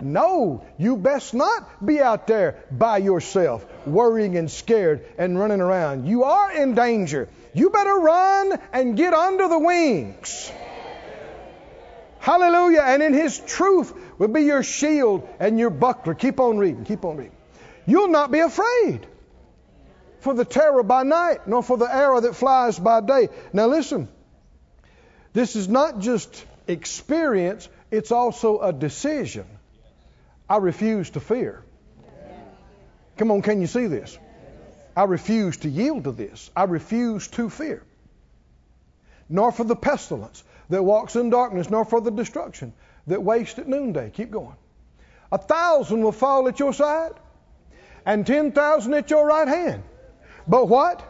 No, 0.00 0.64
you 0.76 0.96
best 0.96 1.32
not 1.32 1.84
be 1.84 2.00
out 2.00 2.26
there 2.26 2.62
by 2.70 2.98
yourself, 2.98 3.64
worrying 3.86 4.36
and 4.36 4.50
scared 4.50 5.06
and 5.16 5.38
running 5.38 5.60
around. 5.60 6.06
You 6.06 6.24
are 6.24 6.52
in 6.52 6.74
danger. 6.74 7.28
You 7.54 7.70
better 7.70 7.94
run 7.94 8.60
and 8.72 8.96
get 8.96 9.14
under 9.14 9.48
the 9.48 9.58
wings. 9.58 10.52
Hallelujah. 12.18 12.82
And 12.84 13.02
in 13.02 13.14
His 13.14 13.38
truth 13.38 13.94
will 14.18 14.28
be 14.28 14.42
your 14.42 14.62
shield 14.62 15.26
and 15.40 15.58
your 15.58 15.70
buckler. 15.70 16.14
Keep 16.14 16.40
on 16.40 16.58
reading. 16.58 16.84
Keep 16.84 17.04
on 17.06 17.16
reading. 17.16 17.36
You'll 17.86 18.08
not 18.08 18.30
be 18.30 18.40
afraid 18.40 19.06
for 20.20 20.34
the 20.34 20.44
terror 20.44 20.82
by 20.82 21.04
night, 21.04 21.46
nor 21.46 21.62
for 21.62 21.78
the 21.78 21.86
arrow 21.86 22.20
that 22.20 22.34
flies 22.34 22.78
by 22.78 23.00
day. 23.00 23.28
Now 23.52 23.68
listen. 23.68 24.08
This 25.32 25.56
is 25.56 25.68
not 25.68 26.00
just 26.00 26.44
experience, 26.66 27.68
it's 27.90 28.12
also 28.12 28.60
a 28.60 28.72
decision. 28.72 29.46
I 30.48 30.58
refuse 30.58 31.10
to 31.10 31.20
fear. 31.20 31.62
Come 33.16 33.30
on, 33.30 33.42
can 33.42 33.60
you 33.60 33.66
see 33.66 33.86
this? 33.86 34.18
I 34.96 35.04
refuse 35.04 35.58
to 35.58 35.68
yield 35.68 36.04
to 36.04 36.12
this. 36.12 36.50
I 36.56 36.64
refuse 36.64 37.28
to 37.28 37.50
fear. 37.50 37.82
Nor 39.28 39.52
for 39.52 39.64
the 39.64 39.76
pestilence 39.76 40.42
that 40.68 40.82
walks 40.82 41.16
in 41.16 41.30
darkness, 41.30 41.70
nor 41.70 41.84
for 41.84 42.00
the 42.00 42.10
destruction 42.10 42.72
that 43.06 43.22
wastes 43.22 43.58
at 43.58 43.68
noonday. 43.68 44.10
Keep 44.10 44.30
going. 44.30 44.56
A 45.32 45.38
thousand 45.38 46.02
will 46.02 46.12
fall 46.12 46.48
at 46.48 46.60
your 46.60 46.72
side, 46.72 47.12
and 48.04 48.26
ten 48.26 48.52
thousand 48.52 48.94
at 48.94 49.10
your 49.10 49.26
right 49.26 49.48
hand. 49.48 49.82
But 50.46 50.68
what? 50.68 51.02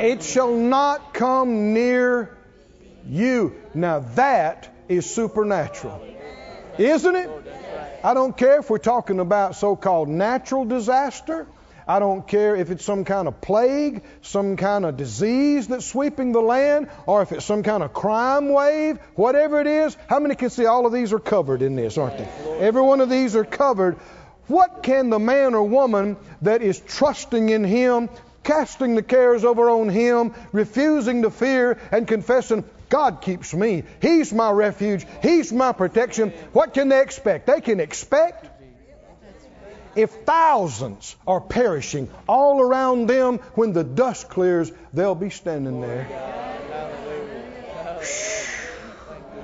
It 0.00 0.22
shall 0.22 0.52
not 0.54 1.14
come 1.14 1.72
near 1.72 2.36
you. 3.08 3.54
Now 3.74 4.00
that 4.14 4.68
is 4.88 5.08
supernatural. 5.08 6.04
Isn't 6.78 7.14
it? 7.14 7.30
I 8.02 8.14
don't 8.14 8.36
care 8.36 8.60
if 8.60 8.68
we're 8.68 8.78
talking 8.78 9.20
about 9.20 9.56
so 9.56 9.76
called 9.76 10.08
natural 10.08 10.64
disaster. 10.64 11.46
I 11.86 11.98
don't 11.98 12.26
care 12.26 12.56
if 12.56 12.70
it's 12.70 12.84
some 12.84 13.04
kind 13.04 13.28
of 13.28 13.40
plague, 13.40 14.02
some 14.22 14.56
kind 14.56 14.86
of 14.86 14.96
disease 14.96 15.68
that's 15.68 15.84
sweeping 15.84 16.32
the 16.32 16.40
land, 16.40 16.88
or 17.06 17.22
if 17.22 17.32
it's 17.32 17.44
some 17.44 17.62
kind 17.62 17.82
of 17.82 17.92
crime 17.92 18.48
wave, 18.48 18.98
whatever 19.14 19.60
it 19.60 19.66
is. 19.66 19.96
How 20.08 20.18
many 20.18 20.34
can 20.34 20.50
see 20.50 20.64
all 20.64 20.86
of 20.86 20.92
these 20.92 21.12
are 21.12 21.18
covered 21.18 21.60
in 21.60 21.76
this, 21.76 21.98
aren't 21.98 22.18
they? 22.18 22.28
Every 22.58 22.82
one 22.82 23.00
of 23.00 23.10
these 23.10 23.36
are 23.36 23.44
covered. 23.44 23.96
What 24.46 24.82
can 24.82 25.10
the 25.10 25.18
man 25.18 25.54
or 25.54 25.64
woman 25.64 26.16
that 26.42 26.62
is 26.62 26.80
trusting 26.80 27.50
in 27.50 27.64
Him, 27.64 28.08
casting 28.42 28.94
the 28.94 29.02
cares 29.02 29.44
over 29.44 29.68
on 29.70 29.88
Him, 29.88 30.34
refusing 30.52 31.22
to 31.22 31.30
fear, 31.30 31.78
and 31.92 32.06
confessing, 32.06 32.64
God 32.94 33.22
keeps 33.22 33.52
me. 33.52 33.82
He's 34.00 34.32
my 34.32 34.52
refuge. 34.52 35.04
He's 35.20 35.52
my 35.52 35.72
protection. 35.72 36.30
What 36.52 36.74
can 36.74 36.90
they 36.90 37.02
expect? 37.02 37.48
They 37.48 37.60
can 37.60 37.80
expect 37.80 38.46
if 39.96 40.10
thousands 40.24 41.16
are 41.26 41.40
perishing 41.40 42.08
all 42.28 42.60
around 42.60 43.08
them, 43.08 43.38
when 43.56 43.72
the 43.72 43.82
dust 43.82 44.28
clears, 44.28 44.70
they'll 44.92 45.16
be 45.16 45.30
standing 45.30 45.80
there. 45.80 46.06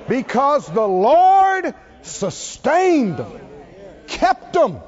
Because 0.07 0.65
the 0.67 0.87
Lord 0.87 1.75
sustained 2.03 3.17
them, 3.17 3.37
kept 4.07 4.53
them. 4.53 4.79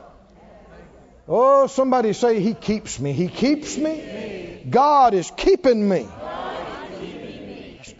Oh, 1.27 1.67
somebody 1.67 2.13
say, 2.13 2.39
He 2.39 2.53
keeps 2.53 2.97
me. 2.97 3.11
He 3.11 3.27
keeps 3.27 3.77
me. 3.77 4.65
God 4.69 5.13
is 5.13 5.29
keeping 5.35 5.89
me 5.89 6.07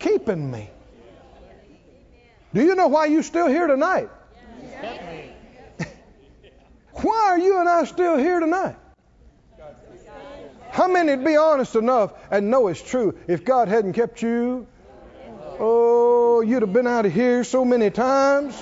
keeping 0.03 0.51
me. 0.51 0.69
Do 2.53 2.61
you 2.61 2.75
know 2.75 2.87
why 2.87 3.07
you're 3.07 3.23
still 3.23 3.47
here 3.47 3.65
tonight? 3.67 4.09
why 6.91 7.29
are 7.29 7.39
you 7.39 7.59
and 7.59 7.67
I 7.67 7.85
still 7.85 8.17
here 8.17 8.39
tonight? 8.39 8.75
How 10.69 10.87
many 10.87 11.15
would 11.15 11.25
be 11.25 11.35
honest 11.35 11.75
enough 11.75 12.13
and 12.31 12.51
know 12.51 12.67
it's 12.67 12.81
true 12.81 13.17
if 13.27 13.45
God 13.45 13.67
hadn't 13.67 13.93
kept 13.93 14.21
you? 14.21 14.67
Oh, 15.59 16.41
you'd 16.41 16.63
have 16.63 16.73
been 16.73 16.87
out 16.87 17.05
of 17.05 17.13
here 17.13 17.43
so 17.43 17.63
many 17.63 17.89
times. 17.89 18.61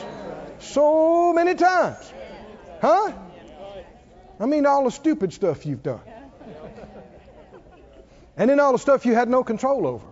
So 0.60 1.34
many 1.34 1.56
times. 1.56 2.14
Huh? 2.82 3.14
I 4.40 4.46
mean, 4.46 4.66
all 4.66 4.86
the 4.86 4.92
stupid 4.92 5.34
stuff 5.34 5.66
you've 5.66 5.84
done. 5.84 6.02
And 8.38 8.50
then 8.50 8.60
all 8.60 8.74
the 8.74 8.80
stuff 8.80 9.06
you 9.06 9.14
had 9.14 9.30
no 9.30 9.44
control 9.44 9.88
over 9.88 10.11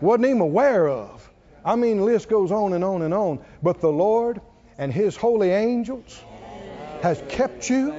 wasn't 0.00 0.26
even 0.26 0.40
aware 0.40 0.88
of. 0.88 1.30
I 1.64 1.76
mean, 1.76 1.98
the 1.98 2.04
list 2.04 2.28
goes 2.28 2.50
on 2.50 2.72
and 2.72 2.82
on 2.82 3.02
and 3.02 3.12
on. 3.12 3.40
But 3.62 3.80
the 3.80 3.90
Lord 3.90 4.40
and 4.78 4.92
His 4.92 5.16
holy 5.16 5.50
angels 5.50 6.22
has 7.02 7.22
kept 7.28 7.68
you. 7.68 7.94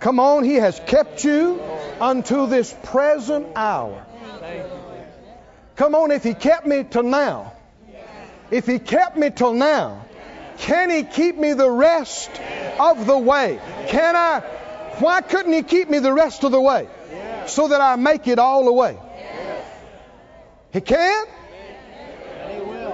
Come 0.00 0.20
on, 0.20 0.44
He 0.44 0.54
has 0.54 0.80
kept 0.86 1.24
you 1.24 1.60
unto 2.00 2.46
this 2.46 2.74
present 2.84 3.46
hour. 3.56 4.04
Come 5.76 5.94
on, 5.94 6.10
if 6.10 6.24
He 6.24 6.34
kept 6.34 6.66
me 6.66 6.84
till 6.88 7.02
now, 7.02 7.52
if 8.50 8.66
He 8.66 8.78
kept 8.78 9.16
me 9.16 9.30
till 9.30 9.52
now, 9.52 10.06
can 10.58 10.88
He 10.90 11.02
keep 11.04 11.36
me 11.36 11.52
the 11.52 11.70
rest 11.70 12.30
of 12.80 13.06
the 13.06 13.18
way? 13.18 13.60
Can 13.88 14.16
I? 14.16 14.40
Why 14.98 15.20
couldn't 15.20 15.52
He 15.52 15.62
keep 15.62 15.90
me 15.90 15.98
the 15.98 16.12
rest 16.12 16.44
of 16.44 16.52
the 16.52 16.60
way? 16.60 16.88
So 17.46 17.68
that 17.68 17.80
I 17.80 17.96
make 17.96 18.26
it 18.26 18.38
all 18.38 18.64
the 18.64 18.72
way. 18.72 18.98
He 20.76 20.82
can. 20.82 21.26
And 22.38 22.52
He 22.52 22.60
will. 22.60 22.92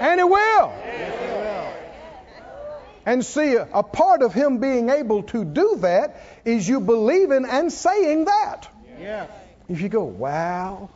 And 0.00 0.20
He 0.20 0.24
will. 0.24 0.72
Yes, 0.84 1.20
He 1.20 1.26
will. 1.32 1.72
And 3.06 3.24
see, 3.24 3.56
a 3.56 3.82
part 3.82 4.22
of 4.22 4.32
Him 4.32 4.58
being 4.58 4.88
able 4.88 5.24
to 5.24 5.44
do 5.44 5.78
that 5.80 6.22
is 6.44 6.68
you 6.68 6.78
believing 6.78 7.44
and 7.44 7.72
saying 7.72 8.26
that. 8.26 8.68
Yes. 9.00 9.28
If 9.68 9.80
you 9.80 9.88
go, 9.88 10.04
wow, 10.04 10.90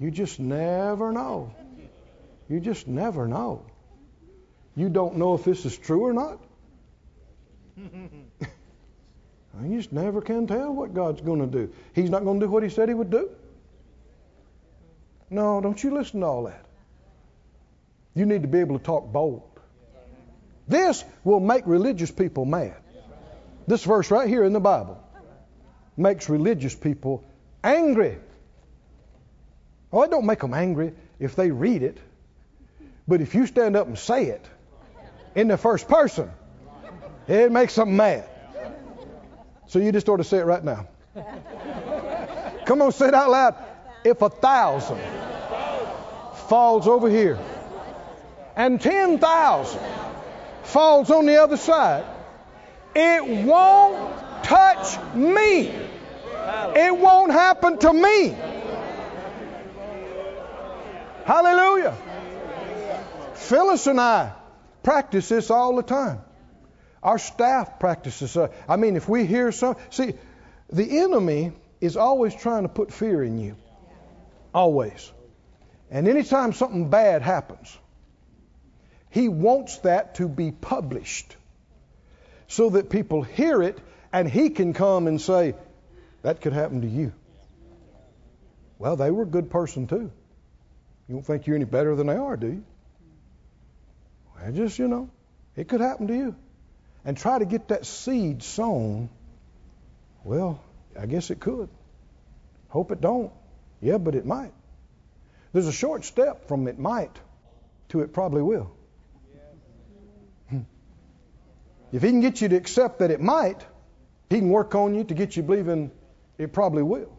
you 0.00 0.10
just 0.10 0.40
never 0.40 1.12
know. 1.12 1.54
You 2.48 2.60
just 2.60 2.88
never 2.88 3.28
know. 3.28 3.66
You 4.76 4.88
don't 4.88 5.18
know 5.18 5.34
if 5.34 5.44
this 5.44 5.66
is 5.66 5.76
true 5.76 6.06
or 6.06 6.14
not. 6.14 6.40
you 9.62 9.76
just 9.76 9.92
never 9.92 10.22
can 10.22 10.46
tell 10.46 10.72
what 10.72 10.94
God's 10.94 11.20
going 11.20 11.40
to 11.40 11.46
do. 11.46 11.70
He's 11.94 12.08
not 12.08 12.24
going 12.24 12.40
to 12.40 12.46
do 12.46 12.50
what 12.50 12.62
He 12.62 12.70
said 12.70 12.88
He 12.88 12.94
would 12.94 13.10
do. 13.10 13.28
No, 15.30 15.60
don't 15.60 15.82
you 15.82 15.92
listen 15.94 16.20
to 16.20 16.26
all 16.26 16.44
that. 16.44 16.64
You 18.14 18.26
need 18.26 18.42
to 18.42 18.48
be 18.48 18.60
able 18.60 18.78
to 18.78 18.84
talk 18.84 19.12
bold. 19.12 19.42
This 20.68 21.04
will 21.24 21.40
make 21.40 21.66
religious 21.66 22.10
people 22.10 22.44
mad. 22.44 22.76
This 23.66 23.84
verse 23.84 24.10
right 24.10 24.28
here 24.28 24.44
in 24.44 24.52
the 24.52 24.60
Bible 24.60 25.02
makes 25.96 26.28
religious 26.28 26.74
people 26.74 27.24
angry. 27.62 28.18
Oh, 29.92 30.02
it 30.02 30.10
don't 30.10 30.26
make 30.26 30.40
them 30.40 30.54
angry 30.54 30.92
if 31.18 31.36
they 31.36 31.50
read 31.50 31.82
it. 31.82 31.98
But 33.08 33.20
if 33.20 33.34
you 33.34 33.46
stand 33.46 33.76
up 33.76 33.86
and 33.86 33.98
say 33.98 34.26
it 34.26 34.44
in 35.34 35.48
the 35.48 35.56
first 35.56 35.88
person, 35.88 36.30
it 37.28 37.50
makes 37.52 37.74
them 37.74 37.96
mad. 37.96 38.28
So 39.68 39.78
you 39.78 39.92
just 39.92 40.08
ought 40.08 40.18
to 40.18 40.24
say 40.24 40.38
it 40.38 40.44
right 40.44 40.62
now. 40.62 40.86
Come 42.66 42.82
on, 42.82 42.92
say 42.92 43.08
it 43.08 43.14
out 43.14 43.30
loud. 43.30 43.54
If 44.06 44.22
a 44.22 44.30
thousand 44.30 45.00
falls 46.46 46.86
over 46.86 47.10
here 47.10 47.40
and 48.54 48.80
10,000 48.80 49.80
falls 50.62 51.10
on 51.10 51.26
the 51.26 51.42
other 51.42 51.56
side, 51.56 52.04
it 52.94 53.44
won't 53.44 54.44
touch 54.44 54.96
me. 55.12 55.62
It 55.66 56.96
won't 56.96 57.32
happen 57.32 57.78
to 57.78 57.92
me. 57.92 58.28
Hallelujah. 61.24 61.96
Phyllis 63.34 63.88
and 63.88 64.00
I 64.00 64.34
practice 64.84 65.30
this 65.30 65.50
all 65.50 65.74
the 65.74 65.82
time. 65.82 66.20
Our 67.02 67.18
staff 67.18 67.80
practices. 67.80 68.36
Uh, 68.36 68.52
I 68.68 68.76
mean, 68.76 68.94
if 68.94 69.08
we 69.08 69.26
hear 69.26 69.50
some, 69.50 69.74
see, 69.90 70.14
the 70.72 71.00
enemy 71.00 71.50
is 71.80 71.96
always 71.96 72.36
trying 72.36 72.62
to 72.62 72.68
put 72.68 72.92
fear 72.92 73.24
in 73.24 73.38
you. 73.40 73.56
Always. 74.56 75.12
And 75.90 76.08
anytime 76.08 76.54
something 76.54 76.88
bad 76.88 77.20
happens, 77.20 77.76
he 79.10 79.28
wants 79.28 79.76
that 79.80 80.14
to 80.14 80.28
be 80.28 80.50
published 80.50 81.36
so 82.48 82.70
that 82.70 82.88
people 82.88 83.20
hear 83.20 83.62
it 83.62 83.78
and 84.14 84.26
he 84.26 84.48
can 84.48 84.72
come 84.72 85.08
and 85.08 85.20
say, 85.20 85.54
that 86.22 86.40
could 86.40 86.54
happen 86.54 86.80
to 86.80 86.88
you. 86.88 87.12
Well, 88.78 88.96
they 88.96 89.10
were 89.10 89.24
a 89.24 89.26
good 89.26 89.50
person 89.50 89.88
too. 89.88 90.10
You 91.06 91.14
don't 91.14 91.22
think 91.22 91.46
you're 91.46 91.56
any 91.56 91.66
better 91.66 91.94
than 91.94 92.06
they 92.06 92.16
are, 92.16 92.38
do 92.38 92.46
you? 92.46 92.64
Well, 94.34 94.52
just, 94.52 94.78
you 94.78 94.88
know, 94.88 95.10
it 95.54 95.68
could 95.68 95.82
happen 95.82 96.06
to 96.06 96.16
you. 96.16 96.34
And 97.04 97.14
try 97.18 97.38
to 97.38 97.44
get 97.44 97.68
that 97.68 97.84
seed 97.84 98.42
sown. 98.42 99.10
Well, 100.24 100.62
I 100.98 101.04
guess 101.04 101.30
it 101.30 101.40
could. 101.40 101.68
Hope 102.68 102.90
it 102.90 103.02
don't. 103.02 103.32
Yeah, 103.86 103.98
but 103.98 104.16
it 104.16 104.26
might. 104.26 104.52
There's 105.52 105.68
a 105.68 105.72
short 105.72 106.04
step 106.04 106.48
from 106.48 106.66
it 106.66 106.76
might 106.76 107.16
to 107.90 108.00
it 108.00 108.12
probably 108.12 108.42
will. 108.42 108.72
Hmm. 110.50 110.62
If 111.92 112.02
he 112.02 112.08
can 112.08 112.20
get 112.20 112.40
you 112.40 112.48
to 112.48 112.56
accept 112.56 112.98
that 112.98 113.12
it 113.12 113.20
might, 113.20 113.64
he 114.28 114.40
can 114.40 114.50
work 114.50 114.74
on 114.74 114.96
you 114.96 115.04
to 115.04 115.14
get 115.14 115.36
you 115.36 115.44
believing 115.44 115.92
it 116.36 116.52
probably 116.52 116.82
will. 116.82 117.16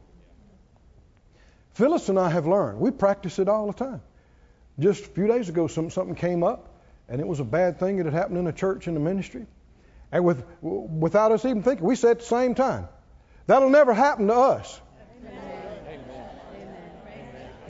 Phyllis 1.76 2.10
and 2.10 2.20
I 2.20 2.30
have 2.30 2.46
learned. 2.46 2.82
We 2.82 2.92
practice 2.92 3.40
it 3.40 3.48
all 3.48 3.68
the 3.68 3.86
time. 3.86 4.02
Just 4.78 5.06
a 5.06 5.08
few 5.08 5.28
days 5.28 5.48
ago, 5.48 5.68
some, 5.68 5.90
something 5.90 6.16
came 6.16 6.44
up, 6.44 6.82
and 7.08 7.22
it 7.22 7.28
was 7.28 7.40
a 7.40 7.46
bad 7.46 7.80
thing 7.80 7.96
that 7.98 8.08
had 8.08 8.14
happened 8.14 8.40
in 8.40 8.48
a 8.48 8.52
church 8.52 8.90
in 8.90 8.94
the 8.94 9.00
ministry. 9.00 9.46
And 10.12 10.26
with, 10.26 10.44
without 10.62 11.32
us 11.32 11.46
even 11.46 11.64
thinking, 11.64 11.86
we 11.86 11.96
said 11.96 12.12
at 12.12 12.20
the 12.20 12.26
same 12.26 12.56
time, 12.56 12.90
that'll 13.46 13.70
never 13.70 13.94
happen 13.94 14.28
to 14.28 14.36
us. 14.36 14.82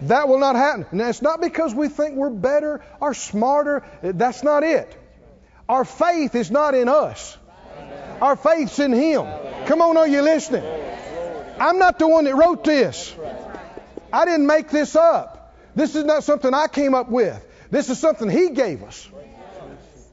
That 0.04 0.28
will 0.28 0.40
not 0.40 0.56
happen. 0.56 0.86
And 0.92 1.02
it's 1.02 1.22
not 1.22 1.42
because 1.42 1.74
we 1.74 1.90
think 1.90 2.16
we're 2.16 2.30
better 2.30 2.84
or 3.00 3.14
smarter. 3.14 3.84
That's 4.02 4.44
not 4.44 4.64
it. 4.64 4.96
Our 5.68 5.86
faith 5.86 6.36
is 6.36 6.52
not 6.52 6.76
in 6.76 6.88
us. 6.88 7.38
Our 8.22 8.36
faith's 8.36 8.80
in 8.80 8.94
Him. 8.94 9.26
Come 9.66 9.82
on, 9.82 9.98
are 9.98 10.08
you 10.08 10.22
listening? 10.22 10.64
I'm 11.60 11.80
not 11.80 12.00
the 12.00 12.08
one 12.08 12.26
that 12.26 12.36
wrote 12.36 12.64
this. 12.64 13.16
I 14.14 14.26
didn't 14.26 14.48
make 14.48 14.70
this 14.70 14.96
up. 14.96 15.56
This 15.76 15.96
is 15.96 16.04
not 16.06 16.24
something 16.24 16.54
I 16.54 16.68
came 16.68 16.96
up 16.96 17.10
with. 17.10 17.44
This 17.70 17.90
is 17.90 18.00
something 18.00 18.30
He 18.30 18.52
gave 18.52 18.84
us. 18.84 19.08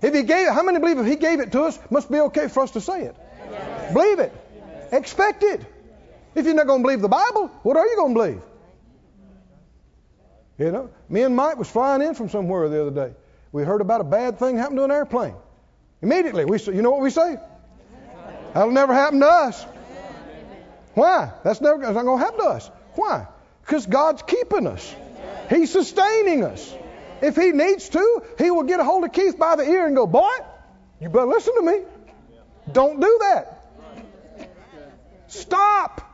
If 0.02 0.14
He 0.14 0.22
gave 0.22 0.48
how 0.48 0.62
many 0.62 0.80
believe 0.80 0.98
if 0.98 1.06
He 1.06 1.16
gave 1.16 1.40
it 1.40 1.52
to 1.52 1.62
us, 1.62 1.78
must 1.90 2.10
be 2.10 2.20
okay 2.20 2.48
for 2.48 2.62
us 2.62 2.72
to 2.72 2.80
say 2.80 3.02
it? 3.02 3.16
Believe 3.92 4.18
it. 4.18 4.32
Expect 4.92 5.42
it. 5.42 5.60
If 6.34 6.46
you're 6.46 6.54
not 6.54 6.66
going 6.66 6.80
to 6.80 6.82
believe 6.82 7.00
the 7.00 7.08
Bible, 7.08 7.48
what 7.62 7.76
are 7.76 7.86
you 7.86 7.96
going 7.96 8.14
to 8.14 8.20
believe? 8.20 8.42
You 10.58 10.70
know, 10.70 10.90
me 11.08 11.22
and 11.22 11.34
Mike 11.34 11.56
was 11.56 11.68
flying 11.68 12.02
in 12.02 12.14
from 12.14 12.28
somewhere 12.28 12.68
the 12.68 12.80
other 12.80 13.08
day. 13.08 13.14
We 13.50 13.64
heard 13.64 13.80
about 13.80 14.00
a 14.00 14.04
bad 14.04 14.38
thing 14.38 14.56
happened 14.56 14.78
to 14.78 14.84
an 14.84 14.90
airplane. 14.90 15.34
Immediately, 16.00 16.44
we 16.44 16.60
you 16.60 16.82
know 16.82 16.90
what 16.90 17.00
we 17.00 17.10
say? 17.10 17.36
That'll 18.52 18.70
never 18.70 18.94
happen 18.94 19.20
to 19.20 19.26
us. 19.26 19.64
Why? 20.94 21.32
That's 21.42 21.60
never 21.60 21.78
that's 21.78 21.94
not 21.94 22.04
going 22.04 22.20
to 22.20 22.24
happen 22.24 22.40
to 22.40 22.46
us. 22.46 22.70
Why? 22.94 23.26
Because 23.62 23.86
God's 23.86 24.22
keeping 24.22 24.66
us. 24.66 24.94
He's 25.50 25.72
sustaining 25.72 26.44
us. 26.44 26.74
If 27.20 27.36
He 27.36 27.50
needs 27.52 27.88
to, 27.88 28.22
He 28.38 28.50
will 28.50 28.62
get 28.62 28.80
a 28.80 28.84
hold 28.84 29.04
of 29.04 29.12
Keith 29.12 29.38
by 29.38 29.56
the 29.56 29.68
ear 29.68 29.86
and 29.86 29.96
go, 29.96 30.06
"Boy, 30.06 30.30
you 31.00 31.08
better 31.08 31.26
listen 31.26 31.54
to 31.56 31.62
me. 31.62 31.80
Don't 32.70 33.00
do 33.00 33.18
that. 33.22 33.66
Stop." 35.26 36.13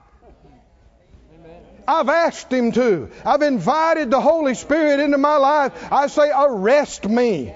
I've 1.87 2.09
asked 2.09 2.53
Him 2.53 2.73
to. 2.73 3.11
I've 3.25 3.43
invited 3.43 4.11
the 4.11 4.21
Holy 4.21 4.55
Spirit 4.55 5.01
into 5.01 5.19
my 5.19 5.37
life. 5.37 5.93
I 5.93 6.07
say, 6.07 6.31
arrest 6.35 7.09
me. 7.09 7.55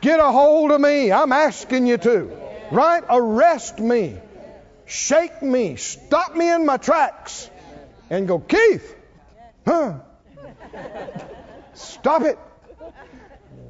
Get 0.00 0.20
a 0.20 0.30
hold 0.30 0.70
of 0.70 0.80
me. 0.80 1.10
I'm 1.12 1.32
asking 1.32 1.86
you 1.86 1.98
to. 1.98 2.36
Right? 2.70 3.02
Arrest 3.08 3.78
me. 3.78 4.18
Shake 4.84 5.42
me. 5.42 5.76
Stop 5.76 6.36
me 6.36 6.52
in 6.52 6.64
my 6.64 6.76
tracks. 6.76 7.50
And 8.08 8.28
go, 8.28 8.38
Keith. 8.38 8.94
Huh? 9.66 9.94
Stop 11.74 12.22
it. 12.22 12.38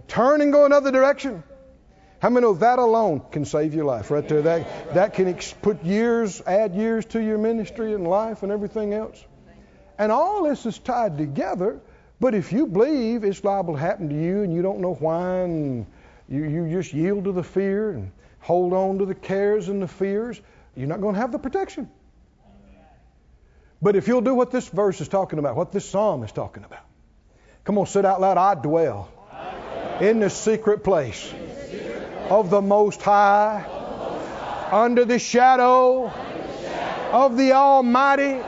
Turn 0.08 0.40
and 0.40 0.52
go 0.52 0.66
another 0.66 0.90
direction. 0.90 1.42
How 2.18 2.30
many 2.30 2.46
know 2.46 2.54
that 2.54 2.78
alone 2.78 3.20
can 3.30 3.44
save 3.44 3.74
your 3.74 3.84
life 3.84 4.10
right 4.10 4.26
there? 4.26 4.42
That, 4.42 4.94
that 4.94 5.14
can 5.14 5.28
ex- 5.28 5.52
put 5.52 5.84
years, 5.84 6.40
add 6.46 6.74
years 6.74 7.04
to 7.06 7.22
your 7.22 7.36
ministry 7.36 7.92
and 7.92 8.06
life 8.06 8.42
and 8.42 8.50
everything 8.50 8.94
else. 8.94 9.22
And 9.98 10.10
all 10.10 10.44
this 10.44 10.64
is 10.66 10.78
tied 10.78 11.18
together, 11.18 11.80
but 12.18 12.34
if 12.34 12.52
you 12.52 12.66
believe 12.66 13.24
it's 13.24 13.44
liable 13.44 13.74
to 13.74 13.80
happen 13.80 14.08
to 14.08 14.14
you 14.14 14.42
and 14.42 14.52
you 14.52 14.62
don't 14.62 14.80
know 14.80 14.94
why 14.94 15.40
and 15.40 15.86
you, 16.28 16.44
you 16.44 16.70
just 16.70 16.92
yield 16.92 17.24
to 17.24 17.32
the 17.32 17.42
fear 17.42 17.90
and 17.90 18.10
hold 18.40 18.72
on 18.72 18.98
to 18.98 19.06
the 19.06 19.14
cares 19.14 19.68
and 19.68 19.82
the 19.82 19.88
fears, 19.88 20.40
you're 20.74 20.88
not 20.88 21.00
going 21.00 21.14
to 21.14 21.20
have 21.20 21.32
the 21.32 21.38
protection. 21.38 21.88
But 23.82 23.94
if 23.94 24.08
you'll 24.08 24.22
do 24.22 24.34
what 24.34 24.50
this 24.50 24.66
verse 24.68 25.02
is 25.02 25.08
talking 25.08 25.38
about, 25.38 25.54
what 25.54 25.70
this 25.70 25.88
psalm 25.88 26.22
is 26.24 26.32
talking 26.32 26.64
about, 26.64 26.84
come 27.64 27.76
on, 27.76 27.86
sit 27.86 28.06
out 28.06 28.22
loud. 28.22 28.38
I 28.38 28.54
dwell 28.54 29.10
in 30.00 30.20
the 30.20 30.30
secret 30.30 30.82
place 30.82 31.32
of 32.30 32.50
the 32.50 32.60
Most 32.60 33.02
High, 33.02 33.64
under 34.72 35.04
the 35.04 35.18
shadow 35.18 36.10
of 37.12 37.36
the 37.36 37.52
Almighty. 37.52 38.40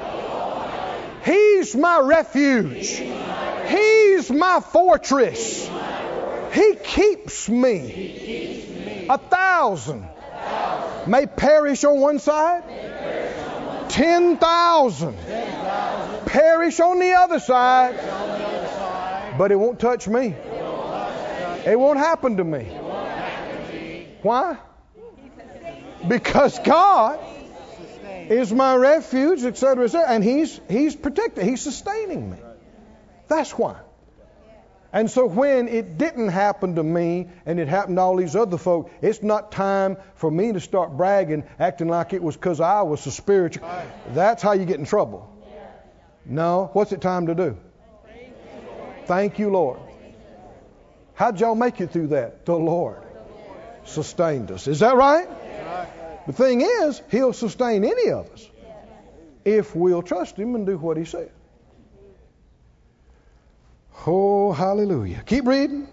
He's 1.24 1.76
my 1.76 2.00
refuge. 2.00 3.02
He's 3.68 4.30
my 4.30 4.60
fortress. 4.60 5.68
He 6.52 6.74
keeps 6.82 7.48
me. 7.48 9.06
A 9.10 9.18
thousand 9.18 10.08
may 11.06 11.26
perish 11.26 11.84
on 11.84 12.00
one 12.00 12.18
side, 12.18 12.62
ten 13.88 14.36
thousand 14.38 15.16
perish 16.26 16.78
on 16.80 16.98
the 16.98 17.12
other 17.12 17.40
side, 17.40 17.96
but 19.38 19.50
it 19.52 19.56
won't 19.56 19.78
touch 19.78 20.08
me. 20.08 20.34
It 21.66 21.78
won't 21.78 21.98
happen 21.98 22.36
to 22.36 22.44
me. 22.44 22.68
Why? 24.22 24.58
Because 26.06 26.58
God 26.60 27.18
is 28.30 28.52
my 28.52 28.74
refuge, 28.76 29.44
etc., 29.44 29.84
etc., 29.84 30.08
and 30.08 30.22
He's 30.22 30.60
He's 30.68 30.94
protecting, 30.94 31.48
He's 31.48 31.62
sustaining 31.62 32.30
me. 32.30 32.38
That's 33.28 33.52
why. 33.52 33.76
And 34.90 35.10
so 35.10 35.26
when 35.26 35.68
it 35.68 35.98
didn't 35.98 36.28
happen 36.28 36.76
to 36.76 36.82
me 36.82 37.28
and 37.44 37.60
it 37.60 37.68
happened 37.68 37.98
to 37.98 38.00
all 38.00 38.16
these 38.16 38.34
other 38.34 38.56
folk, 38.56 38.90
it's 39.02 39.22
not 39.22 39.52
time 39.52 39.98
for 40.14 40.30
me 40.30 40.52
to 40.52 40.60
start 40.60 40.96
bragging, 40.96 41.44
acting 41.58 41.88
like 41.88 42.14
it 42.14 42.22
was 42.22 42.36
because 42.36 42.60
I 42.60 42.82
was 42.82 43.02
so 43.02 43.10
spiritual. 43.10 43.68
That's 44.14 44.42
how 44.42 44.52
you 44.52 44.64
get 44.64 44.78
in 44.78 44.86
trouble. 44.86 45.34
No, 46.24 46.70
what's 46.72 46.92
it 46.92 47.02
time 47.02 47.26
to 47.26 47.34
do? 47.34 47.56
Thank 49.04 49.38
you, 49.38 49.50
Lord. 49.50 49.80
How'd 51.14 51.40
y'all 51.40 51.54
make 51.54 51.80
it 51.80 51.90
through 51.90 52.08
that? 52.08 52.46
The 52.46 52.54
Lord 52.54 53.07
sustained 53.88 54.50
us. 54.50 54.66
Is 54.66 54.80
that 54.80 54.96
right? 54.96 55.28
The 56.26 56.32
thing 56.32 56.60
is, 56.60 57.00
He'll 57.10 57.32
sustain 57.32 57.84
any 57.84 58.10
of 58.10 58.30
us 58.30 58.48
if 59.44 59.74
we'll 59.74 60.02
trust 60.02 60.36
Him 60.36 60.54
and 60.54 60.66
do 60.66 60.76
what 60.76 60.96
He 60.96 61.04
said. 61.04 61.30
Oh, 64.06 64.52
hallelujah. 64.52 65.22
Keep 65.26 65.46
reading. 65.46 65.88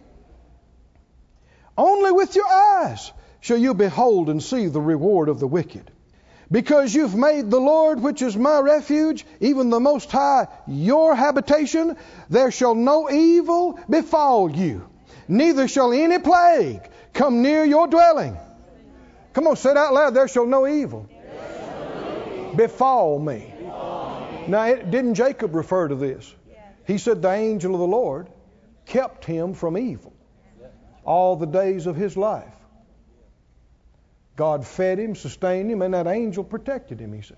Only 1.78 2.12
with 2.12 2.36
your 2.36 2.48
eyes 2.48 3.12
shall 3.42 3.58
you 3.58 3.74
behold 3.74 4.30
and 4.30 4.42
see 4.42 4.68
the 4.68 4.82
reward 4.82 5.30
of 5.30 5.40
the 5.40 5.48
wicked. 5.48 5.92
Because 6.52 6.94
you've 6.94 7.16
made 7.16 7.50
the 7.50 7.60
Lord, 7.60 8.00
which 8.00 8.22
is 8.22 8.38
my 8.38 8.60
refuge, 8.60 9.26
even 9.40 9.70
the 9.70 9.80
Most 9.80 10.12
High, 10.12 10.48
your 10.68 11.16
habitation, 11.16 11.98
there 12.30 12.52
shall 12.52 12.76
no 12.76 13.10
evil 13.10 13.80
befall 13.90 14.52
you, 14.52 14.88
neither 15.28 15.68
shall 15.68 15.92
any 15.92 16.20
plague 16.20 16.88
come 17.16 17.42
near 17.42 17.64
your 17.64 17.88
dwelling. 17.88 18.38
Come 19.34 19.48
on, 19.48 19.56
say 19.56 19.72
it 19.72 19.78
out 19.78 19.94
loud. 19.94 20.14
There 20.14 20.28
shall 20.28 20.46
no 20.46 20.68
evil 20.68 21.10
befall 22.56 23.20
me. 23.20 23.54
Now, 24.48 24.66
it, 24.66 24.92
didn't 24.92 25.16
Jacob 25.16 25.56
refer 25.56 25.88
to 25.88 25.96
this? 25.96 26.34
He 26.86 27.00
said 27.00 27.22
the 27.22 27.32
angel 27.32 27.74
of 27.74 27.80
the 27.80 27.88
Lord 27.88 28.30
kept 28.86 29.26
him 29.26 29.56
from 29.56 29.78
evil 29.78 30.14
all 31.04 31.36
the 31.36 31.48
days 31.48 31.88
of 31.88 31.96
his 31.96 32.16
life. 32.16 32.54
God 34.36 34.66
fed 34.66 35.00
him, 35.00 35.16
sustained 35.16 35.72
him, 35.72 35.82
and 35.82 35.94
that 35.94 36.08
angel 36.08 36.44
protected 36.44 37.00
him, 37.00 37.14
he 37.14 37.22
said. 37.22 37.38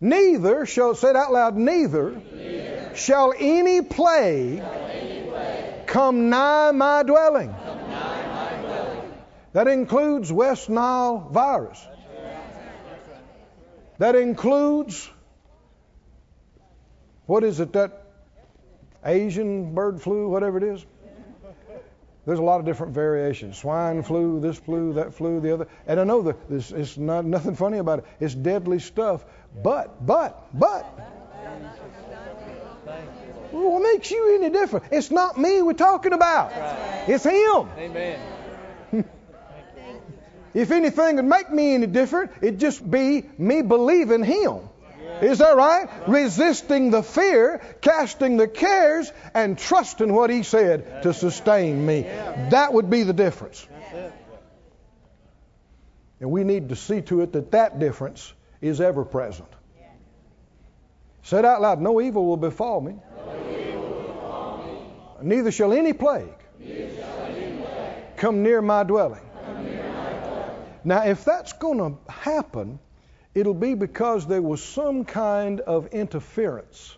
Neither 0.00 0.66
shall, 0.66 0.94
say 0.94 1.10
it 1.10 1.16
out 1.16 1.32
loud, 1.32 1.56
neither, 1.56 2.10
neither. 2.10 2.92
shall 2.94 3.34
any 3.38 3.82
plague, 3.82 4.58
shall 4.58 4.86
any 4.86 5.28
plague 5.28 5.86
come 5.86 6.30
nigh 6.30 6.72
my 6.72 7.02
dwelling. 7.02 7.54
That 9.52 9.68
includes 9.68 10.32
West 10.32 10.70
Nile 10.70 11.28
virus. 11.30 11.86
That 13.98 14.16
includes, 14.16 15.08
what 17.26 17.44
is 17.44 17.60
it, 17.60 17.72
that 17.74 18.02
Asian 19.04 19.74
bird 19.74 20.00
flu, 20.00 20.28
whatever 20.28 20.58
it 20.58 20.64
is. 20.64 20.84
There's 22.24 22.38
a 22.38 22.42
lot 22.42 22.60
of 22.60 22.66
different 22.66 22.94
variations. 22.94 23.58
Swine 23.58 24.02
flu, 24.02 24.38
this 24.40 24.56
flu, 24.56 24.92
that 24.92 25.12
flu, 25.12 25.40
the 25.40 25.52
other. 25.54 25.68
And 25.88 25.98
I 25.98 26.04
know 26.04 26.22
that 26.22 26.48
this 26.48 26.70
it's 26.70 26.96
not 26.96 27.24
nothing 27.24 27.56
funny 27.56 27.78
about 27.78 28.00
it. 28.00 28.04
It's 28.20 28.34
deadly 28.34 28.78
stuff. 28.78 29.24
But, 29.60 30.06
but, 30.06 30.46
but. 30.56 30.82
What 33.50 33.82
makes 33.82 34.10
you 34.10 34.36
any 34.36 34.50
different? 34.50 34.86
It's 34.92 35.10
not 35.10 35.36
me 35.36 35.62
we're 35.62 35.72
talking 35.72 36.12
about. 36.12 36.52
It's 37.08 37.24
him. 37.24 37.68
Amen. 37.76 38.20
If 40.54 40.70
anything 40.70 41.16
would 41.16 41.24
make 41.24 41.50
me 41.50 41.74
any 41.74 41.86
different, 41.86 42.30
it'd 42.40 42.60
just 42.60 42.88
be 42.88 43.24
me 43.38 43.62
believing 43.62 44.22
him. 44.24 44.68
Is 45.20 45.38
that 45.38 45.56
right? 45.56 45.88
Resisting 46.08 46.90
the 46.90 47.02
fear, 47.02 47.60
casting 47.80 48.36
the 48.38 48.48
cares, 48.48 49.12
and 49.34 49.56
trusting 49.56 50.12
what 50.12 50.30
He 50.30 50.42
said 50.42 51.04
to 51.04 51.14
sustain 51.14 51.84
me. 51.86 52.02
That 52.50 52.72
would 52.72 52.90
be 52.90 53.04
the 53.04 53.12
difference. 53.12 53.66
And 56.20 56.30
we 56.30 56.44
need 56.44 56.70
to 56.70 56.76
see 56.76 57.02
to 57.02 57.22
it 57.22 57.32
that 57.32 57.52
that 57.52 57.78
difference 57.78 58.32
is 58.60 58.80
ever 58.80 59.04
present. 59.04 59.48
Say 61.24 61.38
it 61.38 61.44
out 61.44 61.60
loud 61.60 61.80
no 61.80 62.00
evil 62.00 62.26
will 62.26 62.36
befall 62.36 62.80
me. 62.80 62.96
Neither 65.22 65.52
shall 65.52 65.72
any 65.72 65.92
plague, 65.92 66.34
come 68.16 68.42
near 68.42 68.60
my 68.60 68.82
dwelling. 68.82 69.22
Now, 70.84 71.04
if 71.04 71.24
that's 71.24 71.52
going 71.52 71.78
to 71.78 72.12
happen, 72.12 72.78
it'll 73.34 73.54
be 73.54 73.74
because 73.74 74.26
there 74.26 74.42
was 74.42 74.62
some 74.62 75.04
kind 75.04 75.60
of 75.60 75.88
interference. 75.88 76.96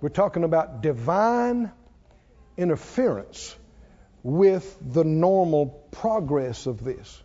We're 0.00 0.10
talking 0.10 0.44
about 0.44 0.82
divine 0.82 1.70
interference 2.56 3.56
with 4.22 4.76
the 4.80 5.04
normal 5.04 5.66
progress 5.92 6.66
of 6.66 6.84
this. 6.84 7.22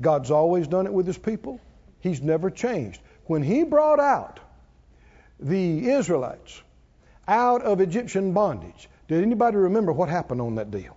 God's 0.00 0.30
always 0.30 0.68
done 0.68 0.86
it 0.86 0.92
with 0.92 1.06
his 1.06 1.18
people. 1.18 1.60
He's 2.00 2.20
never 2.20 2.50
changed. 2.50 3.00
When 3.26 3.42
he 3.42 3.64
brought 3.64 4.00
out 4.00 4.40
the 5.40 5.88
Israelites 5.88 6.62
out 7.26 7.62
of 7.62 7.80
Egyptian 7.80 8.32
bondage, 8.32 8.88
did 9.08 9.22
anybody 9.22 9.56
remember 9.56 9.92
what 9.92 10.08
happened 10.08 10.40
on 10.40 10.56
that 10.56 10.70
deal? 10.70 10.96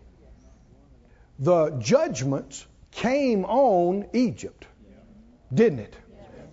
The 1.40 1.70
judgments 1.80 2.66
came 2.92 3.46
on 3.46 4.08
Egypt, 4.14 4.66
didn't 5.54 5.80
it? 5.80 5.96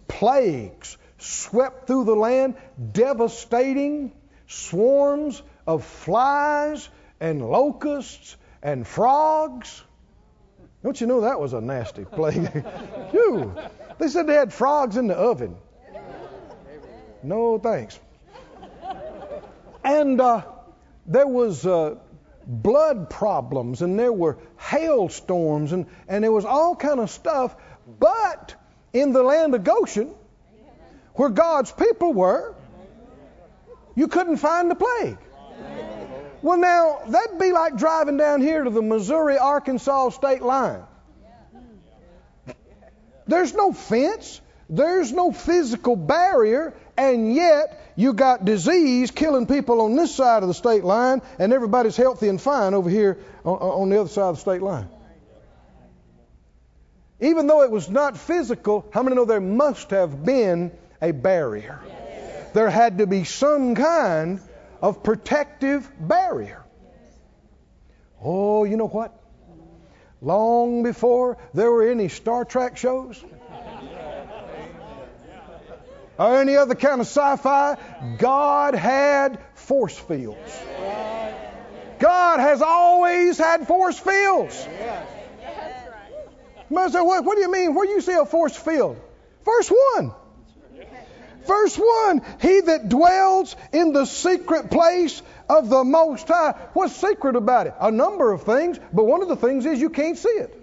Plagues 0.09 0.99
swept 1.19 1.87
through 1.87 2.05
the 2.05 2.15
land, 2.15 2.57
devastating 2.93 4.13
swarms 4.47 5.43
of 5.67 5.85
flies 5.85 6.89
and 7.21 7.49
locusts 7.49 8.37
and 8.63 8.87
frogs. 8.87 9.83
Don't 10.83 11.01
you 11.01 11.07
know 11.07 11.23
that 11.23 11.41
was 11.41 11.55
a 11.55 11.61
nasty 11.63 12.05
plague? 12.05 12.53
Phew. 13.11 13.55
They 13.99 14.09
said 14.09 14.27
they 14.27 14.35
had 14.35 14.53
frogs 14.53 14.99
in 14.99 15.07
the 15.07 15.15
oven. 15.15 15.57
No 17.23 17.59
thanks. 17.59 17.99
And 19.83 20.21
uh, 20.21 20.43
there 21.07 21.27
was 21.27 21.67
uh, 21.67 21.97
blood 22.47 23.11
problems, 23.11 23.83
and 23.83 23.99
there 23.99 24.13
were 24.13 24.39
hailstorms, 24.57 25.73
and, 25.73 25.87
and 26.09 26.25
there 26.25 26.33
was 26.33 26.45
all 26.45 26.77
kind 26.77 27.01
of 27.01 27.11
stuff. 27.11 27.57
But 27.99 28.55
in 28.93 29.13
the 29.13 29.23
land 29.23 29.55
of 29.55 29.65
Goshen, 29.65 30.15
where 31.15 31.29
God's 31.29 31.73
people 31.73 32.13
were, 32.13 32.55
you 33.95 34.09
couldn't 34.09 34.39
find 34.39 34.71
the 34.71 34.75
plague. 34.75 35.19
Well, 36.43 36.59
now, 36.59 37.01
that'd 37.09 37.39
be 37.39 37.53
like 37.53 37.77
driving 37.77 38.19
down 38.19 38.43
here 38.43 38.65
to 38.65 38.71
the 38.71 38.83
Missouri 38.83 39.39
Arkansas 39.39 40.11
state 40.11 40.43
line. 40.43 40.83
There's 43.27 43.55
no 43.55 43.73
fence, 43.73 44.43
there's 44.69 45.11
no 45.11 45.33
physical 45.33 45.97
barrier, 45.97 46.75
and 46.97 47.35
yet 47.35 47.93
you 47.97 48.13
got 48.13 48.45
disease 48.45 49.11
killing 49.11 49.47
people 49.47 49.81
on 49.81 49.97
this 49.97 50.15
side 50.15 50.43
of 50.43 50.49
the 50.49 50.55
state 50.55 50.85
line, 50.85 51.23
and 51.39 51.53
everybody's 51.53 51.97
healthy 51.97 52.29
and 52.29 52.41
fine 52.41 52.75
over 52.75 52.91
here 52.91 53.19
on, 53.45 53.57
on 53.57 53.89
the 53.89 54.01
other 54.01 54.09
side 54.09 54.31
of 54.31 54.37
the 54.37 54.41
state 54.41 54.63
line. 54.63 54.89
Even 57.21 57.47
though 57.47 57.63
it 57.63 57.71
was 57.71 57.89
not 57.89 58.19
physical, 58.19 58.87
how 58.93 59.03
many 59.03 59.17
know 59.17 59.25
there 59.25 59.41
must 59.41 59.91
have 59.91 60.25
been 60.25 60.73
a 61.01 61.13
barrier? 61.13 61.81
There 62.53 62.71
had 62.71 62.99
to 62.99 63.07
be 63.07 63.25
some 63.25 63.75
kind 63.75 64.41
of 64.83 65.03
protective 65.03 65.91
barrier. 65.99 66.63
Oh, 68.23 68.65
you 68.65 68.77
know 68.77 68.89
what? 68.89 69.19
Long 70.21 70.83
before 70.83 71.39
there 71.53 71.71
were 71.71 71.89
any 71.89 72.09
Star 72.09 72.45
Trek 72.45 72.77
shows 72.77 73.23
or 76.19 76.41
any 76.41 76.57
other 76.57 76.75
kind 76.75 77.01
of 77.01 77.07
sci 77.07 77.37
fi, 77.37 77.77
God 78.19 78.75
had 78.75 79.39
force 79.55 79.99
fields. 79.99 80.59
God 81.99 82.41
has 82.41 82.63
always 82.63 83.39
had 83.39 83.67
force 83.67 83.99
fields. 83.99 84.69
You 86.71 86.91
say, 86.91 87.01
what, 87.01 87.25
what 87.25 87.37
do 87.37 87.43
you 87.43 87.51
mean? 87.51 87.75
Where 87.75 87.87
do 87.87 87.93
you 87.93 88.01
see 88.01 88.13
a 88.13 88.25
force 88.25 88.57
field? 88.57 89.01
Verse 89.45 89.69
1. 89.69 90.13
Verse 91.47 91.77
1 91.77 92.23
He 92.41 92.61
that 92.63 92.89
dwells 92.89 93.55
in 93.73 93.93
the 93.93 94.07
secret 94.07 94.71
place 94.71 95.23
of 95.49 95.69
the 95.69 95.85
Most 95.85 96.27
High. 96.29 96.53
What's 96.73 96.97
secret 96.97 97.37
about 97.37 97.67
it? 97.67 97.75
A 97.81 97.91
number 97.91 98.33
of 98.33 98.45
things, 98.45 98.79
but 98.93 99.05
one 99.05 99.23
of 99.23 99.29
the 99.29 99.37
things 99.37 99.67
is 99.67 99.81
you 99.81 99.91
can't 99.91 100.17
see 100.17 100.29
it. 100.29 100.61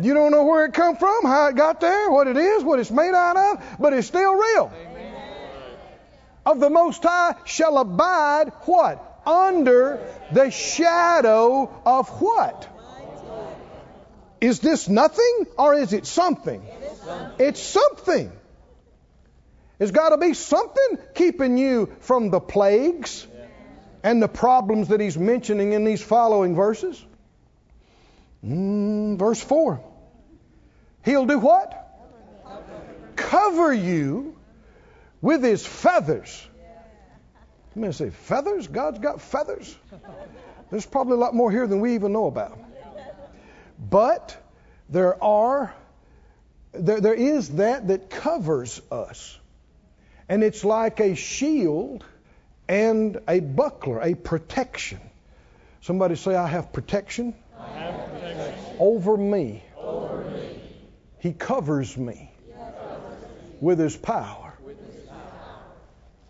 You 0.00 0.14
don't 0.14 0.30
know 0.30 0.44
where 0.44 0.64
it 0.66 0.72
come 0.72 0.96
from, 0.96 1.24
how 1.24 1.48
it 1.48 1.56
got 1.56 1.80
there, 1.80 2.10
what 2.10 2.26
it 2.26 2.36
is, 2.36 2.62
what 2.62 2.78
it's 2.78 2.90
made 2.90 3.14
out 3.14 3.36
of, 3.36 3.76
but 3.78 3.92
it's 3.92 4.06
still 4.06 4.34
real. 4.34 4.72
Of 6.46 6.60
the 6.60 6.70
Most 6.70 7.02
High 7.02 7.34
shall 7.44 7.78
abide 7.78 8.52
what? 8.62 9.06
Under 9.26 10.00
the 10.32 10.50
shadow 10.50 11.70
of 11.84 12.08
what? 12.20 12.68
Is 14.40 14.60
this 14.60 14.88
nothing 14.88 15.46
or 15.58 15.74
is 15.74 15.92
it 15.92 16.06
something? 16.06 16.62
It's 17.38 17.60
something. 17.60 18.32
There's 19.78 19.90
got 19.90 20.10
to 20.10 20.18
be 20.18 20.34
something 20.34 20.98
keeping 21.14 21.58
you 21.58 21.94
from 22.00 22.30
the 22.30 22.40
plagues 22.40 23.26
and 24.02 24.22
the 24.22 24.28
problems 24.28 24.88
that 24.88 25.00
he's 25.00 25.18
mentioning 25.18 25.72
in 25.72 25.84
these 25.84 26.02
following 26.02 26.54
verses. 26.54 27.02
Mm, 28.44 29.18
verse 29.18 29.42
4. 29.42 29.82
He'll 31.04 31.26
do 31.26 31.38
what? 31.38 31.76
Cover 33.16 33.72
you 33.72 34.36
with 35.20 35.42
his 35.42 35.66
feathers. 35.66 36.46
You 37.74 37.82
may 37.82 37.92
say, 37.92 38.10
feathers? 38.10 38.66
God's 38.66 38.98
got 38.98 39.20
feathers? 39.20 39.76
There's 40.70 40.86
probably 40.86 41.14
a 41.14 41.16
lot 41.16 41.34
more 41.34 41.50
here 41.50 41.66
than 41.66 41.80
we 41.80 41.94
even 41.94 42.12
know 42.12 42.26
about. 42.26 42.58
But 43.78 44.36
there 44.88 45.22
are, 45.22 45.74
there, 46.72 47.00
there 47.00 47.14
is 47.14 47.48
that 47.50 47.88
that 47.88 48.10
covers 48.10 48.80
us. 48.90 49.38
And 50.28 50.44
it's 50.44 50.64
like 50.64 51.00
a 51.00 51.14
shield 51.14 52.04
and 52.68 53.18
a 53.26 53.40
buckler, 53.40 54.00
a 54.00 54.14
protection. 54.14 55.00
Somebody 55.80 56.14
say, 56.14 56.34
I 56.36 56.46
have 56.46 56.72
protection, 56.72 57.26
I 57.28 57.30
have 57.30 57.32
protection. 57.32 57.34
Over 58.80 59.16
me. 59.16 59.62
over 59.76 60.24
me. 60.24 60.60
He 61.18 61.32
covers 61.32 61.96
me 61.96 62.32
with 63.60 63.78
his 63.78 63.96
power. 63.96 64.54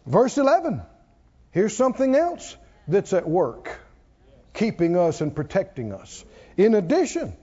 Verse 0.05 0.37
11. 0.37 0.83
Here's 1.53 1.77
something 1.77 2.17
else 2.17 2.57
that's 2.89 3.13
at 3.13 3.29
work, 3.29 3.81
keeping 4.53 4.97
us 4.97 5.21
and 5.21 5.35
protecting 5.35 5.93
us. 5.93 6.25
In 6.57 6.75
addition 6.75 7.37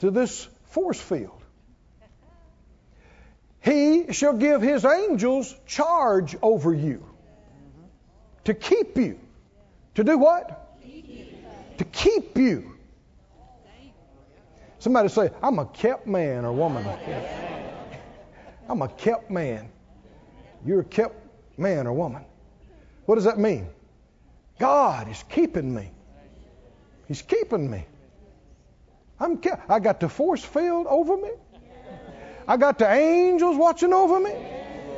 to 0.00 0.10
this 0.10 0.46
force 0.66 1.00
field, 1.00 1.40
he 3.60 4.12
shall 4.12 4.34
give 4.34 4.60
his 4.60 4.84
angels 4.84 5.54
charge 5.66 6.36
over 6.42 6.74
you 6.74 7.04
to 8.44 8.52
keep 8.52 8.98
you. 8.98 9.18
To 9.94 10.04
do 10.04 10.18
what? 10.18 10.78
To 11.78 11.84
keep 11.84 12.36
you. 12.36 12.73
Somebody 14.84 15.08
say, 15.08 15.30
I'm 15.42 15.58
a 15.58 15.64
kept 15.64 16.06
man 16.06 16.44
or 16.44 16.52
woman. 16.52 16.86
I'm 18.68 18.82
a 18.82 18.88
kept 18.88 19.30
man. 19.30 19.70
You're 20.62 20.80
a 20.80 20.84
kept 20.84 21.16
man 21.56 21.86
or 21.86 21.94
woman. 21.94 22.22
What 23.06 23.14
does 23.14 23.24
that 23.24 23.38
mean? 23.38 23.66
God 24.58 25.08
is 25.10 25.24
keeping 25.30 25.74
me. 25.74 25.90
He's 27.08 27.22
keeping 27.22 27.70
me. 27.70 27.86
I'm 29.18 29.38
kept. 29.38 29.70
I 29.70 29.78
got 29.78 30.00
the 30.00 30.10
force 30.10 30.44
field 30.44 30.86
over 30.86 31.16
me. 31.16 31.30
I 32.46 32.58
got 32.58 32.78
the 32.78 32.92
angels 32.92 33.56
watching 33.56 33.94
over 33.94 34.20
me, 34.20 34.34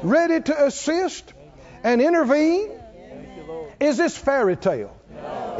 ready 0.03 0.43
to 0.43 0.65
assist 0.65 1.33
and 1.85 2.03
intervene. 2.03 2.73
Is 3.79 3.99
this 3.99 4.19
fairy 4.19 4.57
tale? 4.57 4.97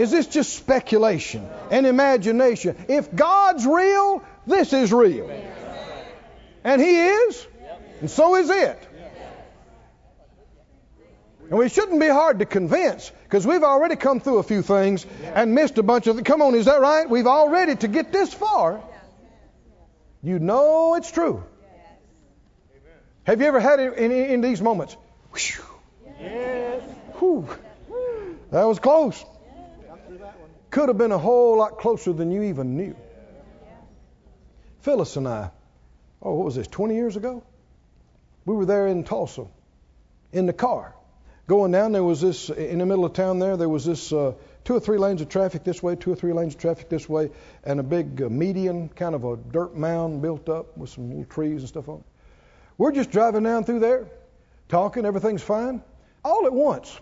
Is 0.01 0.11
this 0.11 0.27
just 0.27 0.53
speculation 0.53 1.49
and 1.71 1.87
imagination? 1.87 2.77
If 2.89 3.15
God's 3.15 3.67
real, 3.67 4.23
this 4.47 4.73
is 4.73 4.93
real. 4.93 5.31
And 6.65 6.81
He 6.81 6.99
is, 6.99 7.47
and 8.01 8.11
so 8.11 8.37
is 8.37 8.51
it. 8.51 8.89
And 11.49 11.59
we 11.59 11.69
shouldn't 11.69 12.01
be 12.01 12.09
hard 12.09 12.41
to 12.41 12.45
convince 12.45 13.13
because 13.25 13.47
we've 13.47 13.63
already 13.63 13.95
come 13.95 14.19
through 14.19 14.39
a 14.39 14.43
few 14.43 14.63
things 14.63 15.07
and 15.23 15.55
missed 15.55 15.79
a 15.79 15.83
bunch 15.83 16.09
of. 16.09 16.17
Them. 16.17 16.25
Come 16.25 16.43
on, 16.43 16.55
is 16.57 16.65
that 16.65 16.81
right? 16.81 17.09
We've 17.09 17.27
already 17.27 17.77
to 17.77 17.89
get 17.89 18.13
this 18.13 18.35
far. 18.35 18.83
You 20.23 20.41
know 20.41 20.97
it's 20.97 21.11
true. 21.13 21.45
Have 23.25 23.41
you 23.41 23.47
ever 23.47 23.61
had 23.61 23.79
it 23.81 23.95
in, 23.95 24.11
in 24.11 24.31
in 24.31 24.41
these 24.41 24.61
moments? 24.61 24.97
Yes. 26.21 26.83
Whew. 27.19 27.49
That 28.51 28.65
was 28.65 28.79
close. 28.79 29.25
Could 30.77 30.91
have 30.91 30.99
been 30.99 31.11
a 31.11 31.17
whole 31.17 31.57
lot 31.57 31.79
closer 31.79 32.13
than 32.13 32.31
you 32.31 32.43
even 32.43 32.77
knew. 32.77 32.95
Phyllis 34.83 35.17
and 35.17 35.27
I, 35.27 35.51
oh, 36.21 36.35
what 36.35 36.45
was 36.45 36.55
this, 36.55 36.67
20 36.67 36.95
years 36.95 37.17
ago? 37.17 37.43
We 38.45 38.55
were 38.55 38.67
there 38.67 38.87
in 38.87 39.03
Tulsa 39.03 39.47
in 40.35 40.45
the 40.45 40.53
car. 40.53 40.95
Going 41.47 41.73
down, 41.73 41.93
there 41.93 42.05
was 42.05 42.21
this, 42.21 42.51
in 42.51 42.81
the 42.81 42.85
middle 42.85 43.07
of 43.07 43.15
town 43.15 43.39
there, 43.39 43.57
there 43.57 43.71
was 43.71 43.87
this 43.87 44.13
uh, 44.13 44.35
two 44.65 44.75
or 44.75 44.81
three 44.81 44.99
lanes 44.99 45.23
of 45.23 45.31
traffic 45.31 45.65
this 45.65 45.83
way, 45.83 45.97
two 45.97 46.13
or 46.13 46.15
three 46.15 46.35
lanes 46.35 46.55
of 46.55 46.61
traffic 46.61 46.91
this 46.91 47.09
way, 47.09 47.31
and 47.65 47.81
a 47.81 47.83
big 47.83 48.21
uh, 48.21 48.29
median, 48.29 48.91
kind 48.91 49.15
of 49.15 49.25
a 49.25 49.39
dirt 49.39 49.75
mound 49.75 50.21
built 50.21 50.51
up 50.51 50.77
with 50.77 50.91
some 50.91 51.09
little 51.09 51.25
trees 51.25 51.63
and 51.63 51.69
stuff 51.69 51.89
on 51.89 52.01
it. 52.01 52.05
We're 52.77 52.93
just 52.93 53.11
driving 53.11 53.45
down 53.45 53.65
through 53.65 53.81
there, 53.81 54.09
talking, 54.69 55.07
everything's 55.07 55.43
fine. 55.43 55.83
All 56.23 56.45
at 56.45 56.53
once, 56.53 57.01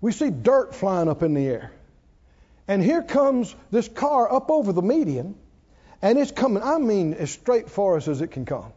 we 0.00 0.10
see 0.10 0.30
dirt 0.30 0.74
flying 0.74 1.10
up 1.10 1.22
in 1.22 1.34
the 1.34 1.46
air. 1.46 1.70
And 2.70 2.84
here 2.84 3.02
comes 3.02 3.52
this 3.72 3.88
car 3.88 4.32
up 4.32 4.48
over 4.48 4.72
the 4.72 4.80
median, 4.80 5.34
and 6.00 6.16
it's 6.16 6.30
coming, 6.30 6.62
I 6.62 6.78
mean, 6.78 7.14
as 7.14 7.32
straight 7.32 7.68
for 7.68 7.96
us 7.96 8.06
as 8.06 8.20
it 8.20 8.28
can 8.28 8.44
come. 8.44 8.72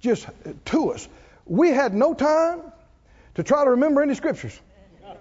Just 0.00 0.26
to 0.66 0.92
us. 0.92 1.06
We 1.44 1.68
had 1.68 1.92
no 1.92 2.14
time 2.14 2.62
to 3.34 3.42
try 3.42 3.64
to 3.64 3.72
remember 3.72 4.00
any 4.00 4.14
scriptures. 4.14 4.58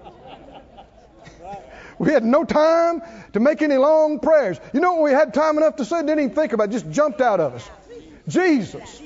We 1.97 2.11
had 2.11 2.25
no 2.25 2.43
time 2.43 3.01
to 3.33 3.39
make 3.39 3.61
any 3.61 3.77
long 3.77 4.19
prayers. 4.19 4.59
You 4.73 4.81
know 4.81 4.95
what 4.95 5.03
we 5.03 5.11
had 5.11 5.33
time 5.33 5.57
enough 5.57 5.77
to 5.77 5.85
say? 5.85 6.01
Didn't 6.01 6.19
even 6.19 6.35
think 6.35 6.51
about 6.51 6.67
it, 6.67 6.73
just 6.73 6.91
jumped 6.91 7.21
out 7.21 7.39
of 7.39 7.55
us. 7.55 7.69
Jesus. 8.27 9.01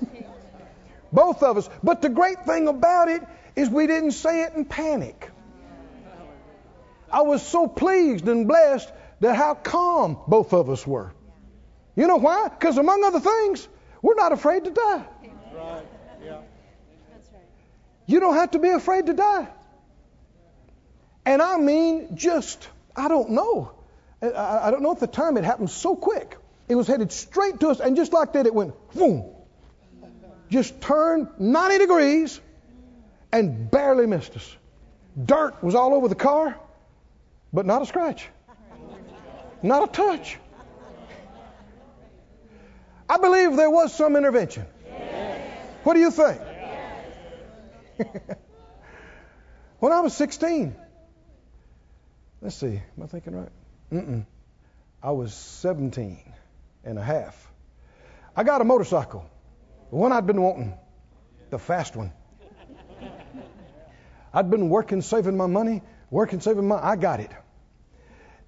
Both 1.12 1.44
of 1.44 1.56
us. 1.56 1.70
But 1.84 2.02
the 2.02 2.08
great 2.08 2.44
thing 2.46 2.66
about 2.66 3.08
it 3.08 3.22
is 3.54 3.68
we 3.68 3.86
didn't 3.86 4.10
say 4.10 4.42
it 4.42 4.54
in 4.54 4.64
panic. 4.64 5.30
I 7.14 7.22
was 7.22 7.46
so 7.46 7.68
pleased 7.68 8.26
and 8.26 8.48
blessed 8.48 8.92
that 9.20 9.36
how 9.36 9.54
calm 9.54 10.18
both 10.26 10.52
of 10.52 10.68
us 10.68 10.84
were. 10.84 11.12
You 11.94 12.08
know 12.08 12.16
why? 12.16 12.48
Because 12.48 12.76
among 12.76 13.04
other 13.04 13.20
things, 13.20 13.68
we're 14.02 14.16
not 14.16 14.32
afraid 14.32 14.64
to 14.64 14.70
die. 14.70 15.04
Right. 15.54 15.86
Yeah. 16.24 16.40
You 18.06 18.18
don't 18.18 18.34
have 18.34 18.50
to 18.50 18.58
be 18.58 18.70
afraid 18.70 19.06
to 19.06 19.14
die. 19.14 19.46
And 21.24 21.40
I 21.40 21.56
mean, 21.56 22.16
just, 22.16 22.68
I 22.96 23.06
don't 23.06 23.30
know. 23.30 23.70
I, 24.20 24.68
I 24.68 24.70
don't 24.72 24.82
know 24.82 24.90
at 24.90 24.98
the 24.98 25.06
time 25.06 25.36
it 25.36 25.44
happened 25.44 25.70
so 25.70 25.94
quick. 25.94 26.36
It 26.68 26.74
was 26.74 26.88
headed 26.88 27.12
straight 27.12 27.60
to 27.60 27.68
us, 27.68 27.78
and 27.78 27.94
just 27.94 28.12
like 28.12 28.32
that, 28.32 28.46
it 28.46 28.54
went 28.54 28.74
boom. 28.92 29.24
Just 30.50 30.80
turned 30.80 31.28
90 31.38 31.78
degrees 31.78 32.40
and 33.30 33.70
barely 33.70 34.06
missed 34.06 34.34
us. 34.34 34.56
Dirt 35.24 35.62
was 35.62 35.76
all 35.76 35.94
over 35.94 36.08
the 36.08 36.16
car, 36.16 36.58
but 37.54 37.64
not 37.66 37.80
a 37.82 37.86
scratch, 37.86 38.28
not 39.62 39.88
a 39.88 39.92
touch. 39.92 40.38
I 43.08 43.16
believe 43.18 43.56
there 43.56 43.70
was 43.70 43.94
some 43.94 44.16
intervention. 44.16 44.66
What 45.84 45.94
do 45.94 46.00
you 46.00 46.10
think? 46.10 46.40
when 49.78 49.92
I 49.92 50.00
was 50.00 50.14
16, 50.14 50.74
let's 52.42 52.56
see, 52.56 52.82
am 52.96 53.02
I 53.02 53.06
thinking 53.06 53.36
right? 53.36 53.50
Mm-mm. 53.92 54.26
I 55.00 55.12
was 55.12 55.32
17 55.32 56.18
and 56.84 56.98
a 56.98 57.02
half. 57.02 57.52
I 58.34 58.42
got 58.42 58.62
a 58.62 58.64
motorcycle, 58.64 59.24
the 59.90 59.96
one 59.96 60.10
I'd 60.10 60.26
been 60.26 60.42
wanting, 60.42 60.74
the 61.50 61.58
fast 61.60 61.94
one. 61.94 62.12
I'd 64.32 64.50
been 64.50 64.68
working, 64.70 65.02
saving 65.02 65.36
my 65.36 65.46
money, 65.46 65.82
working, 66.10 66.40
saving 66.40 66.66
my. 66.66 66.82
I 66.82 66.96
got 66.96 67.20
it. 67.20 67.30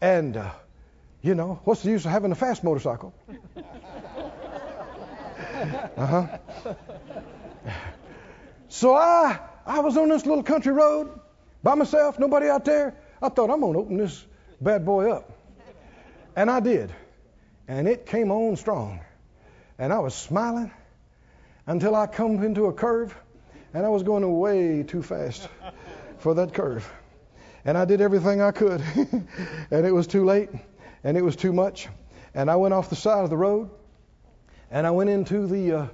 And, 0.01 0.37
uh, 0.37 0.51
you 1.23 1.35
know, 1.35 1.61
what's 1.65 1.83
the 1.83 1.91
use 1.91 2.05
of 2.05 2.11
having 2.11 2.33
a 2.33 2.35
fast 2.37 2.65
motorcycle? 2.65 3.15
Uh 5.97 6.07
huh. 6.07 6.75
So 8.69 8.95
I, 8.95 9.39
I 9.65 9.81
was 9.81 9.97
on 9.97 10.09
this 10.09 10.27
little 10.27 10.43
country 10.43 10.73
road 10.73 11.19
by 11.63 11.75
myself, 11.75 12.19
nobody 12.19 12.49
out 12.49 12.65
there. 12.65 12.95
I 13.23 13.31
thought 13.31 13.51
I'm 13.51 13.61
gonna 13.61 13.79
open 13.79 13.97
this 13.97 14.25
bad 14.61 14.85
boy 14.85 15.11
up, 15.11 15.33
and 16.37 16.51
I 16.51 16.61
did, 16.61 16.93
and 17.67 17.89
it 17.89 18.07
came 18.07 18.31
on 18.31 18.57
strong, 18.57 19.01
and 19.79 19.93
I 19.93 19.99
was 20.01 20.15
smiling 20.15 20.71
until 21.67 21.95
I 21.95 22.07
come 22.07 22.43
into 22.43 22.67
a 22.67 22.73
curve, 22.73 23.17
and 23.73 23.85
I 23.87 23.89
was 23.89 24.03
going 24.03 24.39
way 24.39 24.83
too 24.83 25.03
fast 25.03 25.49
for 26.19 26.35
that 26.35 26.53
curve, 26.53 26.87
and 27.67 27.77
I 27.77 27.85
did 27.85 28.01
everything 28.01 28.41
I 28.41 28.53
could, 28.53 28.81
and 29.71 29.87
it 29.87 29.93
was 29.93 30.07
too 30.07 30.25
late, 30.25 30.49
and 31.03 31.17
it 31.17 31.23
was 31.23 31.35
too 31.35 31.53
much, 31.53 31.89
and 32.33 32.49
I 32.49 32.55
went 32.55 32.73
off 32.73 32.89
the 32.89 32.97
side 32.97 33.25
of 33.25 33.29
the 33.29 33.37
road, 33.37 33.69
and 34.71 34.87
I 34.87 34.91
went 34.93 35.11
into 35.11 35.47
the 35.49 35.73
uh, 35.73 35.87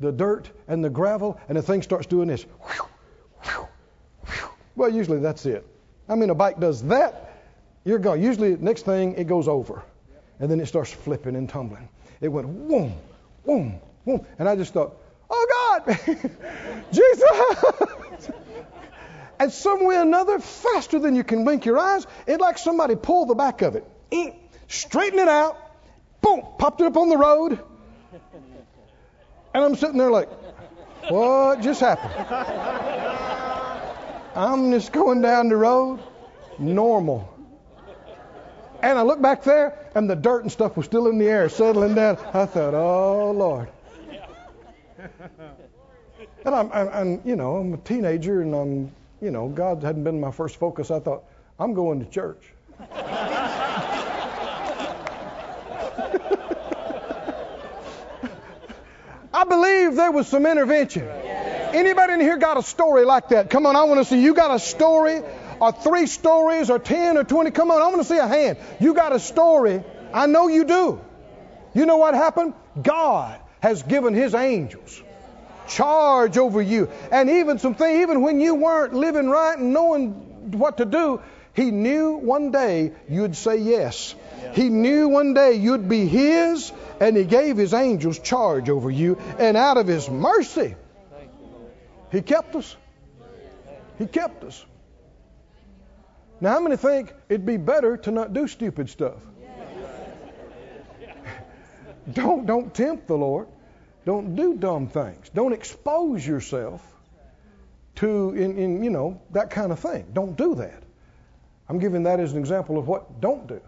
the 0.00 0.10
dirt 0.10 0.50
and 0.68 0.82
the 0.82 0.88
gravel, 0.88 1.38
and 1.48 1.58
the 1.58 1.62
thing 1.62 1.82
starts 1.82 2.06
doing 2.06 2.28
this. 2.28 2.46
Well, 4.74 4.88
usually 4.88 5.18
that's 5.18 5.44
it. 5.44 5.66
I 6.08 6.14
mean, 6.14 6.30
a 6.30 6.34
bike 6.34 6.60
does 6.60 6.82
that, 6.84 7.42
you're 7.84 7.98
gone. 7.98 8.22
Usually, 8.22 8.56
next 8.56 8.84
thing 8.84 9.14
it 9.14 9.26
goes 9.26 9.48
over, 9.48 9.82
and 10.40 10.50
then 10.50 10.60
it 10.60 10.66
starts 10.66 10.92
flipping 10.92 11.36
and 11.36 11.48
tumbling. 11.48 11.90
It 12.22 12.28
went 12.28 12.46
boom, 12.68 12.94
boom, 13.44 13.78
boom, 14.06 14.26
and 14.38 14.48
I 14.48 14.56
just 14.56 14.72
thought, 14.72 14.96
oh 15.28 15.82
God, 15.86 15.98
Jesus! 16.90 18.32
and 19.38 19.52
some 19.52 19.84
way 19.84 19.96
or 19.96 20.02
another, 20.02 20.38
faster 20.38 20.98
than 20.98 21.14
you 21.14 21.24
can 21.24 21.44
blink 21.44 21.64
your 21.64 21.78
eyes, 21.78 22.06
it 22.26 22.40
like 22.40 22.58
somebody 22.58 22.96
pulled 22.96 23.28
the 23.28 23.34
back 23.34 23.62
of 23.62 23.76
it, 23.76 23.84
straightened 24.66 25.20
it 25.20 25.28
out, 25.28 25.56
boom, 26.20 26.42
popped 26.58 26.80
it 26.80 26.86
up 26.86 26.96
on 26.96 27.08
the 27.08 27.16
road, 27.16 27.58
and 29.54 29.64
I'm 29.64 29.76
sitting 29.76 29.98
there 29.98 30.10
like, 30.10 30.28
what 31.08 31.60
just 31.62 31.80
happened? 31.80 32.14
I'm 34.34 34.72
just 34.72 34.92
going 34.92 35.22
down 35.22 35.48
the 35.48 35.56
road, 35.56 36.00
normal. 36.58 37.34
And 38.80 38.96
I 38.98 39.02
look 39.02 39.20
back 39.20 39.42
there, 39.42 39.90
and 39.96 40.08
the 40.08 40.14
dirt 40.14 40.42
and 40.42 40.52
stuff 40.52 40.76
was 40.76 40.86
still 40.86 41.08
in 41.08 41.18
the 41.18 41.26
air, 41.26 41.48
settling 41.48 41.94
down. 41.94 42.18
I 42.32 42.46
thought, 42.46 42.74
oh 42.74 43.32
Lord. 43.32 43.68
And 46.44 46.54
I'm, 46.54 46.70
I'm, 46.72 46.88
I'm, 46.88 47.20
you 47.24 47.34
know, 47.34 47.56
I'm 47.56 47.74
a 47.74 47.78
teenager, 47.78 48.40
and 48.42 48.54
I'm, 48.54 48.92
you 49.20 49.30
know, 49.30 49.48
God 49.48 49.82
hadn't 49.82 50.04
been 50.04 50.20
my 50.20 50.30
first 50.30 50.56
focus. 50.56 50.90
I 50.90 51.00
thought, 51.00 51.24
I'm 51.58 51.74
going 51.74 52.04
to 52.04 52.10
church. 52.10 52.42
I 59.38 59.44
believe 59.44 59.94
there 59.94 60.10
was 60.10 60.26
some 60.28 60.46
intervention. 60.46 61.04
Anybody 61.04 62.14
in 62.14 62.20
here 62.20 62.38
got 62.38 62.56
a 62.56 62.62
story 62.62 63.04
like 63.04 63.28
that? 63.28 63.50
Come 63.50 63.66
on, 63.66 63.76
I 63.76 63.84
want 63.84 64.00
to 64.00 64.04
see 64.04 64.22
you 64.22 64.34
got 64.34 64.54
a 64.54 64.58
story, 64.58 65.22
or 65.60 65.72
three 65.72 66.06
stories, 66.06 66.70
or 66.70 66.78
ten, 66.78 67.18
or 67.18 67.24
twenty. 67.24 67.50
Come 67.50 67.70
on, 67.70 67.82
I 67.82 67.88
want 67.88 67.98
to 67.98 68.04
see 68.04 68.18
a 68.18 68.26
hand. 68.26 68.58
You 68.80 68.94
got 68.94 69.12
a 69.12 69.20
story. 69.20 69.82
I 70.12 70.26
know 70.26 70.48
you 70.48 70.64
do. 70.64 71.00
You 71.74 71.86
know 71.86 71.98
what 71.98 72.14
happened? 72.14 72.54
God 72.80 73.38
has 73.60 73.82
given 73.82 74.14
His 74.14 74.34
angels 74.34 75.02
charge 75.68 76.38
over 76.38 76.60
you, 76.60 76.88
and 77.12 77.30
even 77.30 77.58
some 77.58 77.74
things, 77.74 78.00
even 78.00 78.22
when 78.22 78.40
you 78.40 78.54
weren't 78.54 78.94
living 78.94 79.28
right 79.28 79.58
and 79.58 79.72
knowing 79.72 80.10
what 80.58 80.78
to 80.78 80.84
do, 80.84 81.20
He 81.54 81.70
knew 81.70 82.14
one 82.16 82.50
day 82.50 82.92
you'd 83.08 83.36
say 83.36 83.58
yes. 83.58 84.14
He 84.54 84.68
knew 84.68 85.08
one 85.08 85.34
day 85.34 85.54
you'd 85.54 85.88
be 85.88 86.06
His, 86.06 86.72
and 87.00 87.16
He 87.16 87.24
gave 87.24 87.56
His 87.56 87.74
angels 87.74 88.18
charge 88.18 88.70
over 88.70 88.90
you. 88.90 89.18
And 89.38 89.56
out 89.56 89.76
of 89.76 89.86
His 89.86 90.08
mercy, 90.08 90.74
He 92.10 92.22
kept 92.22 92.56
us. 92.56 92.76
He 93.98 94.06
kept 94.06 94.44
us. 94.44 94.64
Now, 96.40 96.52
how 96.52 96.60
many 96.60 96.76
think 96.76 97.12
it'd 97.28 97.44
be 97.44 97.56
better 97.56 97.96
to 97.96 98.10
not 98.12 98.32
do 98.32 98.46
stupid 98.46 98.88
stuff? 98.88 99.16
don't 102.12 102.46
don't 102.46 102.72
tempt 102.72 103.08
the 103.08 103.16
Lord. 103.16 103.48
Don't 104.08 104.36
do 104.36 104.54
dumb 104.54 104.86
things. 104.86 105.28
Don't 105.34 105.52
expose 105.52 106.26
yourself 106.26 106.80
to 107.96 108.30
in, 108.30 108.56
in 108.56 108.82
you 108.82 108.88
know 108.88 109.20
that 109.32 109.50
kind 109.50 109.70
of 109.70 109.80
thing. 109.80 110.06
Don't 110.14 110.34
do 110.34 110.54
that. 110.54 110.82
I'm 111.68 111.78
giving 111.78 112.04
that 112.04 112.18
as 112.18 112.32
an 112.32 112.38
example 112.38 112.78
of 112.78 112.88
what 112.88 113.20
don't 113.20 113.46
do. 113.46 113.60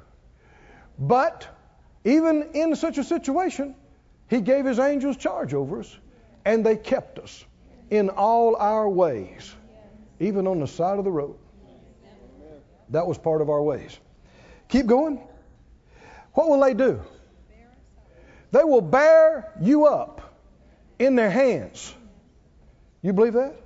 But 0.99 1.47
even 2.07 2.53
in 2.55 2.75
such 2.75 2.97
a 2.97 3.05
situation, 3.05 3.75
He 4.31 4.41
gave 4.41 4.65
His 4.65 4.79
angels 4.79 5.19
charge 5.19 5.53
over 5.53 5.81
us, 5.81 5.95
and 6.47 6.65
they 6.65 6.77
kept 6.77 7.19
us 7.19 7.45
in 7.91 8.09
all 8.09 8.57
our 8.57 8.89
ways, 8.89 9.55
even 10.21 10.47
on 10.47 10.59
the 10.59 10.67
side 10.67 10.99
of 10.99 11.05
the 11.05 11.11
road. 11.11 11.37
That 12.89 13.07
was 13.07 13.19
part 13.19 13.43
of 13.43 13.51
our 13.51 13.63
ways. 13.63 13.99
Keep 14.69 14.87
going. 14.87 15.21
What 16.33 16.49
will 16.49 16.61
they 16.61 16.73
do? 16.73 17.03
They 18.53 18.65
will 18.65 18.81
bear 18.81 19.53
you 19.61 19.85
up 19.85 20.20
in 21.01 21.17
their 21.17 21.31
hands. 21.31 21.95
You 23.03 23.13
believe 23.13 23.33
that? 23.33 23.57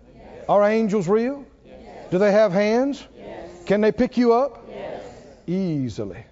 Are 0.48 0.62
angels 0.64 1.08
real? 1.08 1.44
Do 2.10 2.18
they 2.18 2.32
have 2.32 2.52
hands? 2.52 3.06
Can 3.66 3.80
they 3.80 3.92
pick 3.92 4.16
you 4.16 4.32
up? 4.32 4.64
easily. 5.46 6.24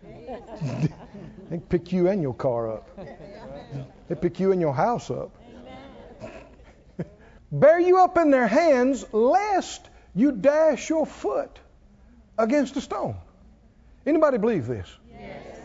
they 1.50 1.59
pick 1.59 1.92
you 1.92 2.09
and 2.09 2.22
your 2.22 2.34
car 2.34 2.72
up. 2.72 2.88
They 4.09 4.14
pick 4.14 4.40
you 4.40 4.53
and 4.53 4.61
your 4.61 4.74
house 4.74 5.11
up. 5.11 5.30
Bear 7.50 7.78
you 7.80 7.98
up 7.98 8.16
in 8.16 8.30
their 8.30 8.46
hands, 8.46 9.05
lest 9.12 9.88
you 10.14 10.32
dash 10.32 10.88
your 10.88 11.05
foot 11.05 11.59
against 12.38 12.76
a 12.76 12.80
stone. 12.80 13.16
Anybody 14.07 14.38
believe 14.38 14.66
this? 14.66 14.88
Yes. 15.11 15.59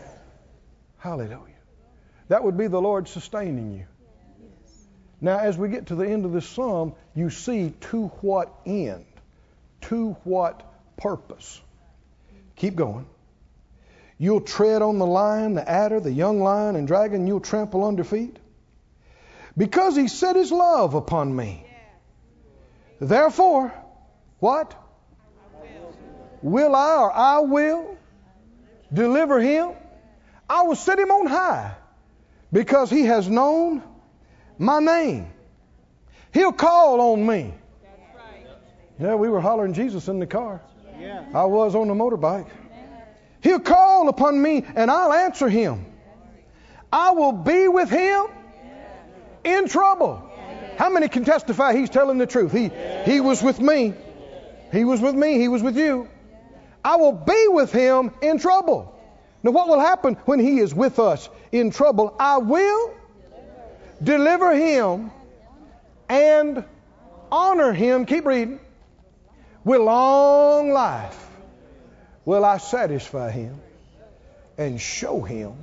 Hallelujah. 0.98 1.54
That 2.28 2.44
would 2.44 2.58
be 2.58 2.66
the 2.66 2.80
Lord 2.80 3.08
sustaining 3.08 3.72
you. 3.72 3.86
Now, 5.20 5.38
as 5.38 5.58
we 5.58 5.68
get 5.68 5.86
to 5.86 5.96
the 5.96 6.06
end 6.08 6.24
of 6.24 6.32
this 6.32 6.46
psalm, 6.46 6.94
you 7.14 7.30
see 7.30 7.74
to 7.90 8.06
what 8.20 8.52
end, 8.64 9.04
to 9.82 10.10
what 10.24 10.62
purpose. 10.96 11.60
Keep 12.56 12.76
going. 12.76 13.06
You'll 14.16 14.40
tread 14.40 14.82
on 14.82 14.98
the 14.98 15.06
lion, 15.06 15.54
the 15.54 15.68
adder, 15.68 16.00
the 16.00 16.12
young 16.12 16.40
lion 16.40 16.76
and 16.76 16.86
dragon, 16.86 17.26
you'll 17.26 17.40
trample 17.40 17.84
under 17.84 18.04
feet. 18.04 18.36
Because 19.56 19.96
he 19.96 20.08
set 20.08 20.36
his 20.36 20.52
love 20.52 20.94
upon 20.94 21.34
me. 21.34 21.64
Therefore, 23.00 23.72
what? 24.38 24.74
Will 26.42 26.74
I 26.74 26.96
or 26.96 27.12
I 27.12 27.38
will 27.40 27.96
deliver 28.92 29.40
him? 29.40 29.70
I 30.48 30.62
will 30.62 30.76
set 30.76 30.98
him 30.98 31.10
on 31.10 31.26
high 31.26 31.74
because 32.52 32.90
he 32.90 33.04
has 33.04 33.28
known 33.28 33.82
my 34.58 34.80
name. 34.80 35.30
He'll 36.32 36.52
call 36.52 37.12
on 37.12 37.26
me. 37.26 37.54
Yeah, 39.00 39.14
we 39.14 39.28
were 39.28 39.40
hollering 39.40 39.74
Jesus 39.74 40.08
in 40.08 40.18
the 40.18 40.26
car. 40.26 40.60
Yeah. 40.98 41.24
I 41.32 41.44
was 41.44 41.74
on 41.74 41.88
the 41.88 41.94
motorbike. 41.94 42.48
He'll 43.40 43.60
call 43.60 44.08
upon 44.08 44.40
me 44.40 44.64
and 44.74 44.90
I'll 44.90 45.12
answer 45.12 45.48
him. 45.48 45.86
I 46.92 47.12
will 47.12 47.32
be 47.32 47.68
with 47.68 47.90
him 47.90 48.26
in 49.44 49.68
trouble. 49.68 50.24
How 50.76 50.90
many 50.90 51.08
can 51.08 51.24
testify 51.24 51.76
he's 51.76 51.90
telling 51.90 52.18
the 52.18 52.26
truth? 52.26 52.52
He, 52.52 52.70
he 53.04 53.20
was 53.20 53.42
with 53.42 53.60
me. 53.60 53.94
He 54.72 54.84
was 54.84 55.00
with 55.00 55.14
me. 55.14 55.38
He 55.38 55.48
was 55.48 55.62
with 55.62 55.76
you. 55.76 56.08
I 56.84 56.96
will 56.96 57.12
be 57.12 57.46
with 57.48 57.72
him 57.72 58.12
in 58.22 58.38
trouble. 58.38 58.94
Now, 59.42 59.52
what 59.52 59.68
will 59.68 59.80
happen 59.80 60.14
when 60.24 60.40
he 60.40 60.58
is 60.58 60.74
with 60.74 60.98
us 60.98 61.28
in 61.52 61.70
trouble? 61.70 62.14
I 62.18 62.38
will 62.38 62.94
deliver 64.02 64.54
him 64.54 65.10
and 66.08 66.64
honor 67.30 67.72
him. 67.72 68.06
Keep 68.06 68.26
reading. 68.26 68.60
With 69.64 69.80
long 69.80 70.70
life 70.70 71.28
will 72.24 72.44
I 72.44 72.58
satisfy 72.58 73.30
him 73.30 73.60
and 74.56 74.80
show 74.80 75.20
him 75.20 75.54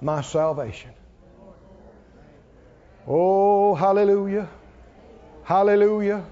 my 0.00 0.20
salvation. 0.22 0.90
Oh, 3.06 3.74
hallelujah. 3.74 4.48
Hallelujah. 5.44 6.24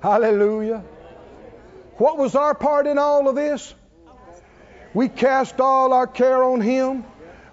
Hallelujah. 0.00 0.84
What 1.96 2.16
was 2.16 2.36
our 2.36 2.54
part 2.54 2.86
in 2.86 2.96
all 2.96 3.28
of 3.28 3.34
this? 3.34 3.74
We 4.94 5.08
cast 5.08 5.60
all 5.60 5.92
our 5.92 6.06
care 6.06 6.42
on 6.42 6.60
Him. 6.60 7.04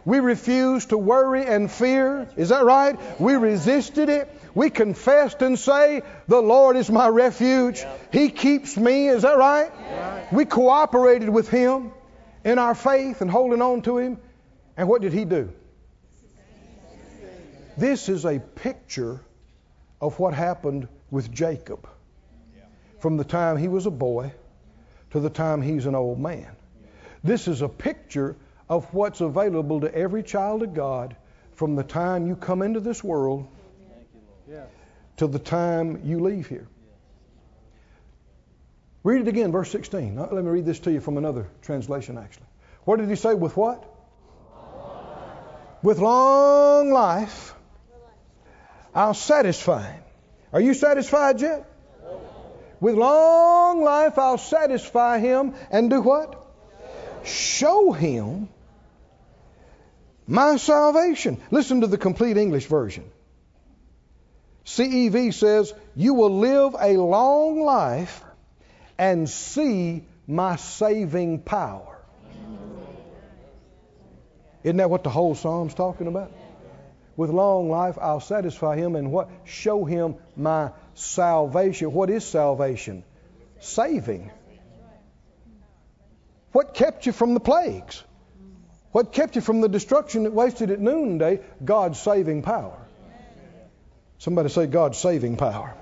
We 0.05 0.19
refused 0.19 0.89
to 0.89 0.97
worry 0.97 1.45
and 1.45 1.69
fear. 1.69 2.29
Is 2.37 2.49
that 2.49 2.63
right? 2.63 2.97
We 3.19 3.33
resisted 3.33 4.07
it. 4.07 4.31
We 4.53 4.69
confessed 4.69 5.41
and 5.41 5.57
say, 5.57 6.03
The 6.27 6.39
Lord 6.39 6.77
is 6.77 6.89
my 6.89 7.07
refuge. 7.07 7.83
He 8.11 8.29
keeps 8.29 8.77
me. 8.77 9.07
Is 9.07 9.23
that 9.23 9.37
right? 9.37 9.71
We 10.31 10.45
cooperated 10.45 11.29
with 11.29 11.49
Him 11.49 11.91
in 12.43 12.59
our 12.59 12.75
faith 12.75 13.21
and 13.21 13.29
holding 13.29 13.61
on 13.61 13.81
to 13.83 13.97
Him. 13.97 14.19
And 14.77 14.87
what 14.87 15.01
did 15.01 15.11
He 15.11 15.25
do? 15.25 15.51
This 17.77 18.07
is 18.07 18.25
a 18.25 18.39
picture 18.39 19.19
of 19.99 20.19
what 20.19 20.33
happened 20.33 20.87
with 21.09 21.31
Jacob 21.31 21.89
from 22.99 23.17
the 23.17 23.23
time 23.23 23.57
he 23.57 23.67
was 23.67 23.85
a 23.85 23.91
boy 23.91 24.31
to 25.11 25.19
the 25.19 25.29
time 25.29 25.61
he's 25.61 25.85
an 25.85 25.95
old 25.95 26.19
man. 26.19 26.55
This 27.23 27.47
is 27.47 27.61
a 27.61 27.67
picture 27.67 28.35
of 28.67 28.91
what's 28.93 29.21
available 29.21 29.81
to 29.81 29.93
every 29.93 30.23
child 30.23 30.63
of 30.63 30.73
God 30.73 31.15
from 31.53 31.75
the 31.75 31.83
time 31.83 32.27
you 32.27 32.35
come 32.35 32.61
into 32.61 32.79
this 32.79 33.03
world 33.03 33.47
to 35.17 35.27
the 35.27 35.39
time 35.39 36.01
you 36.03 36.19
leave 36.19 36.47
here. 36.47 36.67
Read 39.03 39.21
it 39.21 39.27
again, 39.27 39.51
verse 39.51 39.71
16. 39.71 40.15
Now, 40.15 40.29
let 40.31 40.43
me 40.43 40.49
read 40.49 40.65
this 40.65 40.79
to 40.79 40.91
you 40.91 40.99
from 40.99 41.17
another 41.17 41.47
translation, 41.61 42.17
actually. 42.17 42.47
What 42.85 42.99
did 42.99 43.07
he 43.07 43.15
say? 43.15 43.33
With 43.33 43.55
what? 43.55 43.83
With 45.83 45.99
long 45.99 46.91
life, 46.91 47.53
I'll 48.95 49.13
satisfy 49.13 49.91
him. 49.91 50.03
Are 50.51 50.61
you 50.61 50.73
satisfied 50.73 51.39
yet? 51.39 51.69
With 52.79 52.95
long 52.95 53.83
life, 53.83 54.17
I'll 54.17 54.39
satisfy 54.39 55.19
him 55.19 55.53
and 55.69 55.89
do 55.89 56.01
what? 56.01 56.41
Show 57.23 57.91
him 57.91 58.49
my 60.27 60.57
salvation. 60.57 61.41
Listen 61.51 61.81
to 61.81 61.87
the 61.87 61.97
complete 61.97 62.37
English 62.37 62.65
version. 62.65 63.11
CEV 64.65 65.33
says, 65.33 65.73
You 65.95 66.13
will 66.15 66.39
live 66.39 66.75
a 66.79 66.97
long 66.97 67.61
life 67.61 68.23
and 68.97 69.29
see 69.29 70.03
my 70.27 70.55
saving 70.55 71.39
power. 71.39 71.97
Isn't 74.63 74.77
that 74.77 74.89
what 74.89 75.03
the 75.03 75.11
whole 75.11 75.35
psalm's 75.35 75.75
talking 75.75 76.07
about? 76.07 76.31
With 77.15 77.29
long 77.29 77.69
life, 77.69 77.97
I'll 78.01 78.19
satisfy 78.19 78.75
him 78.75 78.95
and 78.95 79.11
what? 79.11 79.29
Show 79.45 79.85
him 79.85 80.15
my 80.35 80.71
salvation. 80.95 81.93
What 81.93 82.09
is 82.09 82.25
salvation? 82.25 83.03
Saving. 83.59 84.31
What 86.51 86.73
kept 86.73 87.05
you 87.05 87.11
from 87.11 87.35
the 87.35 87.39
plagues? 87.39 88.03
What 88.95 89.11
kept 89.11 89.35
you 89.35 89.41
from 89.41 89.59
the 89.59 89.67
destruction 89.67 90.23
that 90.23 90.31
wasted 90.31 90.71
at 90.71 90.79
noonday? 90.79 91.41
God's 91.65 91.99
saving 91.99 92.43
power. 92.43 92.77
Somebody 94.19 94.47
say 94.47 94.67
God's 94.67 94.97
saving 94.97 95.35
power. 95.35 95.75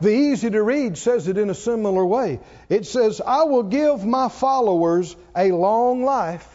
The 0.00 0.08
easy 0.08 0.48
to 0.48 0.62
read 0.62 0.96
says 0.96 1.28
it 1.28 1.36
in 1.36 1.50
a 1.50 1.54
similar 1.54 2.02
way. 2.02 2.40
It 2.70 2.86
says, 2.86 3.20
I 3.20 3.42
will 3.42 3.64
give 3.64 4.06
my 4.06 4.30
followers 4.30 5.14
a 5.36 5.52
long 5.52 6.02
life 6.02 6.48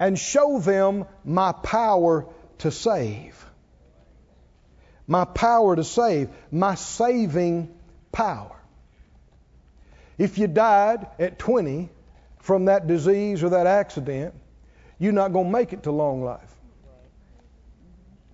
and 0.00 0.18
show 0.18 0.58
them 0.58 1.04
my 1.24 1.52
power 1.52 2.26
to 2.58 2.72
save. 2.72 3.46
My 5.06 5.26
power 5.26 5.76
to 5.76 5.84
save, 5.84 6.28
my 6.50 6.74
saving 6.74 7.72
power. 8.10 8.56
If 10.18 10.38
you 10.38 10.48
died 10.48 11.06
at 11.20 11.38
20 11.38 11.88
from 12.42 12.66
that 12.66 12.86
disease 12.86 13.42
or 13.42 13.50
that 13.50 13.66
accident, 13.66 14.34
you're 14.98 15.12
not 15.12 15.32
going 15.32 15.46
to 15.46 15.52
make 15.52 15.72
it 15.72 15.84
to 15.84 15.92
long 15.92 16.22
life. 16.22 16.54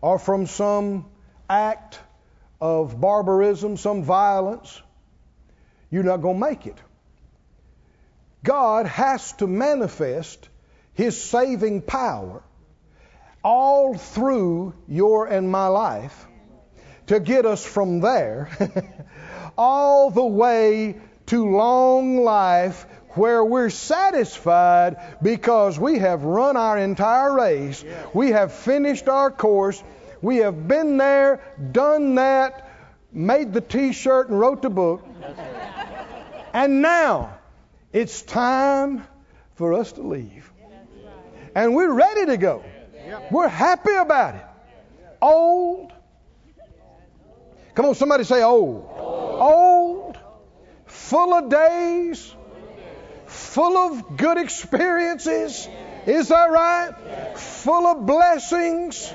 Or 0.01 0.19
from 0.19 0.47
some 0.47 1.07
act 1.49 1.99
of 2.61 3.01
barbarism, 3.01 3.77
some 3.77 4.03
violence, 4.03 4.81
you're 5.91 6.03
not 6.03 6.19
going 6.19 6.41
to 6.41 6.47
make 6.47 6.67
it. 6.67 6.77
God 8.43 8.87
has 8.87 9.33
to 9.35 9.47
manifest 9.47 10.49
His 10.95 11.21
saving 11.21 11.83
power 11.83 12.43
all 13.45 13.95
through 13.95 14.75
your 14.89 15.27
and 15.27 15.51
my 15.51 15.67
life 15.67 16.27
to 17.09 17.21
get 17.21 17.45
us 17.45 17.65
from 17.65 18.01
there 18.01 18.51
all 19.59 20.11
the 20.11 20.25
way 20.25 21.01
to 21.27 21.51
long 21.51 22.23
life 22.23 22.87
where 23.11 23.45
we're 23.45 23.71
satisfied 23.71 24.97
because 25.23 25.79
we 25.79 25.99
have 25.99 26.25
run 26.25 26.57
our 26.57 26.79
entire 26.79 27.35
race. 27.35 27.85
We 28.15 28.31
have 28.31 28.53
finished 28.53 29.09
our 29.09 29.31
course. 29.31 29.83
We 30.21 30.39
have 30.39 30.67
been 30.69 30.97
there, 30.97 31.41
done 31.73 32.17
that, 32.17 32.69
made 33.13 33.53
the 33.53 33.61
t 33.61 33.93
shirt, 33.93 34.29
and 34.29 34.39
wrote 34.39 34.63
the 34.63 34.71
book. 34.71 35.05
And 36.53 36.83
now 36.83 37.39
it's 37.93 38.23
time 38.23 39.07
for 39.55 39.75
us 39.75 39.93
to 39.93 40.03
leave. 40.03 40.51
And 41.55 41.75
we're 41.75 41.93
ready 41.93 42.27
to 42.27 42.37
go. 42.37 42.65
We're 43.31 43.49
happy 43.49 43.95
about 43.95 44.35
it. 44.35 44.45
Old. 45.21 45.93
Come 47.75 47.87
on, 47.87 47.95
somebody 47.95 48.25
say 48.25 48.43
old. 48.43 48.89
Old. 48.99 50.19
Full 50.87 51.35
of 51.35 51.49
days. 51.49 52.35
Full 53.29 53.77
of 53.77 54.17
good 54.17 54.39
experiences. 54.39 55.69
Is 56.07 56.29
that 56.29 56.51
right? 56.51 57.37
Full 57.37 57.87
of 57.87 58.07
blessings. 58.07 59.13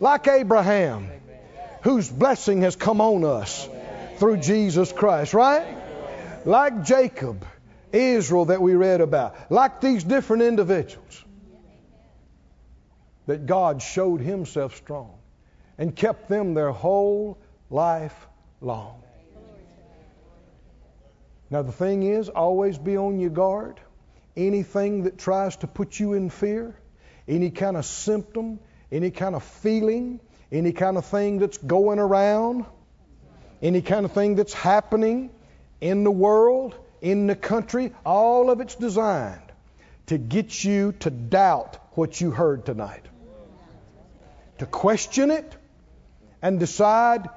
Like 0.00 0.26
Abraham, 0.28 1.08
whose 1.82 2.10
blessing 2.10 2.62
has 2.62 2.76
come 2.76 3.00
on 3.00 3.24
us 3.24 3.68
through 4.18 4.38
Jesus 4.38 4.92
Christ, 4.92 5.34
right? 5.34 5.76
Like 6.44 6.84
Jacob 6.84 7.44
Israel 7.94 8.46
that 8.46 8.60
we 8.60 8.74
read 8.74 9.00
about, 9.00 9.50
like 9.50 9.80
these 9.80 10.02
different 10.02 10.42
individuals, 10.42 11.24
that 13.26 13.46
God 13.46 13.80
showed 13.80 14.20
Himself 14.20 14.76
strong 14.76 15.14
and 15.78 15.94
kept 15.94 16.28
them 16.28 16.54
their 16.54 16.72
whole 16.72 17.38
life 17.70 18.14
long. 18.60 19.03
Now, 21.50 21.62
the 21.62 21.72
thing 21.72 22.02
is, 22.02 22.28
always 22.28 22.78
be 22.78 22.96
on 22.96 23.20
your 23.20 23.30
guard. 23.30 23.80
Anything 24.36 25.04
that 25.04 25.18
tries 25.18 25.56
to 25.56 25.66
put 25.66 26.00
you 26.00 26.14
in 26.14 26.30
fear, 26.30 26.74
any 27.28 27.50
kind 27.50 27.76
of 27.76 27.84
symptom, 27.84 28.58
any 28.90 29.10
kind 29.10 29.34
of 29.34 29.44
feeling, 29.44 30.20
any 30.50 30.72
kind 30.72 30.96
of 30.96 31.04
thing 31.04 31.38
that's 31.38 31.58
going 31.58 31.98
around, 31.98 32.64
any 33.62 33.82
kind 33.82 34.04
of 34.04 34.12
thing 34.12 34.34
that's 34.34 34.54
happening 34.54 35.30
in 35.80 36.04
the 36.04 36.10
world, 36.10 36.74
in 37.00 37.26
the 37.26 37.36
country, 37.36 37.92
all 38.04 38.50
of 38.50 38.60
it's 38.60 38.74
designed 38.74 39.40
to 40.06 40.18
get 40.18 40.64
you 40.64 40.92
to 41.00 41.10
doubt 41.10 41.78
what 41.92 42.20
you 42.20 42.30
heard 42.30 42.66
tonight. 42.66 43.04
To 44.58 44.66
question 44.66 45.30
it 45.30 45.56
and 46.42 46.58
decide 46.58 47.28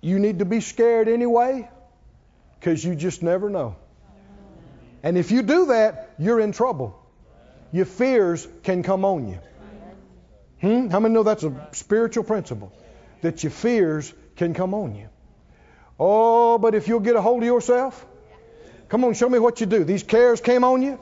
you 0.00 0.18
need 0.18 0.40
to 0.40 0.44
be 0.44 0.60
scared 0.60 1.08
anyway 1.08 1.68
because 2.58 2.84
you 2.84 2.94
just 2.94 3.22
never 3.22 3.48
know. 3.48 3.76
And 5.02 5.16
if 5.16 5.30
you 5.30 5.42
do 5.42 5.66
that, 5.66 6.10
you're 6.18 6.40
in 6.40 6.52
trouble. 6.52 6.98
Your 7.72 7.84
fears 7.84 8.48
can 8.62 8.82
come 8.82 9.04
on 9.04 9.28
you. 9.28 9.38
Hmm? 10.60 10.88
How 10.88 10.98
many 10.98 11.14
know 11.14 11.22
that's 11.22 11.44
a 11.44 11.68
spiritual 11.72 12.24
principle? 12.24 12.72
That 13.22 13.44
your 13.44 13.50
fears 13.52 14.12
can 14.36 14.54
come 14.54 14.74
on 14.74 14.96
you. 14.96 15.08
Oh, 16.00 16.58
but 16.58 16.74
if 16.74 16.88
you'll 16.88 17.00
get 17.00 17.16
a 17.16 17.20
hold 17.20 17.42
of 17.42 17.46
yourself, 17.46 18.04
come 18.88 19.04
on, 19.04 19.14
show 19.14 19.28
me 19.28 19.38
what 19.38 19.60
you 19.60 19.66
do. 19.66 19.84
These 19.84 20.02
cares 20.02 20.40
came 20.40 20.64
on 20.64 20.82
you, 20.82 20.98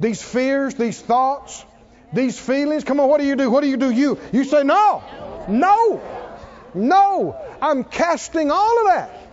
these 0.00 0.22
fears, 0.22 0.74
these 0.74 1.00
thoughts, 1.00 1.64
these 2.12 2.38
feelings. 2.38 2.84
Come 2.84 3.00
on, 3.00 3.08
what 3.08 3.20
do 3.20 3.26
you 3.26 3.36
do? 3.36 3.50
What 3.50 3.62
do 3.62 3.68
you 3.68 3.76
do? 3.76 3.90
You 3.90 4.18
you 4.32 4.44
say 4.44 4.62
no, 4.62 5.02
no, 5.48 6.00
no. 6.74 7.36
I'm 7.60 7.84
casting 7.84 8.50
all 8.50 8.80
of 8.80 8.86
that 8.94 9.25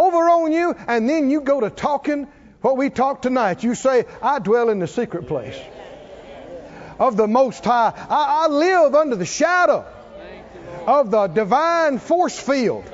over 0.00 0.30
on 0.30 0.52
you, 0.52 0.74
and 0.86 1.08
then 1.08 1.30
you 1.30 1.42
go 1.42 1.60
to 1.60 1.70
talking 1.70 2.26
what 2.60 2.76
we 2.76 2.90
talked 2.90 3.22
tonight. 3.22 3.62
You 3.62 3.74
say, 3.74 4.04
I 4.22 4.38
dwell 4.38 4.70
in 4.70 4.78
the 4.78 4.86
secret 4.86 5.26
place 5.26 5.58
of 6.98 7.16
the 7.16 7.26
Most 7.26 7.64
High. 7.64 7.92
I, 8.08 8.44
I 8.44 8.48
live 8.48 8.94
under 8.94 9.16
the 9.16 9.26
shadow 9.26 9.84
of 10.86 11.10
the 11.10 11.26
divine 11.26 11.98
force 11.98 12.38
field. 12.38 12.84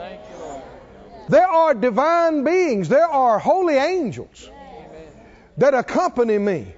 There 1.29 1.47
are 1.47 1.75
divine 1.75 2.45
beings, 2.45 2.89
there 2.89 3.09
are 3.09 3.39
holy 3.39 3.77
angels 3.77 4.51
that 5.57 5.75
accompany 5.75 6.39
me. 6.39 6.73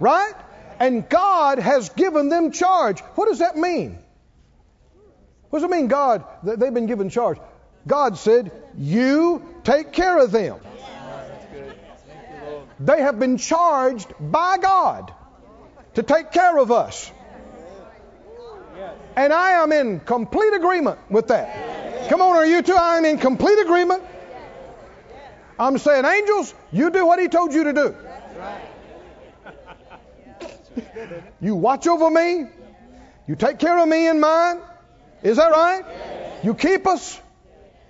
Right? 0.00 0.34
And 0.80 1.08
God 1.08 1.60
has 1.60 1.90
given 1.90 2.28
them 2.28 2.50
charge. 2.50 3.00
What 3.14 3.28
does 3.28 3.38
that 3.38 3.56
mean? 3.56 3.98
What 5.50 5.60
does 5.60 5.70
it 5.70 5.70
mean, 5.70 5.86
God, 5.86 6.24
they've 6.42 6.74
been 6.74 6.86
given 6.86 7.10
charge? 7.10 7.38
God 7.86 8.16
said, 8.18 8.52
You 8.76 9.42
take 9.64 9.92
care 9.92 10.18
of 10.18 10.30
them. 10.32 10.58
They 12.80 13.00
have 13.00 13.18
been 13.18 13.38
charged 13.38 14.12
by 14.20 14.58
God 14.58 15.12
to 15.94 16.02
take 16.02 16.32
care 16.32 16.58
of 16.58 16.70
us. 16.72 17.10
And 19.14 19.32
I 19.32 19.62
am 19.62 19.72
in 19.72 20.00
complete 20.00 20.54
agreement 20.54 20.98
with 21.10 21.28
that. 21.28 22.08
Come 22.08 22.22
on, 22.22 22.36
are 22.36 22.46
you 22.46 22.62
too? 22.62 22.74
I 22.74 22.98
am 22.98 23.04
in 23.04 23.18
complete 23.18 23.58
agreement. 23.58 24.02
I'm 25.58 25.78
saying, 25.78 26.04
angels, 26.04 26.54
you 26.72 26.90
do 26.90 27.06
what 27.06 27.20
he 27.20 27.28
told 27.28 27.52
you 27.52 27.64
to 27.64 27.72
do. 27.72 27.96
You 31.42 31.54
watch 31.56 31.86
over 31.86 32.08
me. 32.08 32.46
You 33.26 33.36
take 33.36 33.58
care 33.58 33.78
of 33.78 33.86
me 33.86 34.08
and 34.08 34.20
mine. 34.20 34.60
Is 35.22 35.36
that 35.36 35.50
right? 35.50 35.84
You 36.42 36.54
keep 36.54 36.86
us. 36.86 37.20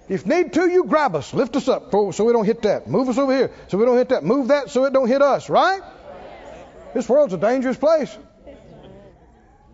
If 0.08 0.26
need 0.26 0.52
to, 0.54 0.68
you 0.68 0.84
grab 0.84 1.14
us, 1.14 1.32
lift 1.32 1.56
us 1.56 1.68
up 1.68 1.90
so 1.90 2.24
we 2.24 2.32
don't 2.32 2.44
hit 2.44 2.62
that. 2.62 2.86
Move 2.86 3.08
us 3.08 3.18
over 3.18 3.34
here 3.34 3.50
so 3.68 3.78
we 3.78 3.84
don't 3.84 3.96
hit 3.96 4.08
that. 4.10 4.24
Move 4.24 4.48
that 4.48 4.70
so 4.70 4.84
it 4.84 4.92
don't 4.92 5.08
hit 5.08 5.22
us, 5.22 5.48
right? 5.48 5.80
This 6.94 7.08
world's 7.08 7.32
a 7.32 7.38
dangerous 7.38 7.76
place. 7.76 8.16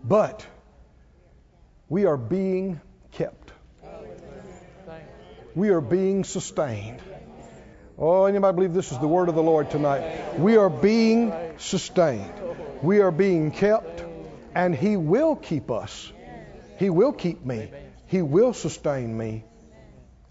But 0.04 0.46
we 1.88 2.04
are 2.04 2.16
being 2.16 2.80
kept. 3.12 3.52
We 5.54 5.70
are 5.70 5.80
being 5.80 6.24
sustained. 6.24 7.02
Oh, 7.98 8.26
anybody 8.26 8.54
believe 8.54 8.74
this 8.74 8.92
is 8.92 8.98
the 8.98 9.08
word 9.08 9.28
of 9.28 9.34
the 9.34 9.42
Lord 9.42 9.70
tonight? 9.70 10.38
We 10.38 10.56
are 10.56 10.70
being 10.70 11.32
sustained. 11.56 12.32
We 12.80 13.00
are 13.00 13.10
being 13.10 13.50
kept, 13.50 14.04
and 14.54 14.72
He 14.72 14.96
will 14.96 15.34
keep 15.34 15.68
us. 15.70 16.12
He 16.78 16.90
will 16.90 17.12
keep 17.12 17.44
me. 17.44 17.72
He 18.06 18.22
will 18.22 18.52
sustain 18.52 19.18
me 19.18 19.42